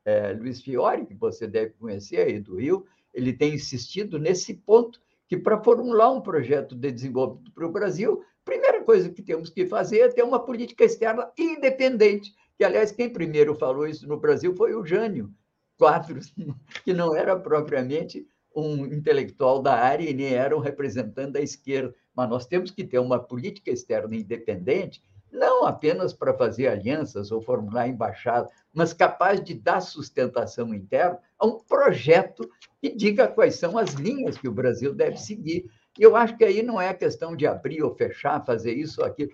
[0.05, 2.85] é, Luiz Fiore, que você deve conhecer aí do Rio,
[3.15, 8.23] ele tem insistido nesse ponto que para formular um projeto de desenvolvimento para o Brasil,
[8.43, 12.93] a primeira coisa que temos que fazer é ter uma política externa independente, que, aliás,
[12.93, 15.33] quem primeiro falou isso no Brasil foi o Jânio
[15.79, 16.35] Quadros,
[16.85, 21.95] que não era propriamente um intelectual da área e nem era um representante da esquerda.
[22.15, 25.03] Mas nós temos que ter uma política externa independente,
[25.35, 31.47] não apenas para fazer alianças ou formular embaixada, mas capaz de dar sustentação interna a
[31.47, 32.49] um projeto
[32.81, 35.69] que diga quais são as linhas que o Brasil deve seguir.
[35.99, 39.07] E eu acho que aí não é questão de abrir ou fechar, fazer isso ou
[39.07, 39.31] aquilo,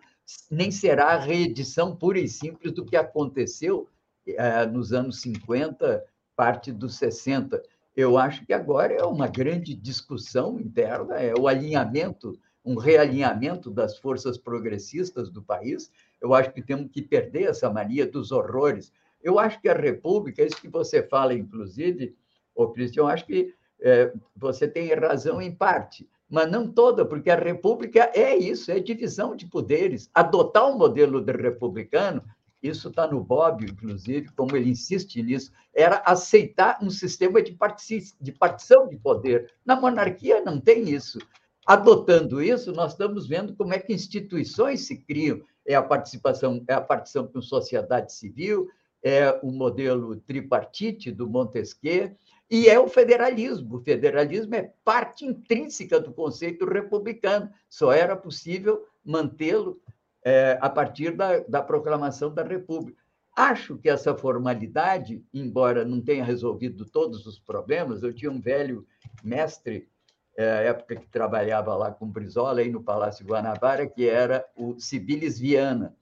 [0.50, 3.88] nem será a reedição pura e simples do que aconteceu
[4.26, 6.04] eh, nos anos 50,
[6.34, 7.62] parte dos 60
[7.96, 13.98] eu acho que agora é uma grande discussão interna, é o alinhamento, um realinhamento das
[13.98, 15.90] forças progressistas do país.
[16.20, 18.92] Eu acho que temos que perder essa mania dos horrores.
[19.22, 22.14] Eu acho que a República, isso que você fala, inclusive,
[22.54, 27.36] ô Cristian, acho que é, você tem razão em parte, mas não toda, porque a
[27.36, 30.10] República é isso, é divisão de poderes.
[30.14, 32.22] Adotar um modelo de republicano
[32.62, 38.88] isso está no Bob, inclusive, como ele insiste nisso, era aceitar um sistema de partição
[38.88, 39.50] de poder.
[39.64, 41.18] Na monarquia não tem isso.
[41.66, 45.40] Adotando isso, nós estamos vendo como é que instituições se criam.
[45.66, 48.68] É a participação, é a partição com sociedade civil,
[49.02, 52.16] é o modelo tripartite do Montesquieu,
[52.50, 53.76] e é o federalismo.
[53.76, 57.48] O federalismo é parte intrínseca do conceito republicano.
[57.68, 59.80] Só era possível mantê-lo
[60.24, 63.00] é, a partir da, da proclamação da República.
[63.36, 68.84] Acho que essa formalidade, embora não tenha resolvido todos os problemas, eu tinha um velho
[69.22, 69.88] mestre,
[70.36, 75.94] época que trabalhava lá com Brizola, aí no Palácio Guanabara, que era o Sibilis Viana.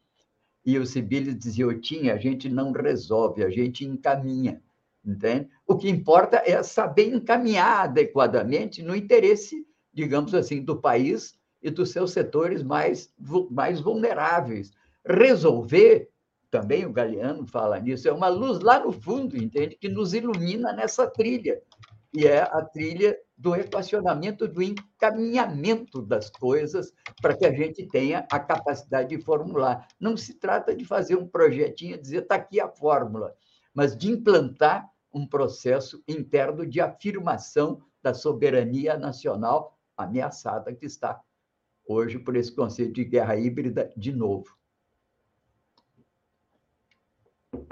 [0.64, 4.62] E o Sibilis dizia, eu tinha, a gente não resolve, a gente encaminha,
[5.04, 5.48] entende?
[5.66, 11.90] O que importa é saber encaminhar adequadamente no interesse, digamos assim, do país e dos
[11.90, 13.12] seus setores mais,
[13.50, 14.72] mais vulneráveis.
[15.04, 16.10] Resolver,
[16.50, 19.74] também o Galeano fala nisso, é uma luz lá no fundo, entende?
[19.74, 21.62] Que nos ilumina nessa trilha,
[22.12, 26.92] e é a trilha do equacionamento, do encaminhamento das coisas
[27.22, 29.86] para que a gente tenha a capacidade de formular.
[30.00, 33.32] Não se trata de fazer um projetinho e dizer está aqui a fórmula,
[33.72, 41.20] mas de implantar um processo interno de afirmação da soberania nacional ameaçada que está
[41.86, 44.58] hoje por esse conceito de guerra híbrida de novo.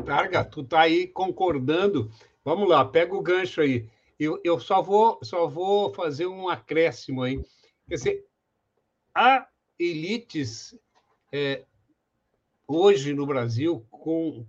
[0.04, 2.10] Targa, tu tá aí concordando.
[2.44, 3.90] Vamos lá, pega o gancho aí.
[4.18, 7.42] Eu, eu só, vou, só vou fazer um acréscimo aí.
[7.88, 8.26] Quer dizer,
[9.14, 9.46] há
[9.78, 10.78] elites
[11.32, 11.64] é,
[12.66, 14.46] hoje no Brasil com,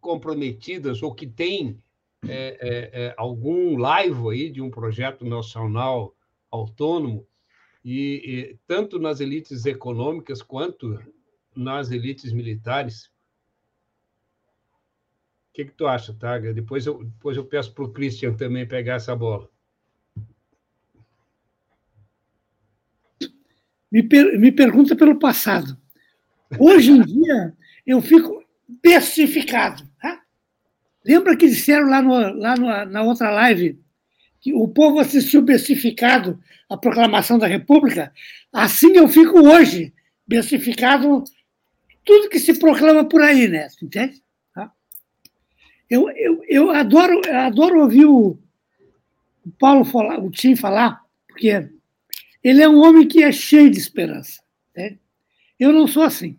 [0.00, 1.80] comprometidas ou que têm
[2.26, 6.14] é, é, é algum laivo aí de um projeto nacional
[6.50, 7.26] autônomo
[7.84, 10.98] e, e tanto nas elites econômicas quanto
[11.54, 13.10] nas elites militares.
[15.54, 16.52] O que, que tu acha, Taga?
[16.52, 19.48] Depois eu, depois eu peço para o Christian também pegar essa bola.
[23.88, 25.78] Me, per, me pergunta pelo passado.
[26.58, 27.56] Hoje em dia,
[27.86, 28.44] eu fico
[28.82, 29.88] bestificado.
[30.02, 30.22] Tá?
[31.04, 33.80] Lembra que disseram lá, no, lá no, na outra live
[34.40, 38.12] que o povo assistiu bestificado a proclamação da República,
[38.52, 39.94] assim eu fico hoje,
[40.26, 41.22] bestificado
[42.04, 43.68] tudo que se proclama por aí, né?
[43.80, 44.23] Entende?
[45.88, 48.38] Eu, eu, eu, adoro, eu adoro ouvir o,
[49.44, 51.68] o Paulo falar, o Tim falar, porque
[52.42, 54.42] ele é um homem que é cheio de esperança.
[54.76, 54.98] Né?
[55.58, 56.38] Eu não sou assim.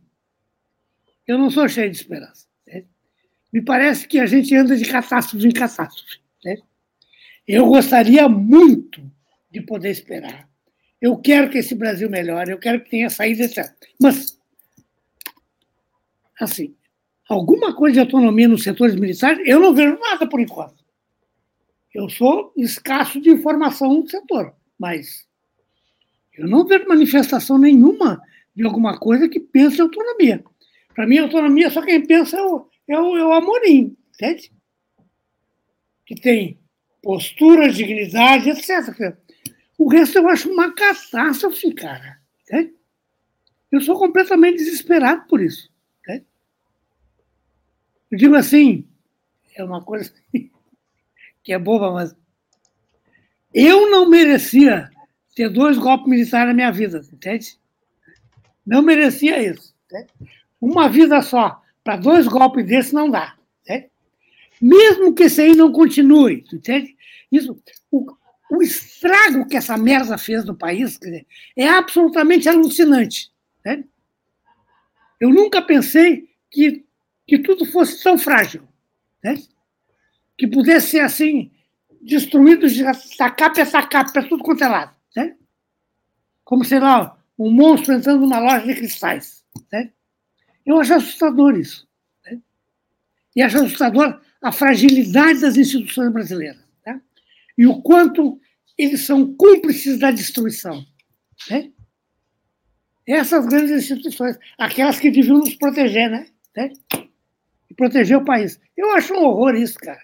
[1.27, 2.47] Eu não sou cheio de esperança.
[2.67, 2.85] Né?
[3.51, 6.19] Me parece que a gente anda de catástrofe em catástrofe.
[6.43, 6.57] Né?
[7.47, 9.11] Eu gostaria muito
[9.51, 10.49] de poder esperar.
[11.01, 13.71] Eu quero que esse Brasil melhore, eu quero que tenha saída, etc.
[13.99, 14.39] Mas,
[16.39, 16.75] assim,
[17.27, 20.83] alguma coisa de autonomia nos setores militares, eu não vejo nada por enquanto.
[21.93, 25.25] Eu sou escasso de informação no setor, mas
[26.37, 28.21] eu não vejo manifestação nenhuma
[28.55, 30.43] de alguma coisa que pense em autonomia.
[30.93, 34.51] Para mim, autonomia, só quem pensa é o, é o, é o Amorim, entende?
[36.05, 36.59] Que tem
[37.01, 39.17] postura, dignidade, etc.
[39.77, 42.19] O resto eu acho uma catástrofe, cara.
[42.41, 42.73] Entende?
[43.71, 45.69] Eu sou completamente desesperado por isso.
[48.11, 48.87] Eu digo assim,
[49.55, 50.13] é uma coisa
[51.43, 52.15] que é boba, mas
[53.53, 54.89] eu não merecia
[55.35, 57.57] ter dois golpes militares na minha vida, entende?
[58.65, 59.75] Não merecia isso.
[59.85, 60.09] Entende?
[60.59, 63.35] Uma vida só para dois golpes desses não dá.
[63.61, 63.89] Entende?
[64.61, 66.95] Mesmo que esse aí não continue, entende?
[67.31, 67.61] Isso,
[67.91, 68.05] o,
[68.49, 73.31] o estrago que essa merda fez no país dizer, é absolutamente alucinante.
[73.59, 73.87] Entende?
[75.19, 76.84] Eu nunca pensei que,
[77.27, 78.67] que tudo fosse tão frágil.
[79.19, 79.49] Entende?
[80.37, 81.51] que pudesse ser assim,
[82.01, 82.83] destruído de
[83.15, 84.95] sacapa a sacapa, para tudo quanto é lado.
[85.15, 85.35] Né?
[86.43, 89.43] Como, sei lá, um monstro entrando numa loja de cristais.
[89.71, 89.91] Né?
[90.65, 91.87] Eu acho assustador isso.
[92.25, 92.39] Né?
[93.35, 96.63] E acho assustador a fragilidade das instituições brasileiras.
[96.85, 97.01] Né?
[97.57, 98.39] E o quanto
[98.77, 100.85] eles são cúmplices da destruição.
[101.49, 101.71] Né?
[103.07, 106.27] Essas grandes instituições, aquelas que deviam nos proteger, né?
[106.55, 106.73] né?
[107.75, 108.59] Proteger o país.
[108.75, 110.01] Eu acho um horror isso, cara.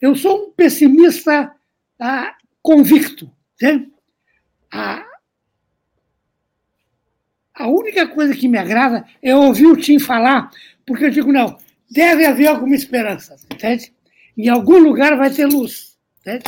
[0.00, 1.54] Eu sou um pessimista
[1.98, 3.30] ah, convicto.
[3.60, 3.86] Né?
[4.72, 5.06] A,
[7.54, 10.50] a única coisa que me agrada é ouvir o Tim falar,
[10.84, 11.56] porque eu digo, não,
[11.88, 13.94] deve haver alguma esperança, entende?
[14.36, 16.44] Em algum lugar vai ter luz, entende?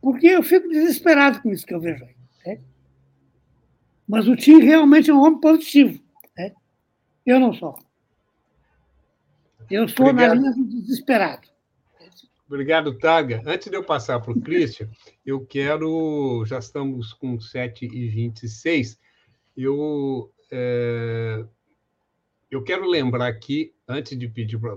[0.00, 2.14] Porque eu fico desesperado com isso que eu vejo aí.
[2.40, 2.64] Entende?
[4.08, 6.00] Mas o Tim realmente é um homem positivo.
[6.30, 6.54] Entende?
[7.26, 7.78] Eu não sou.
[9.70, 10.40] Eu sou Obrigado.
[10.40, 11.48] na linha do desesperado.
[12.46, 13.42] Obrigado, Taga.
[13.46, 14.88] Antes de eu passar para o Christian,
[15.24, 16.44] eu quero.
[16.44, 18.98] Já estamos com 7h26.
[19.56, 21.44] Eu, é,
[22.50, 24.76] eu quero lembrar aqui, antes de pedir para.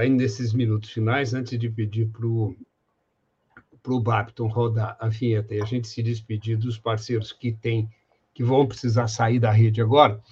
[0.00, 2.56] Ainda nesses minutos finais, antes de pedir para o
[3.82, 7.90] para o Bapton rodar a vinheta e a gente se despedir dos parceiros que tem,
[8.32, 10.22] que vão precisar sair da rede agora,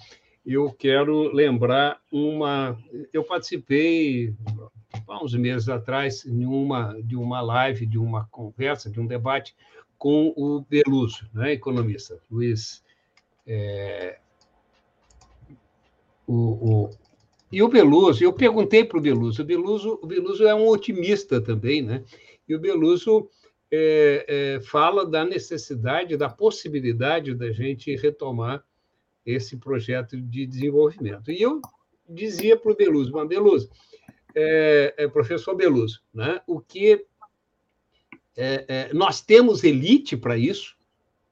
[0.45, 2.77] eu quero lembrar uma.
[3.13, 4.33] Eu participei
[5.07, 9.55] há uns meses atrás, em uma, de uma live, de uma conversa, de um debate
[9.97, 12.83] com o Beluso, né, economista, Luiz.
[13.45, 14.19] É,
[16.25, 16.89] o, o,
[17.51, 21.39] e o Beluso, eu perguntei para o Beluso, o Beluso, o Beluso é um otimista
[21.41, 22.03] também, né?
[22.47, 23.29] E o Beluso
[23.69, 28.63] é, é, fala da necessidade, da possibilidade da gente retomar
[29.25, 31.31] esse projeto de desenvolvimento.
[31.31, 31.61] E eu
[32.07, 33.69] dizia para o Beluso, mas Beluso,
[34.35, 36.41] é, é, professor Beluso, né?
[36.47, 37.05] o que
[38.37, 40.75] é, é nós temos elite para isso,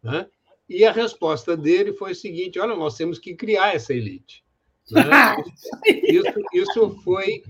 [0.03, 0.27] né?
[0.67, 4.43] e a resposta dele foi o seguinte: olha, nós temos que criar essa elite.
[4.91, 5.03] Né?
[6.03, 7.43] Isso, isso, foi,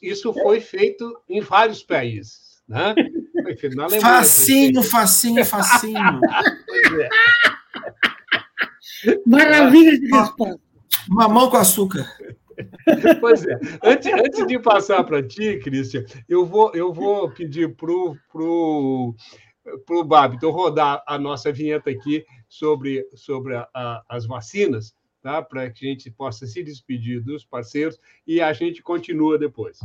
[0.00, 2.62] isso foi feito em vários países.
[2.66, 2.94] Né?
[3.42, 4.00] Foi feito na Alemanha.
[4.00, 6.20] Facinho, facinho, facinho.
[6.66, 7.08] pois é.
[9.26, 10.60] Maravilha de resposta.
[11.08, 12.06] Mamão com açúcar.
[13.20, 13.58] Pois é.
[13.82, 19.14] Antes, antes de passar para ti, Cristian, eu vou, eu vou pedir para o pro,
[19.86, 25.42] pro Babito rodar a nossa vinheta aqui sobre, sobre a, a, as vacinas, tá?
[25.42, 29.78] para que a gente possa se despedir dos parceiros e a gente continua depois.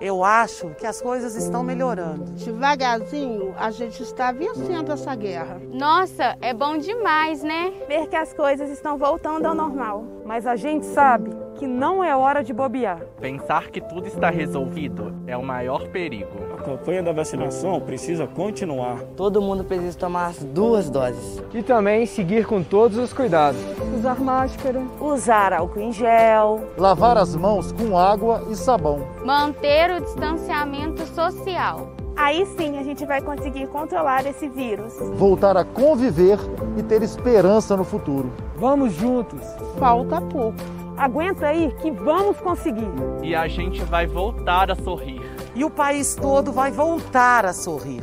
[0.00, 2.24] Eu acho que as coisas estão melhorando.
[2.32, 5.60] Devagarzinho, a gente está vencendo essa guerra.
[5.72, 7.72] Nossa, é bom demais, né?
[7.88, 10.04] Ver que as coisas estão voltando ao normal.
[10.24, 13.00] Mas a gente sabe que não é hora de bobear.
[13.20, 16.30] Pensar que tudo está resolvido é o maior perigo.
[16.56, 19.00] A campanha da vacinação precisa continuar.
[19.16, 21.42] Todo mundo precisa tomar as duas doses.
[21.52, 23.60] E também seguir com todos os cuidados.
[23.96, 24.80] Usar máscara.
[25.00, 26.60] Usar álcool em gel.
[26.76, 29.00] Lavar as mãos com água e sabão.
[29.24, 31.90] Manter o distanciamento social.
[32.16, 34.94] Aí sim a gente vai conseguir controlar esse vírus.
[35.14, 36.38] Voltar a conviver
[36.76, 38.32] e ter esperança no futuro.
[38.56, 39.40] Vamos juntos.
[39.78, 42.90] Falta pouco Aguenta aí que vamos conseguir.
[43.22, 45.20] E a gente vai voltar a sorrir.
[45.54, 48.02] E o país todo vai voltar a sorrir.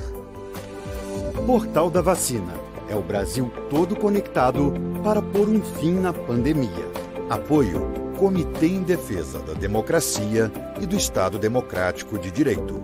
[1.46, 2.54] Portal da Vacina.
[2.88, 4.74] É o Brasil todo conectado
[5.04, 6.86] para pôr um fim na pandemia.
[7.30, 7.82] Apoio
[8.18, 10.50] Comitê em Defesa da Democracia
[10.82, 12.82] e do Estado Democrático de Direito.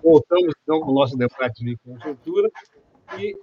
[0.00, 2.48] Voltamos então com o nosso debate de conjuntura
[3.18, 3.34] e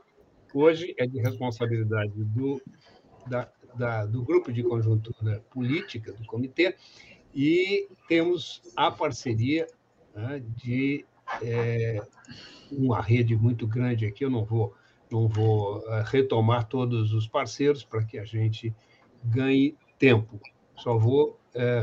[0.57, 2.61] hoje é de responsabilidade do,
[3.27, 6.75] da, da, do grupo de conjuntura política do comitê
[7.33, 9.67] e temos a parceria
[10.15, 11.05] né, de
[11.41, 12.01] é,
[12.71, 14.25] uma rede muito grande aqui.
[14.25, 14.73] Eu não vou
[15.09, 18.75] não vou eh, retomar todos os parceiros para que a gente
[19.23, 20.39] ganhe tempo.
[20.75, 21.81] Só vou é,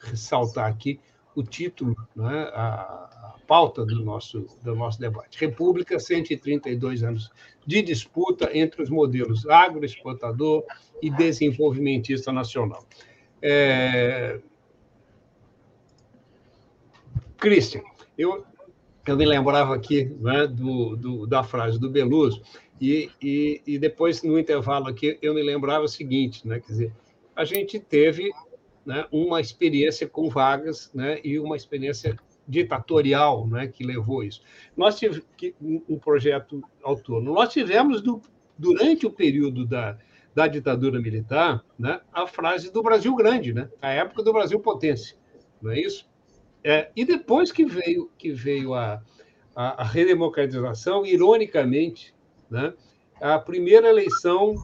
[0.00, 0.98] ressaltar aqui
[1.34, 5.38] o título, né, a, a, pauta do nosso, do nosso debate.
[5.38, 7.30] República, 132 anos
[7.66, 10.64] de disputa entre os modelos agroexportador
[11.02, 12.86] e desenvolvimentista nacional.
[13.42, 14.40] É...
[17.36, 17.82] Christian,
[18.16, 18.44] eu
[19.06, 22.42] eu me lembrava aqui né, do, do, da frase do Beluso,
[22.80, 26.92] e, e, e, depois, no intervalo aqui, eu me lembrava o seguinte, né, quer dizer,
[27.36, 28.30] a gente teve
[28.84, 32.16] né, uma experiência com vagas né, e uma experiência
[32.46, 34.42] ditatorial né, que levou isso.
[34.76, 35.24] Nós tivemos
[35.88, 37.34] um projeto autônomo.
[37.34, 38.20] Nós tivemos, do,
[38.58, 39.98] durante o período da,
[40.34, 45.16] da ditadura militar, né, a frase do Brasil grande, né, a época do Brasil potência,
[45.62, 46.06] não é isso?
[46.62, 49.02] É, e depois que veio, que veio a,
[49.54, 52.14] a, a redemocratização, ironicamente,
[52.50, 52.74] né,
[53.20, 54.54] a primeira eleição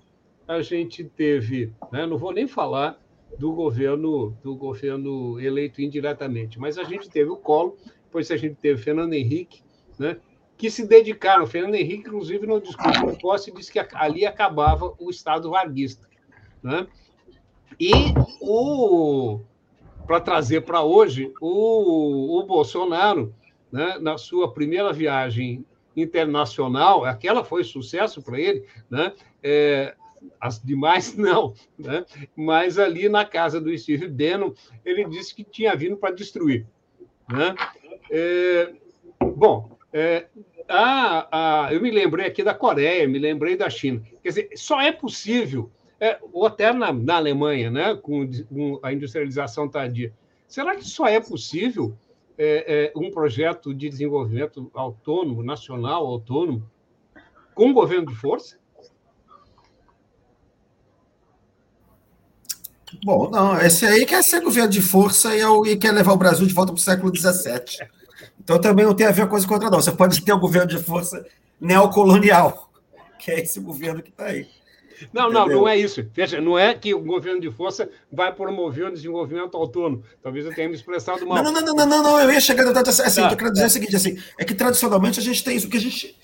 [0.49, 3.01] a gente teve, né, não vou nem falar
[3.39, 8.57] do governo do governo eleito indiretamente, mas a gente teve o Collor, depois a gente
[8.57, 9.63] teve Fernando Henrique,
[9.99, 10.19] né,
[10.57, 11.47] que se dedicaram.
[11.47, 16.07] Fernando Henrique, inclusive, no discurso de posse, disse que ali acabava o Estado varguista.
[16.63, 16.87] Né?
[17.79, 17.93] E
[18.41, 19.41] o
[20.07, 23.33] para trazer para hoje o, o Bolsonaro,
[23.71, 25.65] né, na sua primeira viagem
[25.97, 29.13] internacional, aquela foi sucesso para ele, né?
[29.41, 29.95] É,
[30.41, 32.05] as demais não, né?
[32.37, 34.53] mas ali na casa do Steve Bannon,
[34.85, 36.67] ele disse que tinha vindo para destruir.
[37.29, 37.55] Né?
[38.11, 38.73] É,
[39.21, 40.27] bom, é,
[40.69, 44.03] a, a, eu me lembrei aqui da Coreia, me lembrei da China.
[44.23, 45.71] Quer dizer, só é possível
[46.01, 50.13] é, ou até na, na Alemanha, né, com, com, a industrialização tardia.
[50.49, 51.95] Será que só é possível
[52.39, 56.69] é, é, um projeto de desenvolvimento autônomo, nacional, autônomo,
[57.55, 58.59] com governo de força?
[63.05, 66.17] Bom, não, esse aí quer ser governo de força e, é e quer levar o
[66.17, 67.89] Brasil de volta para o século XVII.
[68.43, 69.81] Então também não tem a ver coisa com outra, não.
[69.81, 71.25] Você pode ter um governo de força
[71.61, 72.71] neocolonial,
[73.19, 74.49] que é esse governo que está aí.
[75.13, 76.07] Não, não, não é isso.
[76.13, 80.05] Veja, não é que o governo de força vai promover o desenvolvimento autônomo.
[80.23, 81.43] Talvez eu tenha me expressado mal.
[81.43, 83.69] Não, não, não, não, não, não eu ia chegar assim, tá, eu quero dizer tá.
[83.69, 86.19] o seguinte, assim, é que tradicionalmente a gente tem isso, que a gente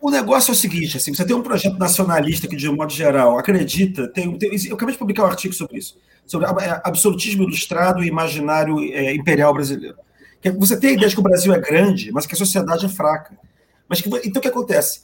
[0.00, 2.92] o negócio é o seguinte, assim, você tem um projeto nacionalista que, de um modo
[2.92, 5.96] geral, acredita, tem, tem eu acabei de publicar um artigo sobre isso,
[6.26, 9.96] sobre é, absolutismo ilustrado e imaginário é, imperial brasileiro.
[10.40, 12.84] Que você tem a ideia de que o Brasil é grande, mas que a sociedade
[12.84, 13.38] é fraca.
[13.88, 15.02] Mas que, então o que acontece?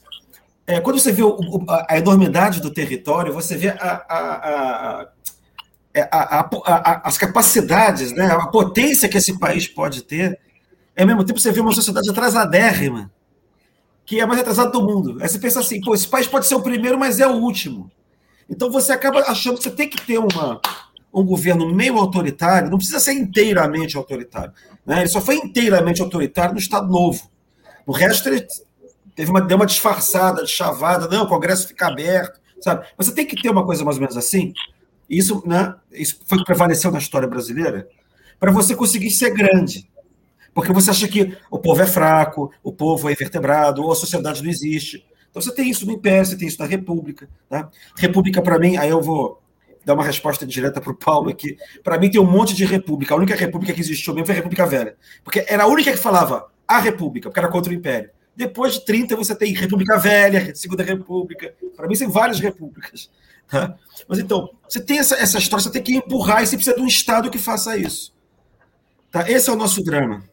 [0.66, 1.38] É, quando você vê o,
[1.68, 5.08] a, enormidade do território, você vê a,
[5.94, 6.48] é, a,
[7.04, 10.38] as capacidades, né, a potência que esse país pode ter.
[10.96, 13.10] É ao mesmo tempo você vê uma sociedade atrasadérrima,
[14.08, 15.18] que é mais atrasada do mundo.
[15.20, 17.90] Aí você pensa assim, pô, esse país pode ser o primeiro, mas é o último.
[18.48, 20.58] Então você acaba achando que você tem que ter uma,
[21.12, 24.50] um governo meio autoritário, não precisa ser inteiramente autoritário.
[24.86, 25.00] Né?
[25.00, 27.30] Ele só foi inteiramente autoritário no Estado Novo.
[27.86, 28.46] O resto ele
[29.14, 32.86] teve uma, deu uma disfarçada, chavada, não, o Congresso fica aberto, sabe?
[32.96, 34.54] Você tem que ter uma coisa mais ou menos assim.
[35.06, 37.86] Isso, né, isso foi o que prevaleceu na história brasileira,
[38.40, 39.86] para você conseguir ser grande.
[40.58, 44.42] Porque você acha que o povo é fraco, o povo é invertebrado, ou a sociedade
[44.42, 45.06] não existe.
[45.30, 47.28] Então você tem isso no Império, você tem isso na República.
[47.48, 47.70] Tá?
[47.96, 49.40] República, para mim, aí eu vou
[49.84, 51.56] dar uma resposta direta para o Paulo aqui.
[51.84, 53.14] Para mim, tem um monte de república.
[53.14, 54.96] A única república que existiu mesmo foi a República Velha.
[55.22, 58.10] Porque era a única que falava a república, porque era contra o Império.
[58.34, 61.54] Depois de 30, você tem República Velha, Segunda República.
[61.76, 63.08] Para mim, tem várias repúblicas.
[63.46, 63.76] Tá?
[64.08, 66.82] Mas então, você tem essa, essa história, você tem que empurrar e você precisa de
[66.82, 68.12] um Estado que faça isso.
[69.08, 69.30] Tá?
[69.30, 70.24] Esse é o nosso drama.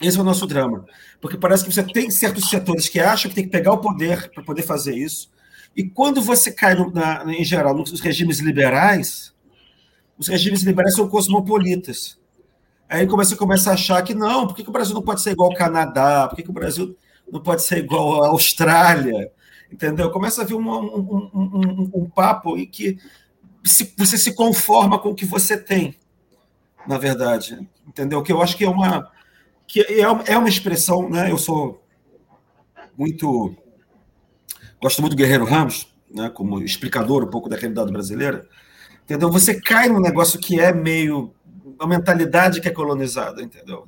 [0.00, 0.84] Esse é o nosso drama.
[1.20, 4.30] Porque parece que você tem certos setores que acham que tem que pegar o poder
[4.30, 5.30] para poder fazer isso.
[5.76, 9.34] E quando você cai, no, na, em geral, nos regimes liberais,
[10.18, 12.18] os regimes liberais são cosmopolitas.
[12.88, 15.30] Aí você começa a achar que não, por que, que o Brasil não pode ser
[15.30, 16.28] igual ao Canadá?
[16.28, 16.96] Por que, que o Brasil
[17.30, 19.30] não pode ser igual à Austrália?
[19.72, 20.10] entendeu?
[20.10, 22.98] Começa a vir um, um, um, um papo em que
[23.64, 25.96] se, você se conforma com o que você tem,
[26.86, 28.22] na verdade, entendeu?
[28.22, 29.10] Que eu acho que é uma
[29.72, 31.30] que é, é uma expressão, né?
[31.30, 31.82] Eu sou
[32.94, 33.56] muito
[34.78, 36.28] gosto muito do Guerreiro Ramos, né?
[36.28, 38.46] Como explicador um pouco da realidade brasileira,
[39.02, 39.30] entendeu?
[39.30, 41.32] Você cai num negócio que é meio
[41.64, 43.86] uma mentalidade que é colonizada, entendeu?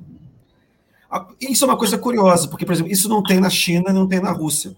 [1.39, 4.19] Isso é uma coisa curiosa, porque, por exemplo, isso não tem na China, não tem
[4.19, 4.75] na Rússia.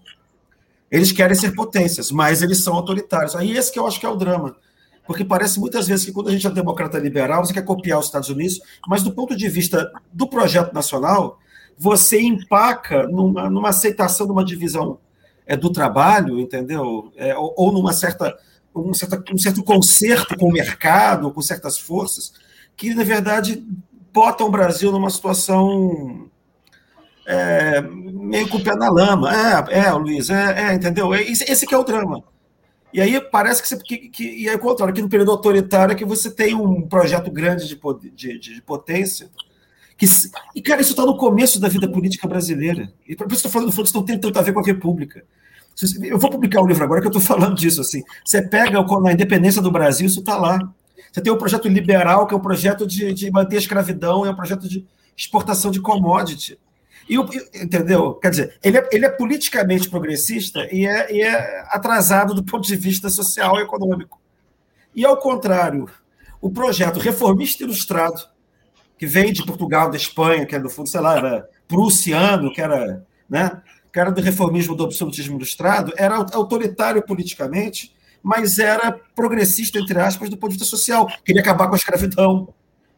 [0.90, 3.34] Eles querem ser potências, mas eles são autoritários.
[3.34, 4.54] Aí esse que eu acho que é o drama.
[5.08, 8.04] Porque parece muitas vezes que quando a gente é democrata liberal, você quer copiar os
[8.04, 11.38] Estados Unidos, mas do ponto de vista do projeto nacional,
[11.78, 14.98] você empaca numa, numa aceitação de uma divisão
[15.46, 17.10] é, do trabalho, entendeu?
[17.16, 18.36] É, ou, ou, numa certa
[18.74, 22.34] um, certa, um certo conserto com o mercado, com certas forças,
[22.76, 23.64] que, na verdade,
[24.12, 26.28] botam o Brasil numa situação
[27.26, 29.30] é, meio com o pé na lama.
[29.34, 31.14] É, é Luiz, é, é entendeu?
[31.14, 32.22] É, esse, esse que é o drama.
[32.92, 35.92] E aí parece que, você, que, que e é o contrário, que no período autoritário
[35.92, 37.78] é que você tem um projeto grande de,
[38.14, 39.28] de, de potência.
[39.96, 40.06] Que,
[40.54, 42.92] e, cara, isso está no começo da vida política brasileira.
[43.06, 45.24] E por isso estou falando, isso não tem tanto a ver com a República.
[46.02, 47.80] Eu vou publicar um livro agora que eu estou falando disso.
[47.80, 48.02] Assim.
[48.24, 50.58] Você pega na independência do Brasil, isso está lá.
[51.12, 54.24] Você tem o um projeto liberal, que é um projeto de, de manter a escravidão,
[54.24, 54.86] é um projeto de
[55.16, 56.58] exportação de commodity.
[57.08, 57.16] E,
[57.62, 58.14] entendeu?
[58.14, 62.66] Quer dizer, ele é, ele é politicamente progressista e é, e é atrasado do ponto
[62.66, 64.20] de vista social e econômico.
[64.94, 65.88] E, ao contrário,
[66.40, 68.20] o projeto reformista ilustrado,
[68.98, 72.60] que vem de Portugal, da Espanha, que é do fundo, sei lá, era prussiano, que
[72.60, 73.62] era, né,
[73.92, 80.28] que era do reformismo do absolutismo ilustrado, era autoritário politicamente, mas era progressista, entre aspas,
[80.28, 81.08] do ponto de vista social.
[81.24, 82.52] Queria acabar com a escravidão,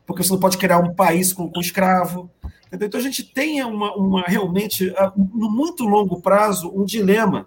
[0.07, 2.31] porque você não pode criar um país com, com escravo.
[2.73, 7.47] Então a gente tem uma, uma realmente, no muito longo prazo, um dilema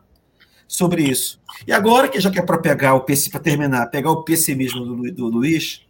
[0.68, 1.40] sobre isso.
[1.68, 5.12] E agora, que já que é para pegar o para terminar, pegar o pessimismo do,
[5.12, 5.86] do Luiz,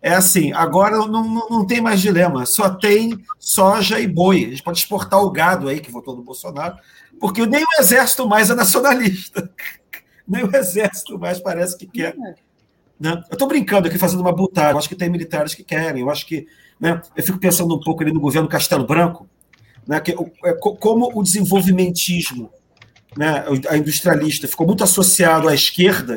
[0.00, 4.44] é assim, agora não, não, não, tem mais dilema, só tem soja e boi.
[4.44, 6.76] A gente pode exportar o gado aí, que votou no Bolsonaro,
[7.18, 9.50] porque nem o exército mais é nacionalista.
[10.30, 12.14] Nem o exército mais parece que quer.
[13.00, 13.14] Né?
[13.30, 14.72] Eu estou brincando aqui, fazendo uma butada.
[14.72, 16.02] Eu acho que tem militares que querem.
[16.02, 16.46] Eu acho que
[16.80, 17.00] né?
[17.16, 19.28] Eu fico pensando um pouco ali no governo Castelo Branco,
[19.86, 20.00] né?
[20.00, 22.50] que, é, como o desenvolvimentismo,
[23.16, 23.44] né?
[23.68, 26.16] a industrialista, ficou muito associado à esquerda,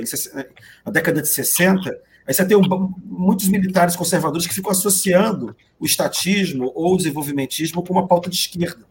[0.86, 1.90] na década de 60,
[2.28, 7.84] aí você tem um, muitos militares conservadores que ficam associando o estatismo ou o desenvolvimentismo
[7.84, 8.86] com uma pauta de esquerda.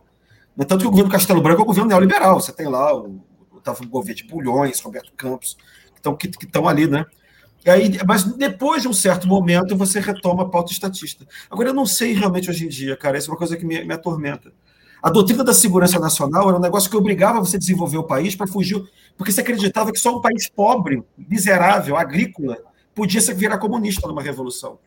[0.56, 0.64] Né?
[0.64, 3.22] Tanto que o governo Castelo Branco é o governo neoliberal, você tem lá o,
[3.52, 5.56] o, o governo de Bulhões, Roberto Campos,
[6.18, 7.05] que estão ali, né?
[7.66, 11.26] Aí, mas depois de um certo momento você retoma a pauta estatista.
[11.50, 13.84] Agora, eu não sei realmente hoje em dia, cara, isso é uma coisa que me,
[13.84, 14.50] me atormenta.
[15.02, 18.34] A doutrina da segurança nacional era um negócio que obrigava você a desenvolver o país
[18.34, 18.82] para fugir,
[19.16, 22.58] porque você acreditava que só um país pobre, miserável, agrícola,
[22.94, 24.78] podia ser virar comunista numa revolução.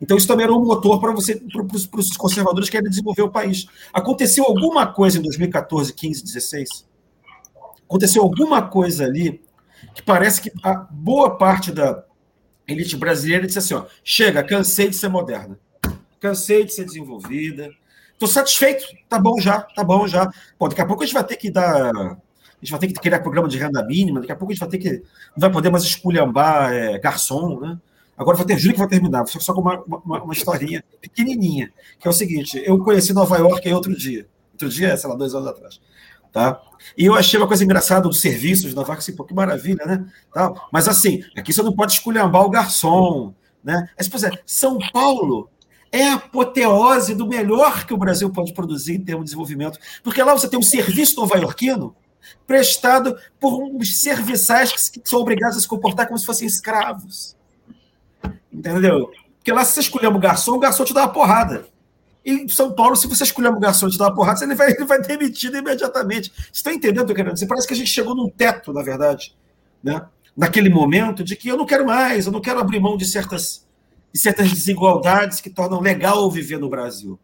[0.00, 3.30] Então, isso também era um motor para você, para os conservadores que querem desenvolver o
[3.30, 3.66] país.
[3.92, 6.86] Aconteceu alguma coisa em 2014, 15, 16?
[7.84, 9.40] Aconteceu alguma coisa ali
[9.94, 12.04] que parece que a boa parte da,
[12.68, 15.58] elite brasileira disse assim: ó, chega, cansei de ser moderna,
[16.20, 17.70] cansei de ser desenvolvida,
[18.12, 20.30] estou satisfeito, tá bom já, tá bom já.
[20.58, 21.90] Pô, daqui a pouco a gente vai ter que dar.
[21.90, 24.60] A gente vai ter que criar programa de renda mínima, daqui a pouco a gente
[24.60, 24.90] vai ter que.
[24.90, 27.78] Não vai poder mais esculhambar é, garçom, né?
[28.16, 31.72] Agora vou ter, juro que vai terminar, só, só com uma, uma, uma, historinha pequenininha,
[32.00, 35.14] que é o seguinte: eu conheci Nova York aí outro dia, outro dia, sei lá,
[35.14, 35.80] dois anos atrás.
[36.32, 36.60] Tá?
[36.96, 40.04] E eu achei uma coisa engraçada dos serviços da Vaca, assim, pô, que maravilha, né?
[40.32, 40.52] Tá?
[40.72, 43.88] Mas assim, aqui você não pode esculhambar o garçom, né?
[43.96, 45.50] Mas, pois é, São Paulo
[45.90, 50.22] é a apoteose do melhor que o Brasil pode produzir em termos de desenvolvimento, porque
[50.22, 51.96] lá você tem um serviço nova-iorquino
[52.46, 57.36] prestado por uns serviçais que são obrigados a se comportar como se fossem escravos.
[58.52, 59.10] Entendeu?
[59.36, 61.66] Porque lá, se você esculhamba o garçom, o garçom te dá uma porrada.
[62.24, 64.70] Em São Paulo, se você escolher um garçom e te dar uma porrada, ele vai,
[64.70, 66.30] ele vai demitido imediatamente.
[66.30, 67.46] Você está entendendo o que eu quero dizer?
[67.46, 69.34] Parece que a gente chegou num teto, na verdade,
[69.82, 70.06] né?
[70.38, 73.66] naquele momento, de que eu não quero mais, eu não quero abrir mão de certas,
[74.12, 77.18] de certas desigualdades que tornam legal viver no Brasil.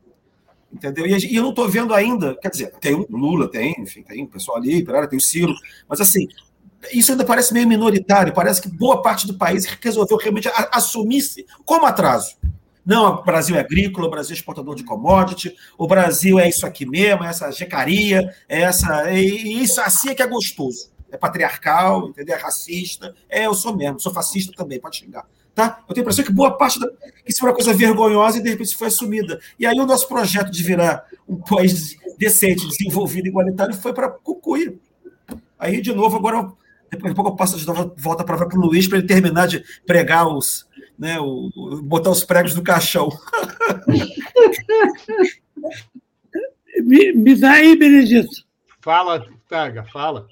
[0.72, 1.06] Entendeu?
[1.06, 4.26] E, eu não estou vendo ainda, quer dizer, tem o Lula, tem, enfim, tem o
[4.26, 5.54] pessoal ali, tem o Ciro,
[5.88, 6.26] mas assim,
[6.92, 11.86] isso ainda parece meio minoritário, parece que boa parte do país resolveu realmente assumir-se como
[11.86, 12.34] atraso.
[12.84, 16.66] Não, o Brasil é agrícola, o Brasil é exportador de commodity, o Brasil é isso
[16.66, 19.10] aqui mesmo, é essa jecaria, é essa.
[19.10, 20.92] E isso assim é que é gostoso.
[21.10, 22.34] É patriarcal, entendeu?
[22.34, 23.14] É racista.
[23.28, 25.24] É, eu sou mesmo, sou fascista também, pode xingar.
[25.54, 25.78] Tá?
[25.88, 26.88] Eu tenho a impressão que boa parte da.
[27.26, 29.40] Isso foi uma coisa vergonhosa e de repente foi assumida.
[29.58, 34.74] E aí o nosso projeto de virar um país decente, desenvolvido, igualitário, foi para Cucuia.
[35.58, 36.50] Aí, de novo, agora,
[36.90, 37.64] depois de pouco eu passo de
[37.96, 40.66] volta para o Luiz para ele terminar de pregar os,
[40.98, 43.08] né, o, o, botar os pregos no caixão.
[46.82, 48.44] me, me dá aí, Benedito.
[48.80, 50.26] Fala, Taga, fala.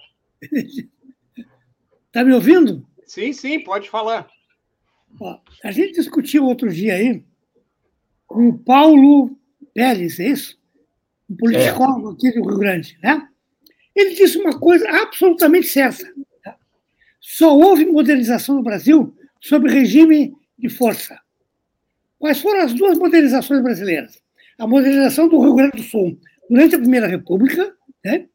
[2.07, 2.87] Está me ouvindo?
[3.07, 4.29] Sim, sim, pode falar.
[5.21, 7.25] Ó, a gente discutiu outro dia aí
[8.27, 9.37] com o Paulo
[9.75, 10.59] Pérez, é isso?
[11.31, 12.13] Um politicólogo é.
[12.15, 13.29] aqui do Rio Grande, né?
[13.95, 16.11] Ele disse uma coisa absolutamente certa.
[17.21, 21.19] Só houve modernização no Brasil sob regime de força.
[22.19, 24.23] Quais foram as duas modernizações brasileiras?
[24.57, 26.17] A modernização do Rio Grande do Sul
[26.49, 27.75] durante a Primeira República,
[28.05, 28.27] né?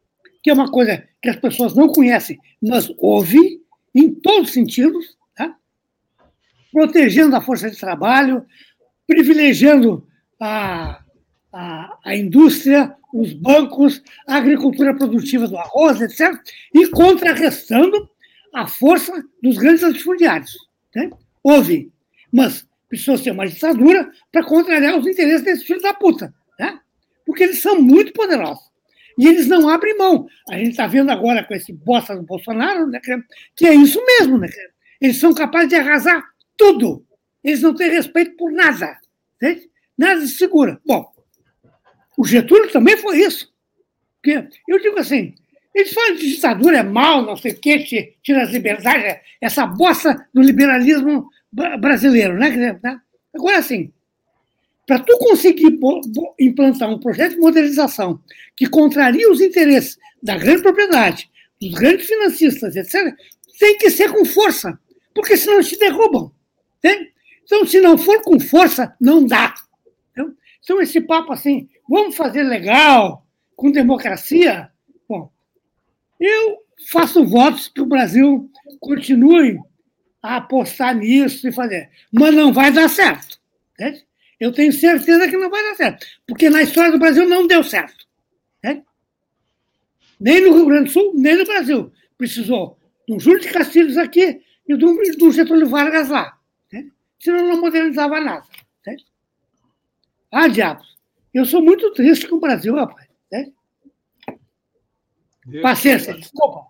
[0.43, 3.61] que é uma coisa que as pessoas não conhecem, mas houve
[3.95, 5.55] em todos os sentidos, tá?
[6.71, 8.45] protegendo a força de trabalho,
[9.07, 10.05] privilegiando
[10.39, 11.01] a,
[11.53, 16.37] a, a indústria, os bancos, a agricultura produtiva do arroz, etc.,
[16.73, 18.09] e contrarrestando
[18.53, 20.57] a força dos grandes latifundiários.
[20.93, 21.09] Né?
[21.41, 21.91] Houve,
[22.31, 26.79] mas precisou ser uma ditadura para contrariar os interesses desses filhos da puta, né?
[27.25, 28.65] porque eles são muito poderosos.
[29.17, 30.27] E eles não abrem mão.
[30.49, 33.01] A gente está vendo agora com esse bosta do Bolsonaro, né,
[33.55, 34.37] que é isso mesmo.
[34.37, 34.47] Né,
[35.01, 36.23] eles são capazes de arrasar
[36.55, 37.05] tudo.
[37.43, 38.97] Eles não têm respeito por nada.
[39.35, 39.69] Entende?
[39.97, 40.79] Nada se segura.
[40.85, 41.11] Bom,
[42.17, 43.51] o Getúlio também foi isso.
[44.21, 45.33] Porque eu digo assim,
[45.73, 50.27] eles falam de ditadura é mal, não sei o quê, tira as liberdades, essa bosta
[50.33, 51.29] do liberalismo
[51.79, 52.79] brasileiro, né?
[53.33, 53.91] Agora, assim,
[54.85, 55.77] para tu conseguir
[56.39, 58.21] implantar um projeto de modernização
[58.55, 61.29] que contraria os interesses da grande propriedade,
[61.59, 63.13] dos grandes financistas, etc.,
[63.59, 64.79] tem que ser com força,
[65.13, 66.31] porque senão te derrubam.
[67.43, 69.53] Então, se não for com força, não dá.
[70.63, 73.25] Então, esse papo assim, vamos fazer legal,
[73.55, 74.69] com democracia,
[75.07, 75.31] bom,
[76.19, 76.57] eu
[76.89, 79.57] faço votos que o Brasil continue
[80.21, 83.39] a apostar nisso e fazer, mas não vai dar certo.
[83.73, 84.05] Entende?
[84.39, 86.05] Eu tenho certeza que não vai dar certo.
[86.27, 88.05] Porque na história do Brasil não deu certo.
[88.63, 88.83] Né?
[90.19, 91.91] Nem no Rio Grande do Sul, nem no Brasil.
[92.17, 92.77] Precisou
[93.07, 96.37] do Júlio de Castilhos aqui e do, do Getúlio Vargas lá.
[96.71, 96.89] Né?
[97.19, 98.45] Senão não modernizava nada.
[98.85, 98.97] Né?
[100.31, 100.97] Ah, diabos.
[101.33, 103.07] Eu sou muito triste com o Brasil, rapaz.
[103.31, 103.51] Né?
[105.61, 106.67] Paciência, desculpa.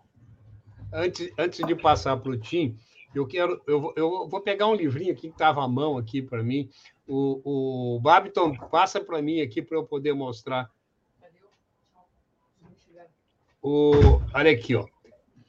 [0.93, 2.77] Antes, antes de passar para o Tim,
[3.17, 6.43] eu quero, eu, eu vou pegar um livrinho aqui que estava à mão aqui para
[6.43, 6.69] mim.
[7.07, 10.69] O, o Babiton passa para mim aqui para eu poder mostrar.
[13.61, 13.91] O,
[14.33, 14.85] olha aqui, ó.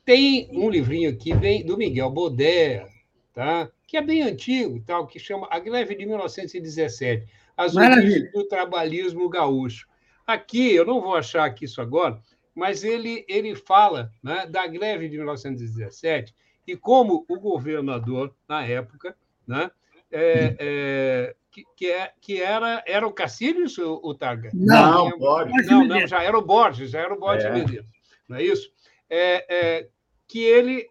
[0.05, 2.89] Tem um livrinho aqui bem, do Miguel Bodé,
[3.35, 3.71] tá?
[3.87, 7.27] que é bem antigo, tal, que chama A Greve de 1917,
[7.57, 9.87] As Origens do Trabalhismo Gaúcho.
[10.27, 12.21] Aqui, eu não vou achar aqui isso agora,
[12.55, 16.35] mas ele, ele fala né, da greve de 1917
[16.69, 19.17] e como o governador, na época,
[19.47, 19.71] né,
[20.11, 24.51] é, é, que, que, é, que era, era o Cacílios, o, o Targa?
[24.53, 25.67] Não, não, Borges.
[25.67, 27.53] Não, não, já era o Borges, já era o Borges é.
[27.53, 27.87] Medeiros,
[28.29, 28.71] não é isso?
[29.09, 29.89] É, é,
[30.27, 30.91] que ele,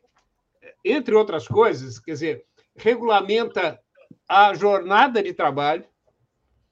[0.84, 2.46] entre outras coisas, quer dizer,
[2.76, 3.80] regulamenta
[4.28, 5.86] a jornada de trabalho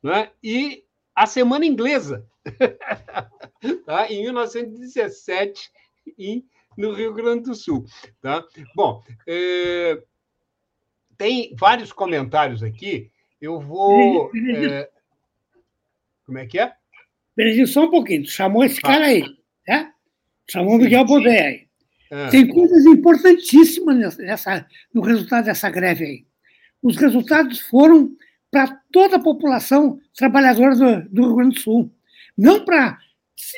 [0.02, 0.84] né, e
[1.14, 2.26] a semana inglesa,
[3.86, 4.12] tá?
[4.12, 5.72] em 1917,
[6.18, 6.44] em
[6.78, 7.86] no Rio Grande do Sul.
[8.22, 8.44] Tá?
[8.76, 10.02] Bom, é,
[11.18, 13.10] tem vários comentários aqui.
[13.42, 14.32] Eu vou.
[14.36, 14.90] É,
[16.26, 16.74] como é que é?
[17.36, 18.24] Benedito, só um pouquinho.
[18.24, 18.88] Tu chamou esse ah.
[18.88, 19.24] cara aí,
[19.68, 19.92] né?
[20.50, 21.66] Chamou o Miguel Bodé aí.
[22.12, 22.30] É.
[22.30, 26.26] Tem coisas importantíssimas nessa, no resultado dessa greve aí.
[26.82, 28.16] Os resultados foram
[28.52, 31.92] para toda a população trabalhadora do, do Rio Grande do Sul,
[32.38, 33.00] não para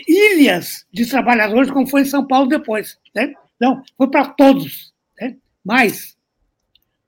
[0.07, 2.97] ilhas de trabalhadores, como foi em São Paulo depois.
[3.15, 3.33] Né?
[3.59, 4.93] Não, foi para todos.
[5.19, 5.37] Né?
[5.63, 6.17] Mas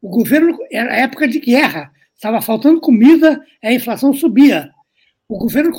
[0.01, 4.71] o governo, era época de guerra, estava faltando comida, a inflação subia.
[5.27, 5.71] O governo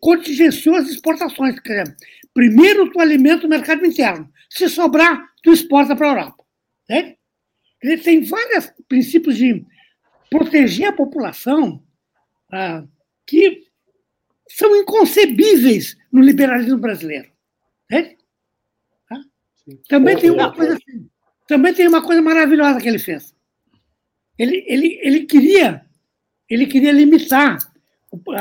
[0.00, 1.58] contingenciou as exportações.
[1.60, 1.96] Quer dizer,
[2.32, 4.30] primeiro tu alimenta o mercado interno.
[4.48, 6.44] Se sobrar, tu exporta para a Europa.
[6.88, 7.16] Né?
[7.82, 9.64] Ele tem vários princípios de
[10.30, 11.82] proteger a população
[12.52, 12.84] ah,
[13.26, 13.64] que
[14.56, 17.28] são inconcebíveis no liberalismo brasileiro.
[17.90, 18.16] Né?
[19.88, 21.08] Também tem uma coisa assim,
[21.46, 23.34] também tem uma coisa maravilhosa que ele fez.
[24.38, 25.84] Ele, ele, ele queria
[26.48, 27.58] ele queria limitar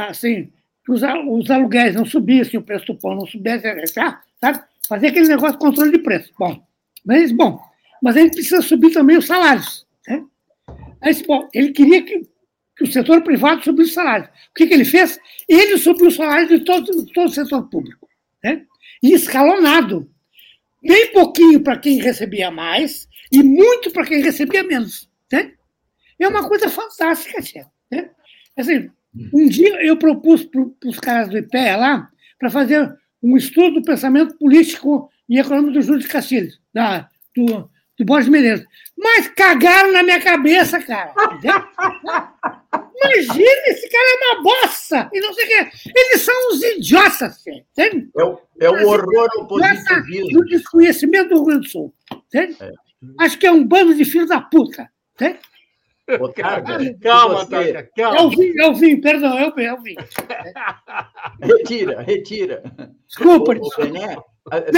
[0.10, 0.52] assim
[0.84, 4.64] que os, os aluguéis não subissem, o preço do pão não subisse, sabe?
[4.88, 6.34] Fazer aquele negócio de controle de preço.
[6.38, 6.62] Bom,
[7.06, 7.62] mas bom,
[8.02, 9.88] mas ele precisa subir também os salários.
[10.08, 10.26] Né?
[11.00, 12.28] Aí, bom, ele queria que
[12.76, 14.26] que o setor privado subiu o salário.
[14.26, 15.20] O que, que ele fez?
[15.48, 18.08] Ele subiu o salário de todo, todo o setor público.
[18.44, 18.66] Né?
[19.04, 20.10] E escalonado.
[20.82, 25.10] bem pouquinho para quem recebia mais e muito para quem recebia menos.
[25.32, 25.54] Né?
[26.20, 28.12] É uma coisa fantástica, tia, né?
[28.58, 28.92] Assim,
[29.34, 33.86] um dia eu propus para os caras do IPEA lá para fazer um estudo do
[33.86, 37.70] pensamento político e econômico do Júlio de Castilhos, da, do,
[38.02, 38.66] do Borges Medeiros.
[38.98, 41.14] Mas cagaram na minha cabeça, cara.
[43.04, 45.10] Imagina, esse cara é uma bosta!
[45.12, 45.72] E não sei o quê.
[45.96, 48.10] Eles são uns idiotas, entende?
[48.16, 50.40] É o, é o horror ao positivismo.
[50.40, 51.94] Do desconhecimento do Rio Grande do Sul.
[52.28, 52.58] Entende?
[52.62, 52.72] É.
[53.20, 54.88] Acho que é um bando de filhos da puta.
[55.16, 55.40] Entende?
[57.02, 57.90] calma, você...
[57.96, 58.18] calma.
[58.20, 59.96] Eu vim, eu vim, perdão, eu, eu vim.
[61.42, 62.64] retira, retira.
[63.08, 64.18] Desculpa, Bené,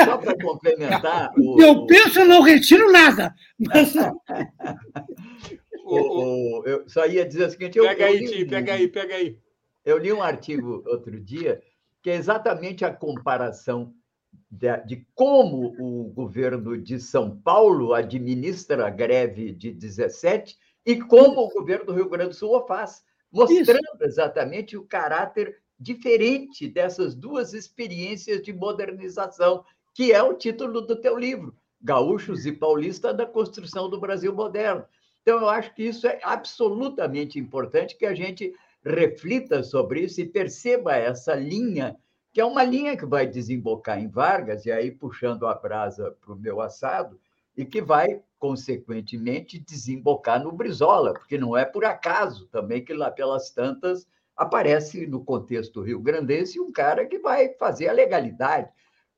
[0.06, 1.32] só para complementar.
[1.38, 3.34] O, eu penso, eu não retiro nada.
[3.60, 3.94] Mas...
[5.86, 7.80] o, o, eu só ia dizer o seguinte.
[7.80, 9.38] Pega eu, aí, Tim, pega aí, pega aí.
[9.86, 11.62] Eu li um artigo outro dia
[12.02, 13.94] que é exatamente a comparação
[14.52, 21.42] de, de, como o governo de São Paulo administra a greve de 17 e como
[21.42, 24.04] o governo do Rio Grande do Sul o faz, mostrando Isso.
[24.04, 31.18] exatamente o caráter diferente dessas duas experiências de modernização, que é o título do teu
[31.20, 34.86] livro, Gaúchos e Paulistas da Construção do Brasil Moderno.
[35.22, 38.54] Então, eu acho que isso é absolutamente importante que a gente
[38.84, 41.98] reflita sobre isso e perceba essa linha,
[42.32, 46.34] que é uma linha que vai desembocar em Vargas, e aí puxando a brasa para
[46.34, 47.20] o meu assado,
[47.56, 53.12] e que vai, consequentemente, desembocar no Brizola, porque não é por acaso também que lá
[53.12, 58.70] pelas tantas aparece no contexto rio-grandense um cara que vai fazer a legalidade.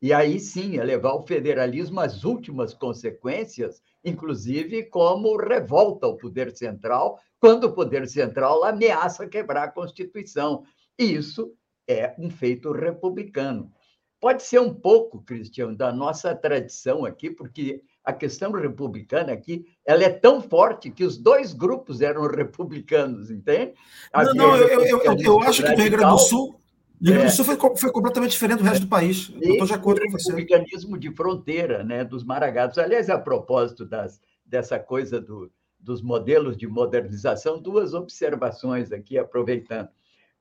[0.02, 6.56] E aí sim, é levar o federalismo às últimas consequências, inclusive como revolta ao poder
[6.56, 10.64] central, quando o poder central ameaça quebrar a Constituição.
[11.00, 11.54] E isso
[11.88, 13.72] é um feito republicano.
[14.20, 20.04] Pode ser um pouco, Cristiano, da nossa tradição aqui, porque a questão republicana aqui, ela
[20.04, 23.74] é tão forte que os dois grupos eram republicanos, entende?
[24.14, 26.62] Havia não, não, eu, eu, eu, eu acho que no Rio Grande do Sul,
[27.02, 27.30] o Rio Grande do é.
[27.30, 29.34] Sul foi, foi completamente diferente do resto do país.
[29.42, 30.32] Eu estou de acordo com você.
[30.32, 32.78] O republicanismo de fronteira, né, dos maragatos.
[32.78, 39.90] Aliás, a propósito das, dessa coisa do, dos modelos de modernização, duas observações aqui, aproveitando.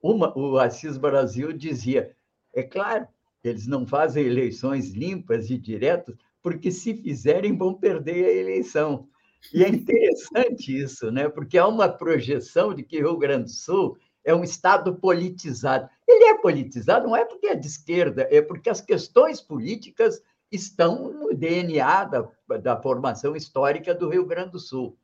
[0.03, 2.15] Uma, o Assis Brasil dizia,
[2.53, 3.09] é claro,
[3.43, 6.15] eles não fazem eleições limpas e diretas,
[6.45, 9.09] porque se fizerem vão perder a eleição.
[9.53, 11.27] E é interessante isso, né?
[11.27, 15.89] porque há uma projeção de que Rio Grande do Sul é um Estado politizado.
[16.07, 20.23] Ele é politizado não é porque é de esquerda, é porque as questões políticas
[20.53, 24.99] estão no DNA da, da formação histórica do Rio Grande do Sul.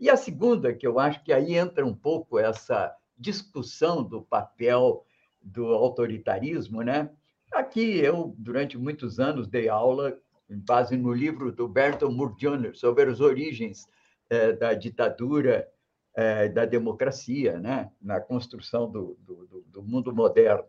[0.00, 5.04] E a segunda, que eu acho que aí entra um pouco essa discussão do papel
[5.42, 7.10] do autoritarismo, né?
[7.52, 10.18] Aqui eu, durante muitos anos, dei aula
[10.48, 13.88] base no livro do Bertolt Jr., sobre as origens
[14.30, 15.68] é, da ditadura,
[16.14, 17.90] é, da democracia, né?
[18.00, 20.64] na construção do, do, do, mundo moderno.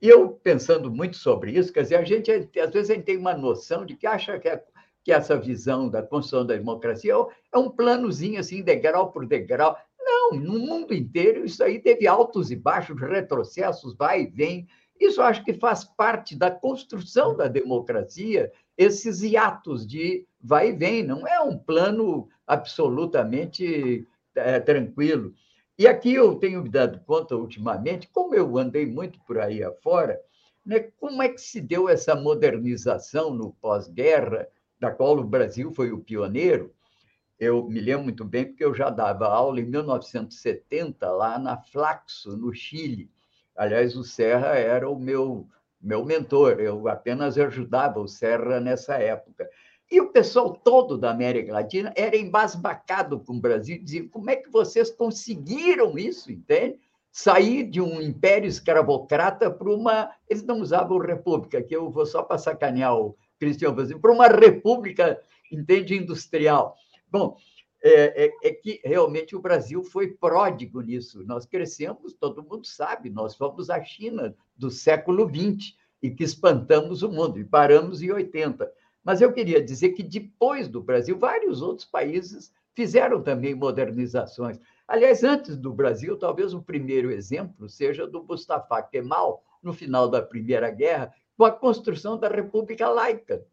[0.00, 3.16] E eu, pensando muito sobre isso, quer dizer, a gente, às vezes, a gente tem
[3.16, 4.62] uma noção de que acha que, é,
[5.02, 7.14] que essa visão da construção da democracia
[7.52, 9.76] é um planozinho, assim, degrau por degrau.
[9.98, 14.68] Não, no mundo inteiro, isso aí teve altos e baixos, retrocessos, vai e vem.
[15.00, 21.02] Isso acho que faz parte da construção da democracia esses hiatos de vai e vem,
[21.02, 25.34] não é um plano absolutamente é, tranquilo.
[25.78, 30.20] E aqui eu tenho me dado conta ultimamente, como eu andei muito por aí afora,
[30.64, 34.48] né, como é que se deu essa modernização no pós-guerra,
[34.78, 36.72] da qual o Brasil foi o pioneiro.
[37.38, 42.36] Eu me lembro muito bem, porque eu já dava aula em 1970 lá na Flaxo,
[42.36, 43.10] no Chile.
[43.56, 45.48] Aliás, o Serra era o meu
[45.84, 49.48] meu mentor, eu apenas ajudava o Serra nessa época.
[49.90, 54.36] E o pessoal todo da América Latina era embasbacado com o Brasil, dizia: como é
[54.36, 56.78] que vocês conseguiram isso, entende?
[57.12, 60.10] Sair de um império escravocrata para uma.
[60.28, 65.20] Eles não usavam república, que eu vou só para sacanear o Cristiano para uma república,
[65.52, 66.74] entende, industrial.
[67.10, 67.36] Bom,
[67.86, 71.22] é, é, é, que realmente o Brasil foi pródigo nisso.
[71.26, 77.02] Nós crescemos, todo mundo sabe, nós fomos a China do século XX e que espantamos
[77.02, 78.72] o mundo, e paramos em 80.
[79.04, 84.58] Mas eu queria dizer que depois do Brasil, vários outros países fizeram também modernizações.
[84.88, 90.22] Aliás, antes do Brasil, talvez o primeiro exemplo seja do Mustafa Kemal, no final da
[90.22, 93.44] Primeira Guerra, com a construção da República Laica.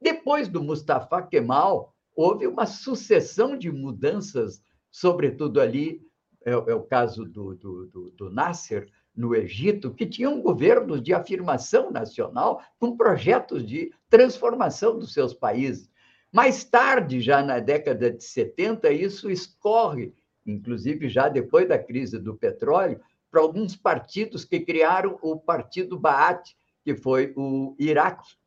[0.00, 6.00] Depois do Mustafa Kemal, houve uma sucessão de mudanças, sobretudo ali,
[6.44, 11.12] é, é o caso do, do, do, do Nasser, no Egito, que tinham governos de
[11.12, 15.90] afirmação nacional com projetos de transformação dos seus países.
[16.32, 20.14] Mais tarde, já na década de 70, isso escorre,
[20.46, 23.00] inclusive já depois da crise do petróleo,
[23.30, 26.48] para alguns partidos que criaram o Partido Baath,
[26.84, 28.39] que foi o Iraque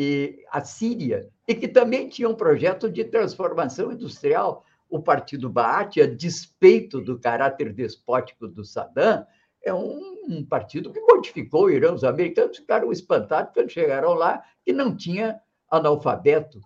[0.00, 4.64] e a Síria, e que também tinha um projeto de transformação industrial.
[4.88, 9.26] O Partido Baath, a despeito do caráter despótico do Saddam,
[9.60, 11.92] é um, um partido que modificou o Irã.
[11.92, 16.60] Os americanos ficaram espantados quando chegaram lá que não tinha analfabeto.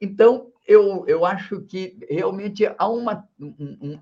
[0.00, 3.28] Então, eu, eu acho que realmente há uma,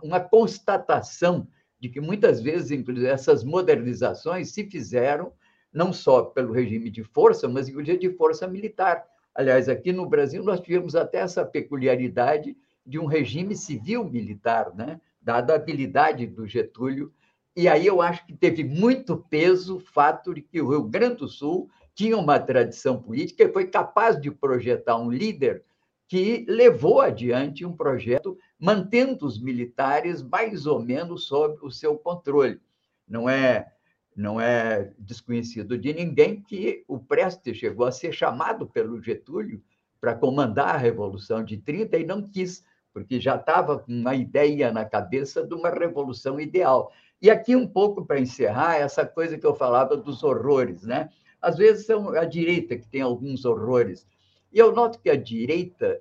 [0.02, 1.46] uma constatação
[1.78, 5.32] de que muitas vezes, inclusive, essas modernizações se fizeram
[5.72, 9.04] não só pelo regime de força, mas inclusive de força militar.
[9.34, 15.00] Aliás, aqui no Brasil nós tivemos até essa peculiaridade de um regime civil-militar, né?
[15.20, 17.12] dada a habilidade do Getúlio.
[17.54, 21.16] E aí eu acho que teve muito peso o fato de que o Rio Grande
[21.16, 25.62] do Sul tinha uma tradição política e foi capaz de projetar um líder
[26.08, 32.60] que levou adiante um projeto mantendo os militares mais ou menos sob o seu controle.
[33.06, 33.72] Não é
[34.16, 39.62] não é desconhecido de ninguém que o Prestes chegou a ser chamado pelo Getúlio
[40.00, 44.72] para comandar a Revolução de 30 e não quis, porque já estava com uma ideia
[44.72, 46.92] na cabeça de uma revolução ideal.
[47.22, 51.10] E aqui um pouco para encerrar essa coisa que eu falava dos horrores, né?
[51.40, 54.06] Às vezes são a direita que tem alguns horrores.
[54.52, 56.00] E eu noto que a direita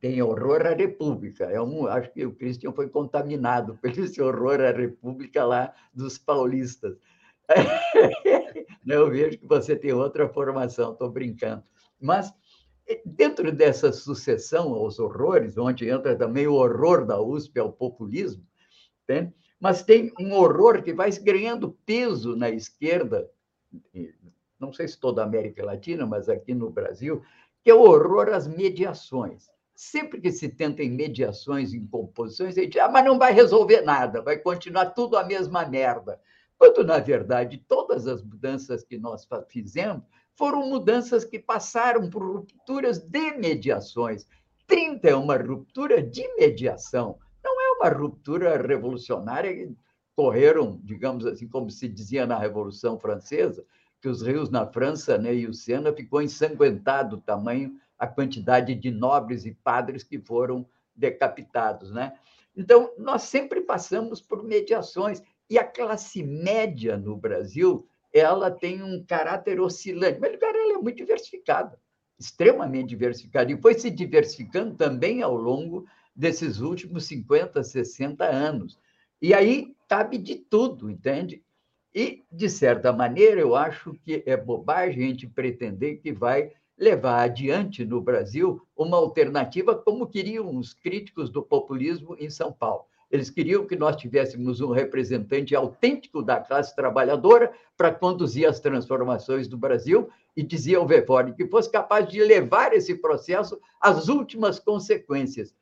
[0.00, 1.44] tem horror à República.
[1.44, 6.18] É um, acho que o Christian foi contaminado por esse horror à República lá dos
[6.18, 6.96] paulistas.
[8.86, 11.62] Eu vejo que você tem outra formação, estou brincando.
[12.00, 12.32] Mas,
[13.04, 18.42] dentro dessa sucessão aos horrores, onde entra também o horror da USP ao populismo,
[19.06, 19.32] né?
[19.60, 23.28] mas tem um horror que vai ganhando peso na esquerda,
[24.58, 27.22] não sei se toda a América Latina, mas aqui no Brasil,
[27.62, 32.62] que é o horror às mediações sempre que se tenta em mediações, em composições, a
[32.62, 36.20] gente ah, mas não vai resolver nada, vai continuar tudo a mesma merda.
[36.58, 40.02] Quando, na verdade, todas as mudanças que nós fizemos
[40.34, 44.26] foram mudanças que passaram por rupturas de mediações.
[44.66, 49.72] 30 é uma ruptura de mediação, não é uma ruptura revolucionária que
[50.16, 53.64] correram, digamos assim, como se dizia na Revolução Francesa,
[54.00, 58.74] que os rios na França né, e o Sena ficou ensanguentado o tamanho a quantidade
[58.74, 62.12] de nobres e padres que foram decapitados, né?
[62.56, 69.04] Então, nós sempre passamos por mediações e a classe média no Brasil, ela tem um
[69.04, 71.78] caráter oscilante, mas ela é muito diversificada,
[72.18, 78.78] extremamente diversificada, e foi se diversificando também ao longo desses últimos 50, 60 anos.
[79.22, 81.42] E aí cabe de tudo, entende?
[81.94, 87.22] E, de certa maneira, eu acho que é bobagem a gente pretender que vai levar
[87.22, 92.84] adiante no Brasil uma alternativa como queriam os críticos do populismo em São Paulo.
[93.10, 99.48] Eles queriam que nós tivéssemos um representante autêntico da classe trabalhadora para conduzir as transformações
[99.48, 104.58] do Brasil e dizia o Vefone que fosse capaz de levar esse processo às últimas
[104.58, 105.54] consequências,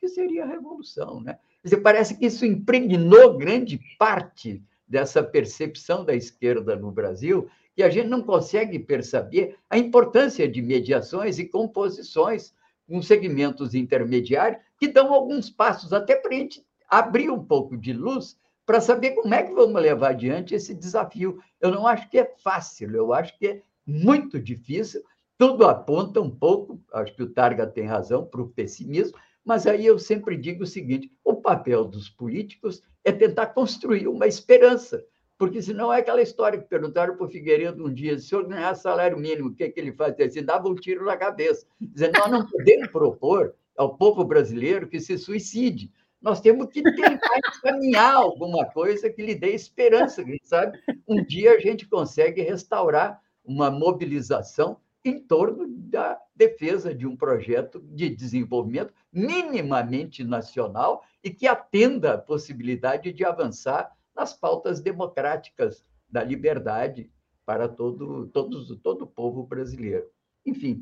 [0.00, 1.38] que seria a revolução, né?
[1.62, 4.62] Dizer, parece que isso impregnou grande parte
[4.92, 10.60] dessa percepção da esquerda no Brasil que a gente não consegue perceber a importância de
[10.60, 12.54] mediações e composições
[12.86, 17.94] com segmentos intermediários que dão alguns passos até para a gente abrir um pouco de
[17.94, 18.36] luz
[18.66, 21.42] para saber como é que vamos levar adiante esse desafio.
[21.58, 25.02] Eu não acho que é fácil, eu acho que é muito difícil.
[25.38, 29.84] Tudo aponta um pouco, acho que o Targa tem razão, para o pessimismo, mas aí
[29.84, 35.04] eu sempre digo o seguinte: o papel dos políticos é tentar construir uma esperança,
[35.36, 38.74] porque senão é aquela história que perguntaram para o Figueiredo um dia, se eu ganhar
[38.74, 40.14] salário mínimo, o que, é que ele faz?
[40.18, 41.66] Ele dava um tiro na cabeça.
[41.80, 45.90] Dizendo, nós não podemos propor ao povo brasileiro que se suicide.
[46.20, 50.78] Nós temos que tentar encaminhar alguma coisa que lhe dê esperança, sabe
[51.08, 57.80] um dia a gente consegue restaurar uma mobilização em torno da defesa de um projeto
[57.80, 66.22] de desenvolvimento minimamente nacional e que atenda à possibilidade de avançar nas pautas democráticas da
[66.22, 67.10] liberdade
[67.44, 70.08] para todo, todos, todo o povo brasileiro.
[70.46, 70.80] Enfim,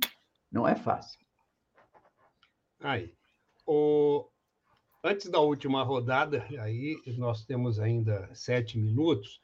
[0.50, 1.20] não é fácil.
[2.80, 3.14] Aí,
[3.66, 4.28] o...
[5.02, 9.40] antes da última rodada, aí nós temos ainda sete minutos.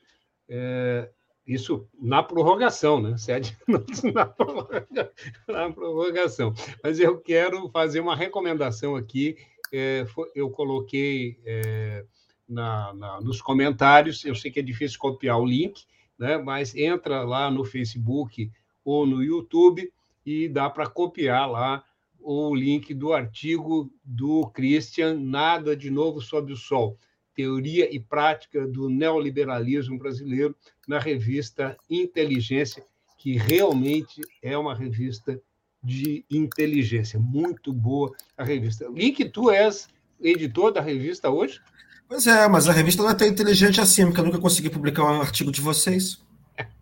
[0.49, 1.11] É...
[1.47, 3.17] Isso na prorrogação, né?
[3.17, 5.09] Sete minutos na, prorrogação.
[5.49, 6.55] na prorrogação.
[6.83, 9.37] Mas eu quero fazer uma recomendação aqui.
[9.73, 10.05] É,
[10.35, 12.05] eu coloquei é,
[12.49, 14.25] na, na, nos comentários.
[14.25, 15.85] Eu sei que é difícil copiar o link,
[16.19, 16.37] né?
[16.37, 18.51] mas entra lá no Facebook
[18.85, 19.93] ou no YouTube
[20.25, 21.85] e dá para copiar lá
[22.19, 26.99] o link do artigo do Christian, Nada de Novo Sob o Sol,
[27.37, 30.57] Teoria e Prática do Neoliberalismo Brasileiro,
[30.89, 32.83] na revista Inteligência,
[33.19, 35.39] que realmente é uma revista
[35.85, 37.21] de inteligência.
[37.21, 38.89] Muito boa a revista.
[38.89, 39.89] Link, tu és
[40.21, 41.61] editor da revista hoje?
[42.09, 45.05] Pois é, mas a revista não é tão inteligente assim, porque eu nunca consegui publicar
[45.05, 46.25] um artigo de vocês.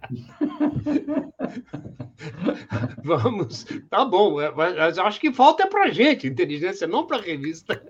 [3.02, 7.82] Vamos, tá bom, mas acho que falta é para gente inteligência, não para a revista.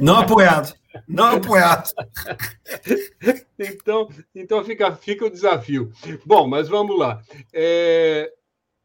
[0.00, 0.74] Não apoiado,
[1.06, 1.90] não apoiado.
[3.58, 5.92] Então, então fica, fica o desafio.
[6.24, 7.22] Bom, mas vamos lá.
[7.52, 8.32] É,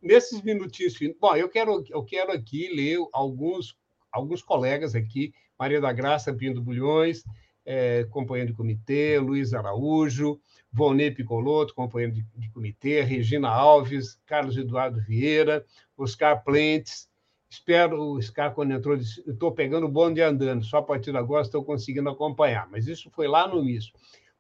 [0.02, 3.76] nesses minutinhos, bom, eu quero, eu quero aqui ler alguns,
[4.12, 7.24] alguns colegas aqui, Maria da Graça Pinto Bulhões,
[7.66, 10.40] é, companheiro de comitê, Luiz Araújo,
[10.72, 15.66] Volney Picoloto, companheiro de, de, comitê, Regina Alves, Carlos Eduardo Vieira,
[15.98, 17.09] Oscar Plentes.
[17.50, 21.18] Espero, o Oscar, quando entrou, disse: estou pegando o bonde andando, só a partir de
[21.18, 22.70] agora estou conseguindo acompanhar.
[22.70, 23.92] Mas isso foi lá no início.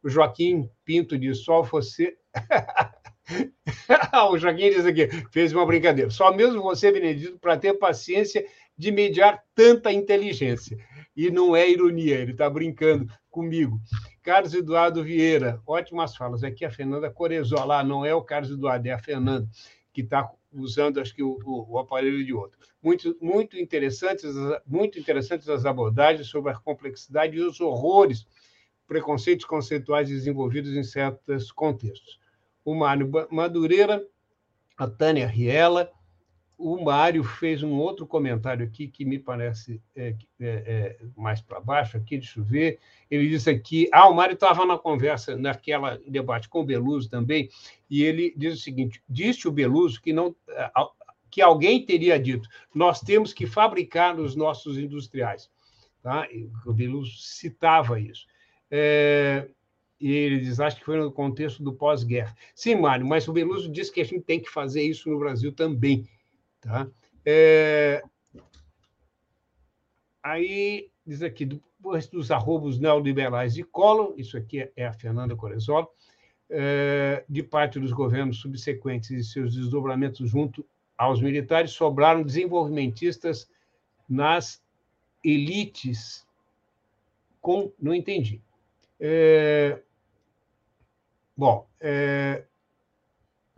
[0.03, 2.15] O Joaquim Pinto disse: só você.
[4.31, 6.11] o Joaquim diz aqui, fez uma brincadeira.
[6.11, 8.45] Só mesmo você, Benedito, para ter paciência
[8.77, 10.77] de mediar tanta inteligência.
[11.15, 13.80] E não é ironia, ele está brincando comigo.
[14.22, 16.44] Carlos Eduardo Vieira, ótimas falas.
[16.44, 19.48] Aqui a Fernanda Corezola, não é o Carlos Eduardo, é a Fernanda,
[19.91, 22.57] que está usando, acho que, o, o, o, aparelho de outro.
[22.81, 24.34] Muito, muito, interessantes,
[24.65, 28.26] muito interessantes as abordagens sobre a complexidade e os horrores,
[28.88, 32.19] preconceitos conceituais desenvolvidos em certos contextos.
[32.65, 34.03] O Mário Madureira,
[34.77, 35.91] a Tânia Riela,
[36.60, 41.61] o Mário fez um outro comentário aqui que me parece é, é, é, mais para
[41.61, 42.80] baixo, aqui, deixa eu ver.
[43.10, 47.49] Ele disse aqui: ah, o Mário estava na conversa, naquela debate com o Beluso também,
[47.90, 50.36] e ele diz o seguinte: disse o Beluso que, não,
[51.31, 55.49] que alguém teria dito, nós temos que fabricar os nossos industriais.
[56.03, 56.27] Tá?
[56.65, 58.27] O Beluso citava isso.
[58.69, 59.48] É,
[59.99, 62.36] e ele diz, acho que foi no contexto do pós-guerra.
[62.53, 65.52] Sim, Mário, mas o Beluso disse que a gente tem que fazer isso no Brasil
[65.53, 66.07] também.
[66.61, 66.88] Tá?
[67.26, 68.02] É...
[70.22, 75.88] Aí, diz aqui, depois dos arrobos neoliberais de Collor, isso aqui é a Fernanda Corezola,
[76.49, 77.23] é...
[77.27, 80.65] de parte dos governos subsequentes e seus desdobramentos junto
[80.98, 83.49] aos militares, sobraram desenvolvimentistas
[84.07, 84.61] nas
[85.23, 86.27] elites
[87.40, 87.72] com...
[87.80, 88.41] Não entendi.
[88.99, 89.81] É...
[91.38, 92.44] Bom, é...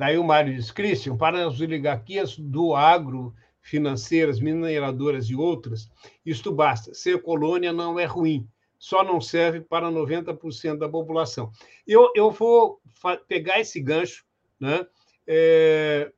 [0.02, 5.92] Daí o Mário diz, Christian, para as oligarquias do agro, financeiras, mineradoras e outras,
[6.26, 6.92] isto basta.
[6.92, 8.50] Ser colônia não é ruim,
[8.80, 11.52] só não serve para 90% da população.
[11.86, 12.82] Eu, eu vou
[13.28, 14.26] pegar esse gancho
[14.60, 14.88] né,
[15.28, 16.12] é,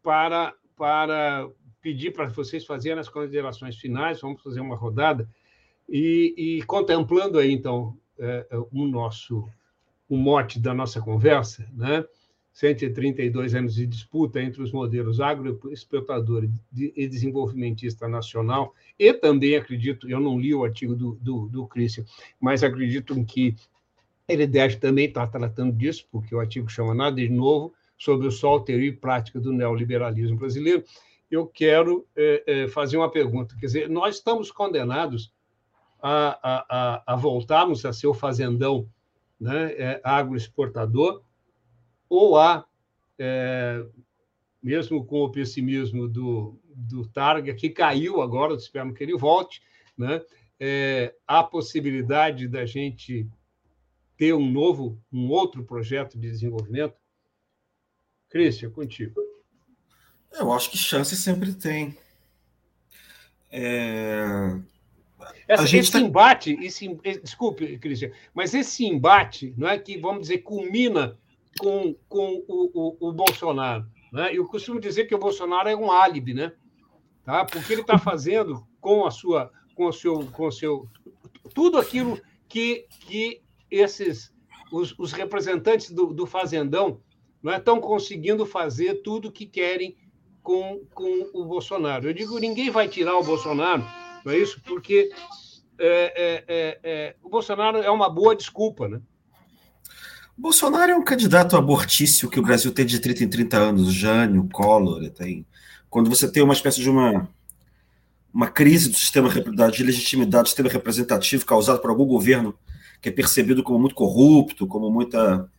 [0.00, 1.50] para, para
[1.82, 5.28] pedir para vocês fazerem as considerações finais, vamos fazer uma rodada,
[5.88, 9.48] e, e contemplando aí, então, é, o nosso
[10.08, 12.04] o mote da nossa conversa, né?
[12.58, 20.18] 132 anos de disputa entre os modelos agroexportador e desenvolvimentista nacional, e também acredito, eu
[20.18, 22.04] não li o artigo do, do, do Christian,
[22.40, 23.54] mas acredito que
[24.26, 28.32] ele deve também estar tratando disso, porque o artigo chama Nada de Novo, sobre o
[28.32, 30.82] sol, teoria e prática do neoliberalismo brasileiro.
[31.30, 35.32] Eu quero é, é, fazer uma pergunta, quer dizer, nós estamos condenados
[36.02, 38.88] a, a, a, a voltarmos a ser o fazendão
[39.40, 41.22] né, é, agroexportador,
[42.08, 42.66] ou há,
[43.18, 43.84] é,
[44.62, 49.62] mesmo com o pessimismo do, do Targa, que caiu agora, esperamos que ele volte,
[49.96, 50.22] né?
[50.60, 53.28] É, há possibilidade da gente
[54.16, 56.96] ter um novo, um outro projeto de desenvolvimento?
[58.28, 59.20] Cristian, contigo.
[60.32, 61.96] Eu acho que chance sempre tem.
[63.50, 64.58] É...
[65.46, 66.00] Essa, esse tá...
[66.00, 66.88] embate, esse,
[67.22, 71.18] desculpe, Cristian, mas esse embate, não é que, vamos dizer, culmina
[71.58, 73.86] com, com o, o, o Bolsonaro.
[74.12, 74.30] Né?
[74.32, 76.52] Eu costumo dizer que o Bolsonaro é um álibi, né?
[77.24, 77.44] Tá?
[77.44, 80.88] Porque ele está fazendo com a sua, com o seu, com o seu,
[81.54, 84.32] tudo aquilo que, que esses
[84.72, 87.00] os, os representantes do, do fazendão
[87.42, 89.96] não estão é, conseguindo fazer tudo o que querem
[90.42, 92.08] com, com o Bolsonaro.
[92.08, 93.84] Eu digo, ninguém vai tirar o Bolsonaro,
[94.24, 94.60] não é isso?
[94.62, 95.10] Porque
[95.78, 99.00] é, é, é, é o Bolsonaro é uma boa desculpa, né?
[100.38, 104.48] Bolsonaro é um candidato abortício que o Brasil tem de 30 em 30 anos, Jânio,
[104.52, 105.44] Collor, tem.
[105.90, 107.28] Quando você tem uma espécie de uma
[108.32, 112.54] uma crise do sistema de legitimidade do sistema representativo causado por algum governo
[113.00, 115.50] que é percebido como muito corrupto, como muita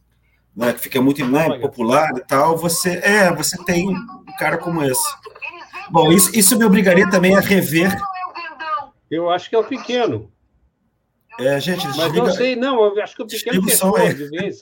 [0.55, 4.81] né, que fica muito né, popular e tal, você é, você tem um cara como
[4.81, 5.03] esse.
[5.89, 7.93] Bom, isso, isso me obrigaria também a rever.
[9.11, 10.31] Eu acho que é o pequeno.
[11.39, 12.27] É, gente, Mas desliga...
[12.27, 14.13] não sei, não, eu acho que o pequeno tem é.
[14.13, 14.61] de vez.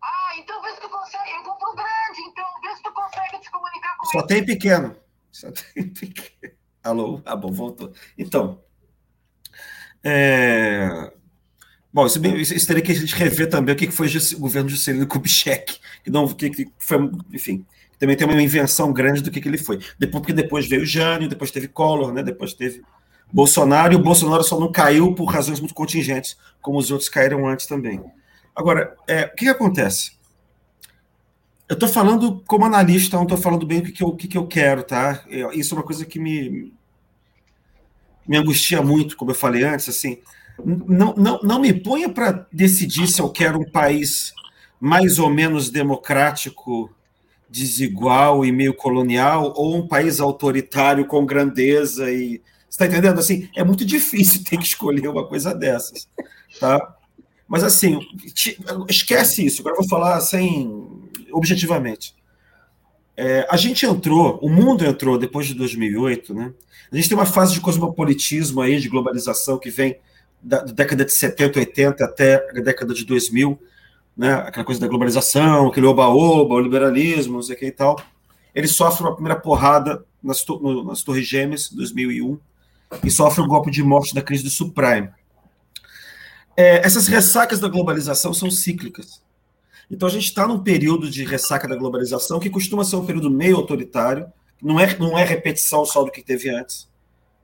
[0.00, 1.30] Ah, então vê se tu consegue.
[1.30, 4.26] Eu vou pro grande, então vê se tu consegue te comunicar com Só ele.
[4.28, 4.96] tem pequeno.
[5.32, 6.54] Só tem pequeno.
[6.84, 7.20] Alô?
[7.24, 7.92] Ah, bom, voltou.
[8.16, 8.62] Então.
[10.04, 11.10] É...
[11.92, 12.20] Bom, isso,
[12.54, 15.80] isso, teria que a gente rever também o que foi o governo de Juscelino Kubitschek,
[16.02, 16.98] que não, que, que foi,
[17.32, 17.64] enfim,
[17.98, 19.78] também tem uma invenção grande do que, que ele foi.
[19.98, 22.22] Depois, porque depois veio o Jânio, depois teve Collor, né?
[22.22, 22.82] Depois teve
[23.34, 27.48] Bolsonaro, e o Bolsonaro só não caiu por razões muito contingentes, como os outros caíram
[27.48, 28.00] antes também.
[28.54, 30.12] Agora, é, o que, que acontece?
[31.68, 34.28] Eu estou falando como analista, não estou falando bem o que, que, eu, o que,
[34.28, 35.24] que eu quero, tá?
[35.52, 36.72] Isso é uma coisa que me,
[38.26, 40.20] me angustia muito, como eu falei antes, assim
[40.62, 44.32] não, não, não me ponha para decidir se eu quero um país
[44.80, 46.90] mais ou menos democrático,
[47.48, 52.40] desigual e meio colonial, ou um país autoritário com grandeza e.
[52.74, 53.20] Está entendendo?
[53.20, 56.08] Assim, é muito difícil ter que escolher uma coisa dessas.
[56.58, 56.96] Tá?
[57.46, 58.00] Mas assim,
[58.88, 62.16] esquece isso, agora eu vou falar sem objetivamente.
[63.16, 66.52] É, a gente entrou, o mundo entrou depois de 2008, né?
[66.90, 69.96] A gente tem uma fase de cosmopolitismo aí, de globalização que vem
[70.42, 73.56] da, da, década de 70, 80 até a década de 2000,
[74.16, 78.00] né, aquela coisa da globalização, aquele oba-oba, o liberalismo, não sei o que e tal,
[78.52, 80.44] ele sofre uma primeira porrada nas,
[80.84, 82.36] nas Torres Gêmeas, 2001,
[83.02, 85.10] e sofre o golpe de morte da crise do subprime.
[86.56, 89.22] É, essas ressacas da globalização são cíclicas.
[89.90, 93.30] Então a gente está num período de ressaca da globalização que costuma ser um período
[93.30, 94.26] meio autoritário,
[94.62, 96.88] não é, não é repetição só do que teve antes.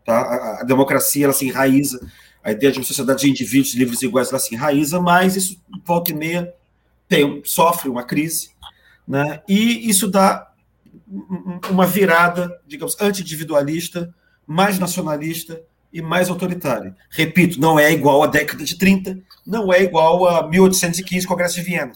[0.05, 0.21] Tá?
[0.21, 2.01] A, a democracia ela se enraiza
[2.43, 5.61] a ideia de uma sociedade de indivíduos livres e iguais ela se enraiza, mas isso,
[5.85, 6.55] volta e meia,
[7.07, 8.51] tem, sofre uma crise,
[9.07, 9.43] né?
[9.47, 10.51] e isso dá
[11.69, 14.15] uma virada, digamos, anti-individualista,
[14.51, 15.63] mais nacionalista
[15.93, 16.97] e mais autoritária.
[17.09, 19.17] Repito, não é igual à década de 30,
[19.47, 21.93] não é igual a 1815, Congresso de Viena.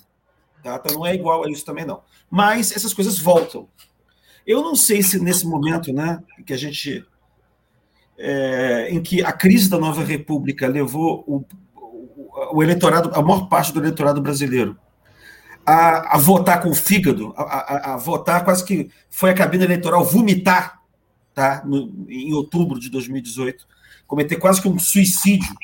[0.62, 0.76] Tá?
[0.76, 2.02] Então não é igual a isso também, não.
[2.31, 3.66] Mas essas coisas voltam.
[4.47, 7.05] Eu não sei se nesse momento né, que a gente
[8.16, 11.44] é, em que a crise da nova república levou o,
[11.74, 14.78] o, o, eleitorado, a maior parte do eleitorado brasileiro,
[15.66, 19.64] a, a votar com o fígado, a, a, a, votar quase que foi a cabine
[19.64, 20.84] eleitoral vomitar,
[21.35, 23.66] tá, no, em outubro de 2018,
[24.06, 25.55] cometer quase que um suicídio,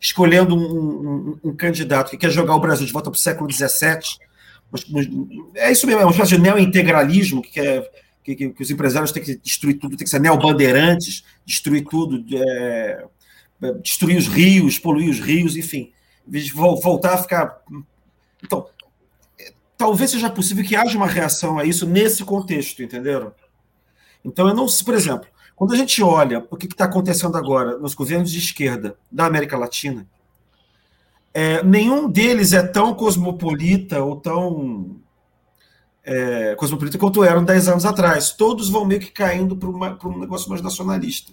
[0.00, 3.50] escolhendo um, um, um candidato que quer jogar o Brasil de volta para o século
[3.50, 4.18] XVII.
[5.54, 7.90] É isso mesmo, é uma espécie de neo-integralismo que quer
[8.24, 12.24] que, que, que, os empresários têm que destruir tudo, tem que ser neobandeirantes, destruir tudo,
[12.36, 13.04] é,
[13.82, 15.92] destruir os rios, poluir os rios, enfim,
[16.54, 17.60] voltar a ficar.
[18.42, 18.66] Então,
[19.76, 23.34] talvez seja possível que haja uma reação a isso nesse contexto, entenderam?
[24.24, 27.94] Então, eu não por exemplo, quando a gente olha o que está acontecendo agora nos
[27.94, 30.06] governos de esquerda da América Latina,
[31.34, 35.00] é, nenhum deles é tão cosmopolita ou tão
[36.04, 38.32] é, cosmopolita quanto eram 10 anos atrás.
[38.32, 41.32] Todos vão meio que caindo para um negócio mais nacionalista.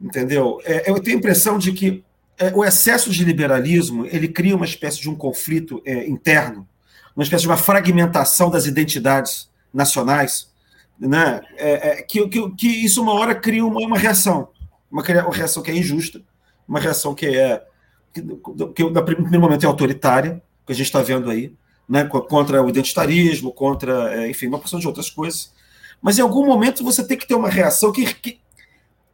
[0.00, 0.60] Entendeu?
[0.64, 2.04] É, eu tenho a impressão de que
[2.38, 6.66] é, o excesso de liberalismo ele cria uma espécie de um conflito é, interno,
[7.14, 10.49] uma espécie de uma fragmentação das identidades nacionais,
[11.00, 11.40] né?
[11.56, 14.48] É, é, que, que, que, isso uma hora cria uma, uma reação,
[14.90, 16.22] uma, uma, reação que é injusta,
[16.68, 17.64] uma reação que é
[18.12, 18.22] que,
[18.74, 21.52] que no primeiro momento é autoritária, que a gente está vendo aí,
[21.88, 25.52] né, contra o identitarismo, contra, é, enfim, uma porção de outras coisas.
[26.02, 28.40] Mas em algum momento você tem que ter uma reação que, que,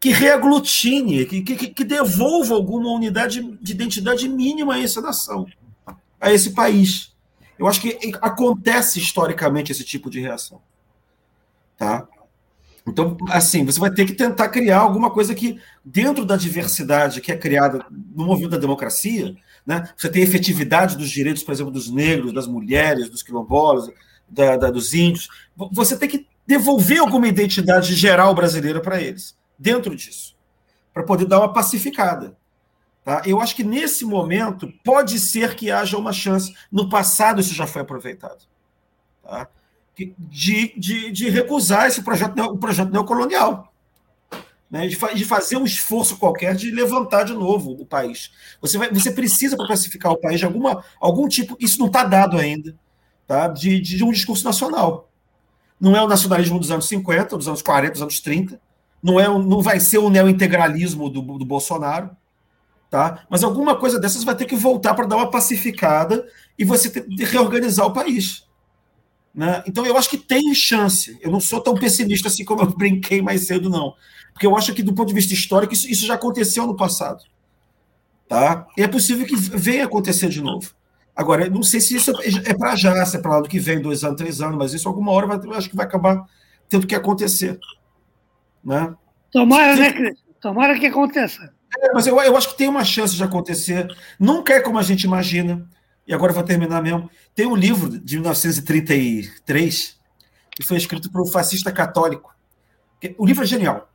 [0.01, 5.47] que reaglutine, que, que, que devolva alguma unidade de identidade mínima a essa nação,
[6.21, 7.15] a esse país.
[7.59, 10.61] Eu acho que acontece historicamente esse tipo de reação.
[11.77, 12.07] Tá?
[12.87, 17.33] Então, assim, você vai ter que tentar criar alguma coisa que, dentro da diversidade que
[17.33, 19.35] é criada no movimento da democracia,
[19.67, 19.89] né?
[19.97, 23.91] Você tem efetividade dos direitos, por exemplo, dos negros, das mulheres, dos quilombolas,
[24.29, 25.29] da, da, dos índios.
[25.73, 30.37] Você tem que devolver alguma identidade geral brasileira para eles, dentro disso,
[30.95, 32.37] para poder dar uma pacificada.
[33.05, 33.23] Tá?
[33.27, 36.55] Eu acho que nesse momento pode ser que haja uma chance.
[36.71, 38.45] No passado isso já foi aproveitado.
[39.23, 39.49] Tá?
[40.19, 43.73] De, de, de recusar esse projeto, o projeto neocolonial
[44.71, 48.33] né, de, de, fazer um esforço qualquer de levantar de novo o país.
[48.61, 52.05] Você, vai, você precisa, para classificar o país, de alguma, algum tipo, isso não está
[52.05, 52.75] dado ainda,
[53.27, 55.11] tá, de, de, um discurso nacional.
[55.81, 58.61] Não é o nacionalismo dos anos 50, dos anos 40, dos anos 30,
[59.03, 62.11] não, é, não vai ser o neointegralismo do, do Bolsonaro,
[62.91, 63.25] tá?
[63.29, 66.27] mas alguma coisa dessas vai ter que voltar para dar uma pacificada
[66.59, 68.46] e você ter, de reorganizar o país.
[69.37, 69.63] Né?
[69.67, 71.19] Então, eu acho que tem chance.
[71.21, 73.95] Eu não sou tão pessimista assim como eu brinquei mais cedo, não.
[74.33, 77.23] Porque eu acho que, do ponto de vista histórico, isso, isso já aconteceu no passado.
[78.27, 78.67] Tá?
[78.77, 80.75] E é possível que venha acontecer de novo.
[81.15, 82.13] Agora, não sei se isso
[82.45, 84.89] é para já, se é para ano que vem, dois anos, três anos, mas isso
[84.89, 86.25] alguma hora vai, eu acho que vai acabar
[86.69, 87.59] tendo que acontecer.
[88.65, 88.95] Né?
[89.31, 90.19] Tomara, né, Cris?
[90.41, 91.53] Tomara que aconteça.
[91.79, 93.87] É, mas eu, eu acho que tem uma chance de acontecer.
[94.19, 95.67] Nunca é como a gente imagina
[96.07, 97.11] e agora vou terminar mesmo.
[97.35, 99.97] Tem um livro de 1933
[100.51, 102.35] que foi escrito por um fascista católico.
[103.19, 103.91] O livro é genial.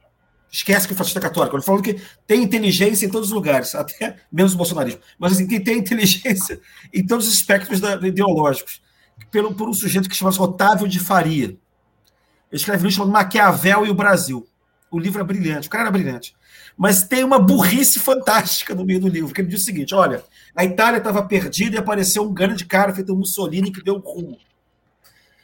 [0.51, 1.55] Esquece que é fascista católico.
[1.55, 4.99] Ele falou que tem inteligência em todos os lugares, até menos o bolsonarismo.
[5.17, 6.59] Mas assim, tem inteligência
[6.93, 8.81] em todos os espectros da, ideológicos.
[9.31, 11.45] Pelo, por um sujeito que chama-se Otávio de Faria.
[11.45, 11.57] Ele
[12.51, 14.45] escreve um livro chamado Maquiavel e o Brasil.
[14.91, 16.35] O livro é brilhante, o cara era brilhante.
[16.75, 20.23] Mas tem uma burrice fantástica no meio do livro, que ele diz o seguinte: olha,
[20.55, 24.37] a Itália estava perdida e apareceu um grande cara feito Mussolini que deu rumo.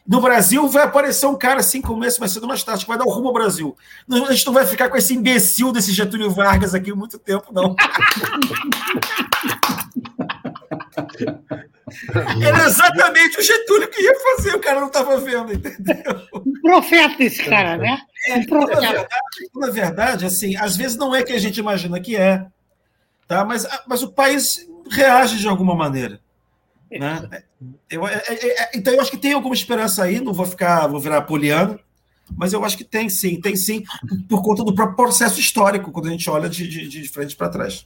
[0.07, 2.97] No Brasil vai aparecer um cara assim, como esse, vai ser mais tarde, que vai
[2.97, 3.75] dar o rumo ao Brasil.
[4.09, 7.75] A gente não vai ficar com esse imbecil desse Getúlio Vargas aqui muito tempo, não.
[12.41, 16.21] Era exatamente o Getúlio que ia fazer, o cara não estava vendo, entendeu?
[16.33, 17.99] Um profeta esse cara, né?
[18.27, 18.81] É, um profeta.
[18.81, 19.09] Na verdade,
[19.55, 22.45] na verdade, assim, às vezes não é que a gente imagina que é,
[23.27, 23.45] tá?
[23.45, 26.19] mas, mas o país reage de alguma maneira.
[26.91, 27.43] Né?
[27.89, 30.87] Eu, é, é, é, então eu acho que tem alguma esperança aí, não vou ficar,
[30.87, 31.79] vou virar poliano,
[32.35, 33.83] mas eu acho que tem sim, tem sim,
[34.27, 37.49] por conta do próprio processo histórico, quando a gente olha de, de, de frente para
[37.49, 37.85] trás.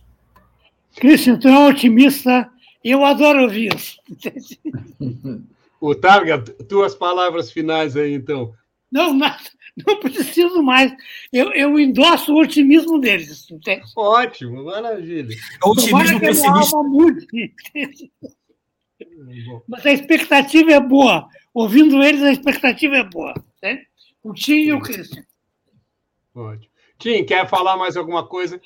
[0.96, 2.50] Cristian, tu é um otimista,
[2.84, 3.98] eu adoro ouvir isso.
[5.82, 8.54] O Targa, tuas palavras finais aí, então.
[8.92, 9.50] Não, nada.
[9.76, 10.94] Não preciso mais.
[11.32, 13.50] Eu, eu endosso o otimismo deles.
[13.50, 13.84] Entende?
[13.96, 15.34] Ótimo, maravilha.
[15.34, 16.78] É o otimismo pessimista.
[19.68, 21.28] Mas a expectativa é boa.
[21.54, 23.34] Ouvindo eles, a expectativa é boa.
[23.62, 23.84] Né?
[24.24, 25.24] O Tim e o Christian.
[26.36, 26.72] Ótimo.
[26.98, 28.62] Tim, quer falar mais alguma coisa?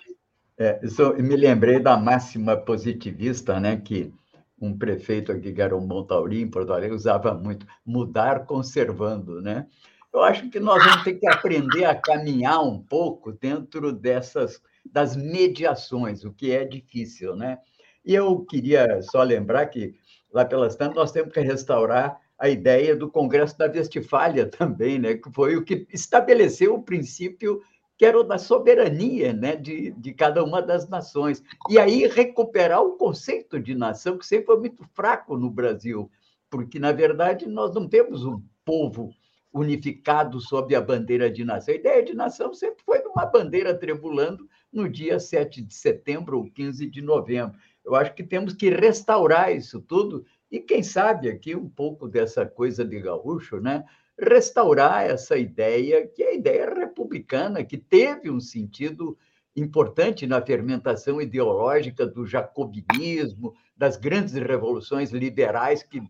[0.58, 4.14] É, eu me lembrei da máxima positivista, né, que
[4.60, 9.68] um prefeito aqui, que era o Montauri, em Porto Alegre, usava muito, mudar conservando, né?
[10.16, 15.14] Eu acho que nós vamos ter que aprender a caminhar um pouco dentro dessas das
[15.14, 17.60] mediações, o que é difícil, né?
[18.06, 19.94] E eu queria só lembrar que
[20.32, 25.16] lá pelas tantas nós temos que restaurar a ideia do Congresso da Westfália também, né?
[25.16, 27.62] Que foi o que estabeleceu o princípio
[27.98, 31.44] que era o da soberania né, de, de cada uma das nações.
[31.70, 36.10] E aí recuperar o conceito de nação, que sempre foi muito fraco no Brasil,
[36.50, 39.14] porque, na verdade, nós não temos um povo
[39.56, 41.74] unificado sob a bandeira de nação.
[41.74, 46.52] A ideia de nação sempre foi uma bandeira tremulando no dia 7 de setembro ou
[46.52, 47.58] 15 de novembro.
[47.84, 52.46] Eu acho que temos que restaurar isso tudo e, quem sabe, aqui um pouco dessa
[52.46, 53.86] coisa de gaúcho, né?
[54.20, 59.18] restaurar essa ideia, que é a ideia republicana, que teve um sentido
[59.56, 66.02] importante na fermentação ideológica do jacobinismo, das grandes revoluções liberais que,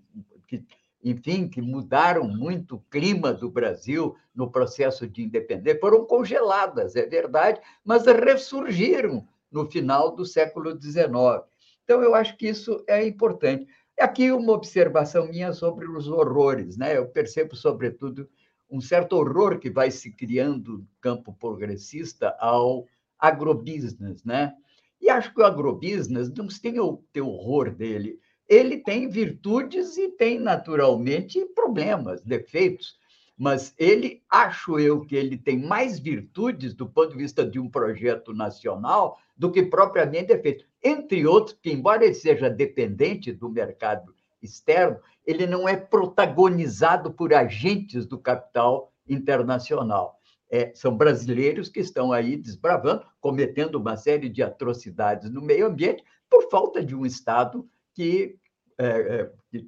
[0.47, 0.63] que
[1.05, 7.05] enfim, que mudaram muito o clima do Brasil no processo de independência, foram congeladas, é
[7.05, 11.45] verdade, mas ressurgiram no final do século XIX.
[11.83, 13.67] Então, eu acho que isso é importante.
[13.99, 16.97] Aqui uma observação minha sobre os horrores, né?
[16.97, 18.27] Eu percebo, sobretudo,
[18.67, 22.87] um certo horror que vai se criando no campo progressista ao
[23.19, 24.55] agrobusiness, né?
[24.99, 30.09] E acho que o agrobusiness não tem o teu horror dele, ele tem virtudes e
[30.09, 32.97] tem naturalmente problemas, defeitos,
[33.37, 37.69] mas ele acho eu que ele tem mais virtudes do ponto de vista de um
[37.69, 44.13] projeto nacional do que propriamente defeitos entre outros, que, embora ele seja dependente do mercado
[44.41, 50.19] externo, ele não é protagonizado por agentes do capital internacional.
[50.49, 56.03] É, são brasileiros que estão aí desbravando, cometendo uma série de atrocidades no meio ambiente
[56.29, 58.37] por falta de um Estado que,
[58.77, 59.67] é, é, que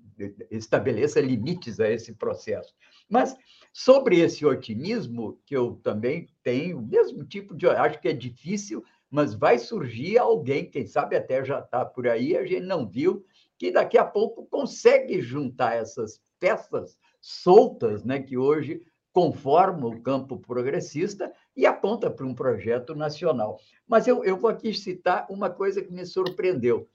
[0.52, 2.76] estabeleça limites a esse processo.
[3.10, 3.36] Mas
[3.74, 7.68] sobre esse otimismo, que eu também tenho, o mesmo tipo de.
[7.68, 12.36] Acho que é difícil mas vai surgir alguém, quem sabe até já está por aí,
[12.36, 13.26] a gente não viu,
[13.58, 18.82] que daqui a pouco consegue juntar essas peças soltas, né, que hoje
[19.12, 23.60] conformam o campo progressista e aponta para um projeto nacional.
[23.88, 26.88] Mas eu, eu vou aqui citar uma coisa que me surpreendeu.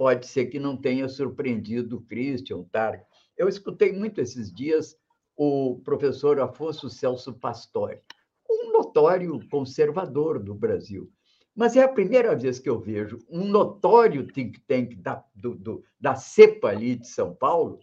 [0.00, 3.02] Pode ser que não tenha surpreendido o Christian Targ.
[3.36, 4.96] Eu escutei muito esses dias
[5.36, 8.00] o professor Afonso Celso Pastore,
[8.48, 11.12] um notório conservador do Brasil.
[11.54, 15.84] Mas é a primeira vez que eu vejo um notório think tank da, do, do,
[16.00, 17.78] da cepa ali de São Paulo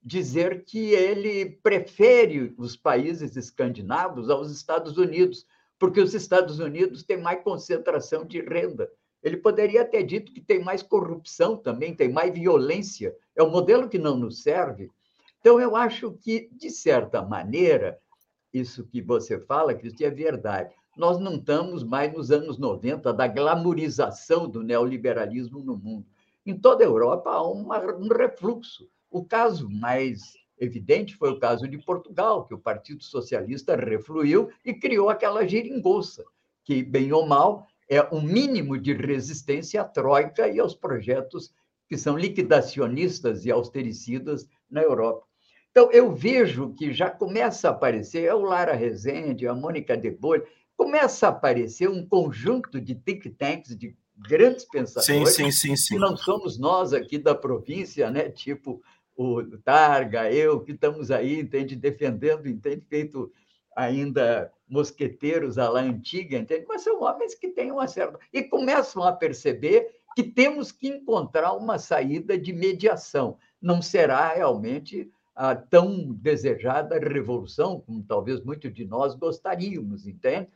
[0.00, 5.44] dizer que ele prefere os países escandinavos aos Estados Unidos,
[5.80, 8.88] porque os Estados Unidos têm mais concentração de renda.
[9.26, 13.12] Ele poderia ter dito que tem mais corrupção também, tem mais violência.
[13.34, 14.88] É um modelo que não nos serve.
[15.40, 17.98] Então, eu acho que, de certa maneira,
[18.54, 20.72] isso que você fala, Cristian, é verdade.
[20.96, 26.06] Nós não estamos mais nos anos 90 da glamorização do neoliberalismo no mundo.
[26.46, 28.88] Em toda a Europa há uma, um refluxo.
[29.10, 34.72] O caso mais evidente foi o caso de Portugal, que o Partido Socialista refluiu e
[34.72, 36.24] criou aquela geringonça,
[36.62, 41.52] que, bem ou mal, é um mínimo de resistência à Troika e aos projetos
[41.88, 45.24] que são liquidacionistas e austericidas na Europa.
[45.70, 50.16] Então, eu vejo que já começa a aparecer, é o Lara Rezende, a Mônica de
[50.76, 55.94] começa a aparecer um conjunto de think tanks, de grandes pensadores, sim, sim, sim, sim.
[55.94, 58.30] que não somos nós aqui da província, né?
[58.30, 58.82] tipo
[59.14, 63.32] o Targa, eu, que estamos aí, entende, defendendo, entende, feito
[63.74, 66.66] ainda mosqueteiros à la antiga, entende?
[66.68, 68.18] Mas são homens que têm uma certa...
[68.32, 73.38] E começam a perceber que temos que encontrar uma saída de mediação.
[73.60, 80.48] Não será realmente a tão desejada revolução, como talvez muitos de nós gostaríamos, entende?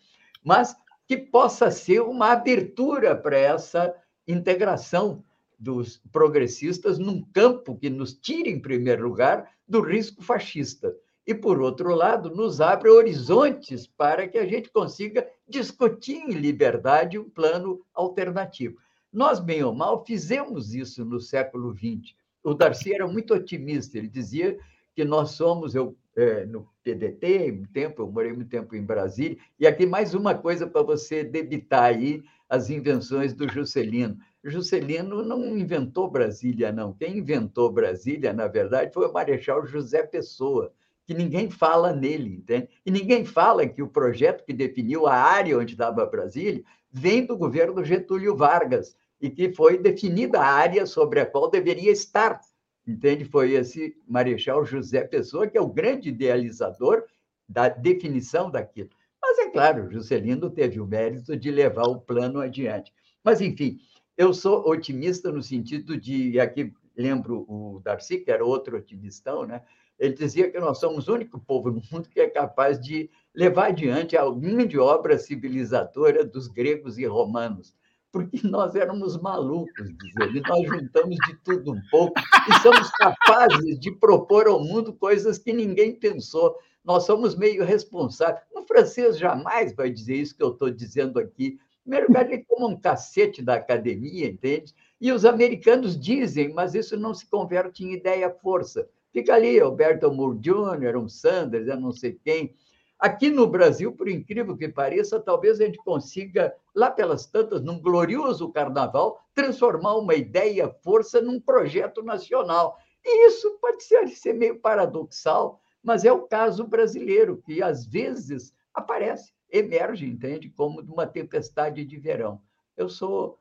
[0.43, 0.75] Mas
[1.07, 3.95] que possa ser uma abertura para essa
[4.27, 5.23] integração
[5.59, 10.97] dos progressistas num campo que nos tire, em primeiro lugar, do risco fascista.
[11.31, 17.21] E, por outro lado, nos abre horizontes para que a gente consiga discutir em liberdade
[17.21, 18.79] um plano alternativo.
[19.13, 22.17] Nós, bem ou mal, fizemos isso no século XX.
[22.43, 24.59] O Darcy era muito otimista, ele dizia
[24.93, 29.39] que nós somos, eu é, no PDT, um tempo, eu morei muito tempo em Brasília,
[29.57, 34.19] e aqui mais uma coisa para você debitar aí as invenções do Juscelino.
[34.43, 36.93] Juscelino não inventou Brasília, não.
[36.93, 40.73] Quem inventou Brasília, na verdade, foi o Marechal José Pessoa,
[41.07, 42.69] que ninguém fala nele, entende?
[42.85, 47.37] E ninguém fala que o projeto que definiu a área onde estava Brasília vem do
[47.37, 52.41] governo Getúlio Vargas e que foi definida a área sobre a qual deveria estar,
[52.87, 53.25] entende?
[53.25, 57.05] Foi esse Marechal José Pessoa que é o grande idealizador
[57.49, 58.91] da definição daquilo.
[59.21, 62.93] Mas é claro, Juscelino teve o mérito de levar o plano adiante.
[63.23, 63.79] Mas, enfim,
[64.17, 69.47] eu sou otimista no sentido de, e aqui lembro o Darcy, que era outro otimistão,
[69.47, 69.63] né?
[70.01, 73.67] Ele dizia que nós somos o único povo no mundo que é capaz de levar
[73.67, 77.75] adiante a grande obra civilizadora dos gregos e romanos,
[78.11, 83.79] porque nós éramos malucos, diz ele, nós juntamos de tudo um pouco e somos capazes
[83.79, 86.57] de propor ao mundo coisas que ninguém pensou.
[86.83, 88.43] Nós somos meio responsáveis.
[88.55, 92.69] O francês jamais vai dizer isso que eu estou dizendo aqui, primeiro lugar, ele toma
[92.69, 94.75] um cacete da academia, entende?
[95.01, 98.89] E os americanos dizem, mas isso não se converte em ideia-força.
[99.13, 102.55] Fica ali, Alberto Moore Jr., um Sanders, eu não sei quem.
[102.99, 107.81] Aqui no Brasil, por incrível que pareça, talvez a gente consiga, lá pelas tantas, num
[107.81, 112.79] glorioso carnaval, transformar uma ideia-força num projeto nacional.
[113.03, 118.55] E isso pode ser, ser meio paradoxal, mas é o caso brasileiro, que às vezes
[118.75, 122.41] aparece emerge, entende, como uma tempestade de verão.
[122.77, 123.39] Eu sou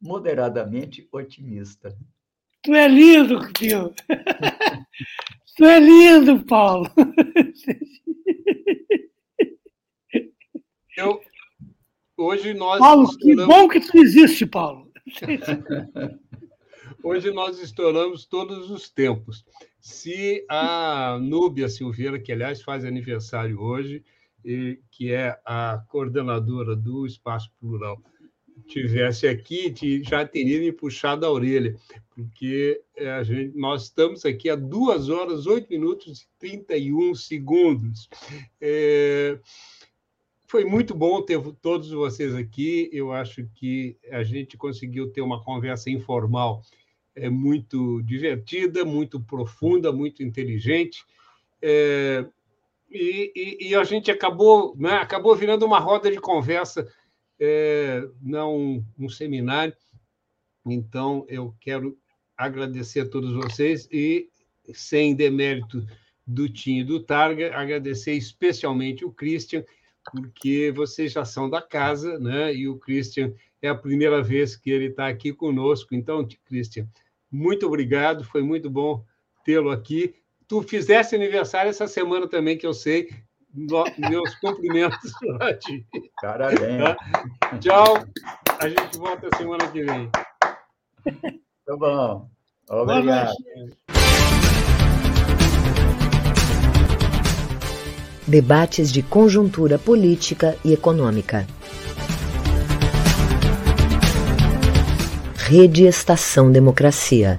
[0.00, 1.96] moderadamente otimista.
[2.64, 3.94] Tu é lindo, tio.
[5.54, 6.90] tu é lindo, Paulo.
[10.96, 11.20] Eu,
[12.16, 12.78] hoje nós.
[12.78, 13.44] Paulo, estouramos...
[13.44, 14.90] que bom que tu existe, Paulo.
[17.04, 19.44] hoje nós estouramos todos os tempos.
[19.78, 24.02] Se a Núbia Silveira, que aliás faz aniversário hoje,
[24.90, 28.02] que é a coordenadora do Espaço Plural,
[28.66, 31.76] tivesse aqui, já teria me puxado a orelha,
[32.14, 38.08] porque é, a gente, nós estamos aqui há duas horas, oito minutos e 31 segundos.
[38.60, 39.38] É,
[40.46, 42.88] foi muito bom ter todos vocês aqui.
[42.92, 46.62] Eu acho que a gente conseguiu ter uma conversa informal
[47.14, 51.04] é, muito divertida, muito profunda, muito inteligente.
[51.60, 52.24] É,
[52.90, 56.86] e, e, e, a gente acabou, né, acabou virando uma roda de conversa,
[57.40, 59.74] é, não um seminário.
[60.66, 61.98] Então, eu quero
[62.36, 64.28] agradecer a todos vocês e,
[64.72, 65.86] sem demérito
[66.26, 69.64] do Tim e do Targa, agradecer especialmente o Christian,
[70.10, 72.54] porque vocês já são da casa, né?
[72.54, 75.94] E o Christian é a primeira vez que ele está aqui conosco.
[75.94, 76.88] Então, Christian,
[77.30, 79.04] muito obrigado, foi muito bom
[79.44, 80.14] tê-lo aqui.
[80.46, 83.08] Tu fizeste aniversário essa semana também, que eu sei,
[83.54, 85.86] meus cumprimentos para ti.
[86.20, 86.82] Parabéns.
[86.82, 86.96] Tá?
[87.60, 88.04] Tchau.
[88.60, 90.10] A gente volta semana que vem.
[91.66, 92.28] Tá bom.
[92.68, 93.34] Obrigado.
[98.26, 101.46] Debates de conjuntura política e econômica.
[105.36, 107.38] Rede Estação Democracia.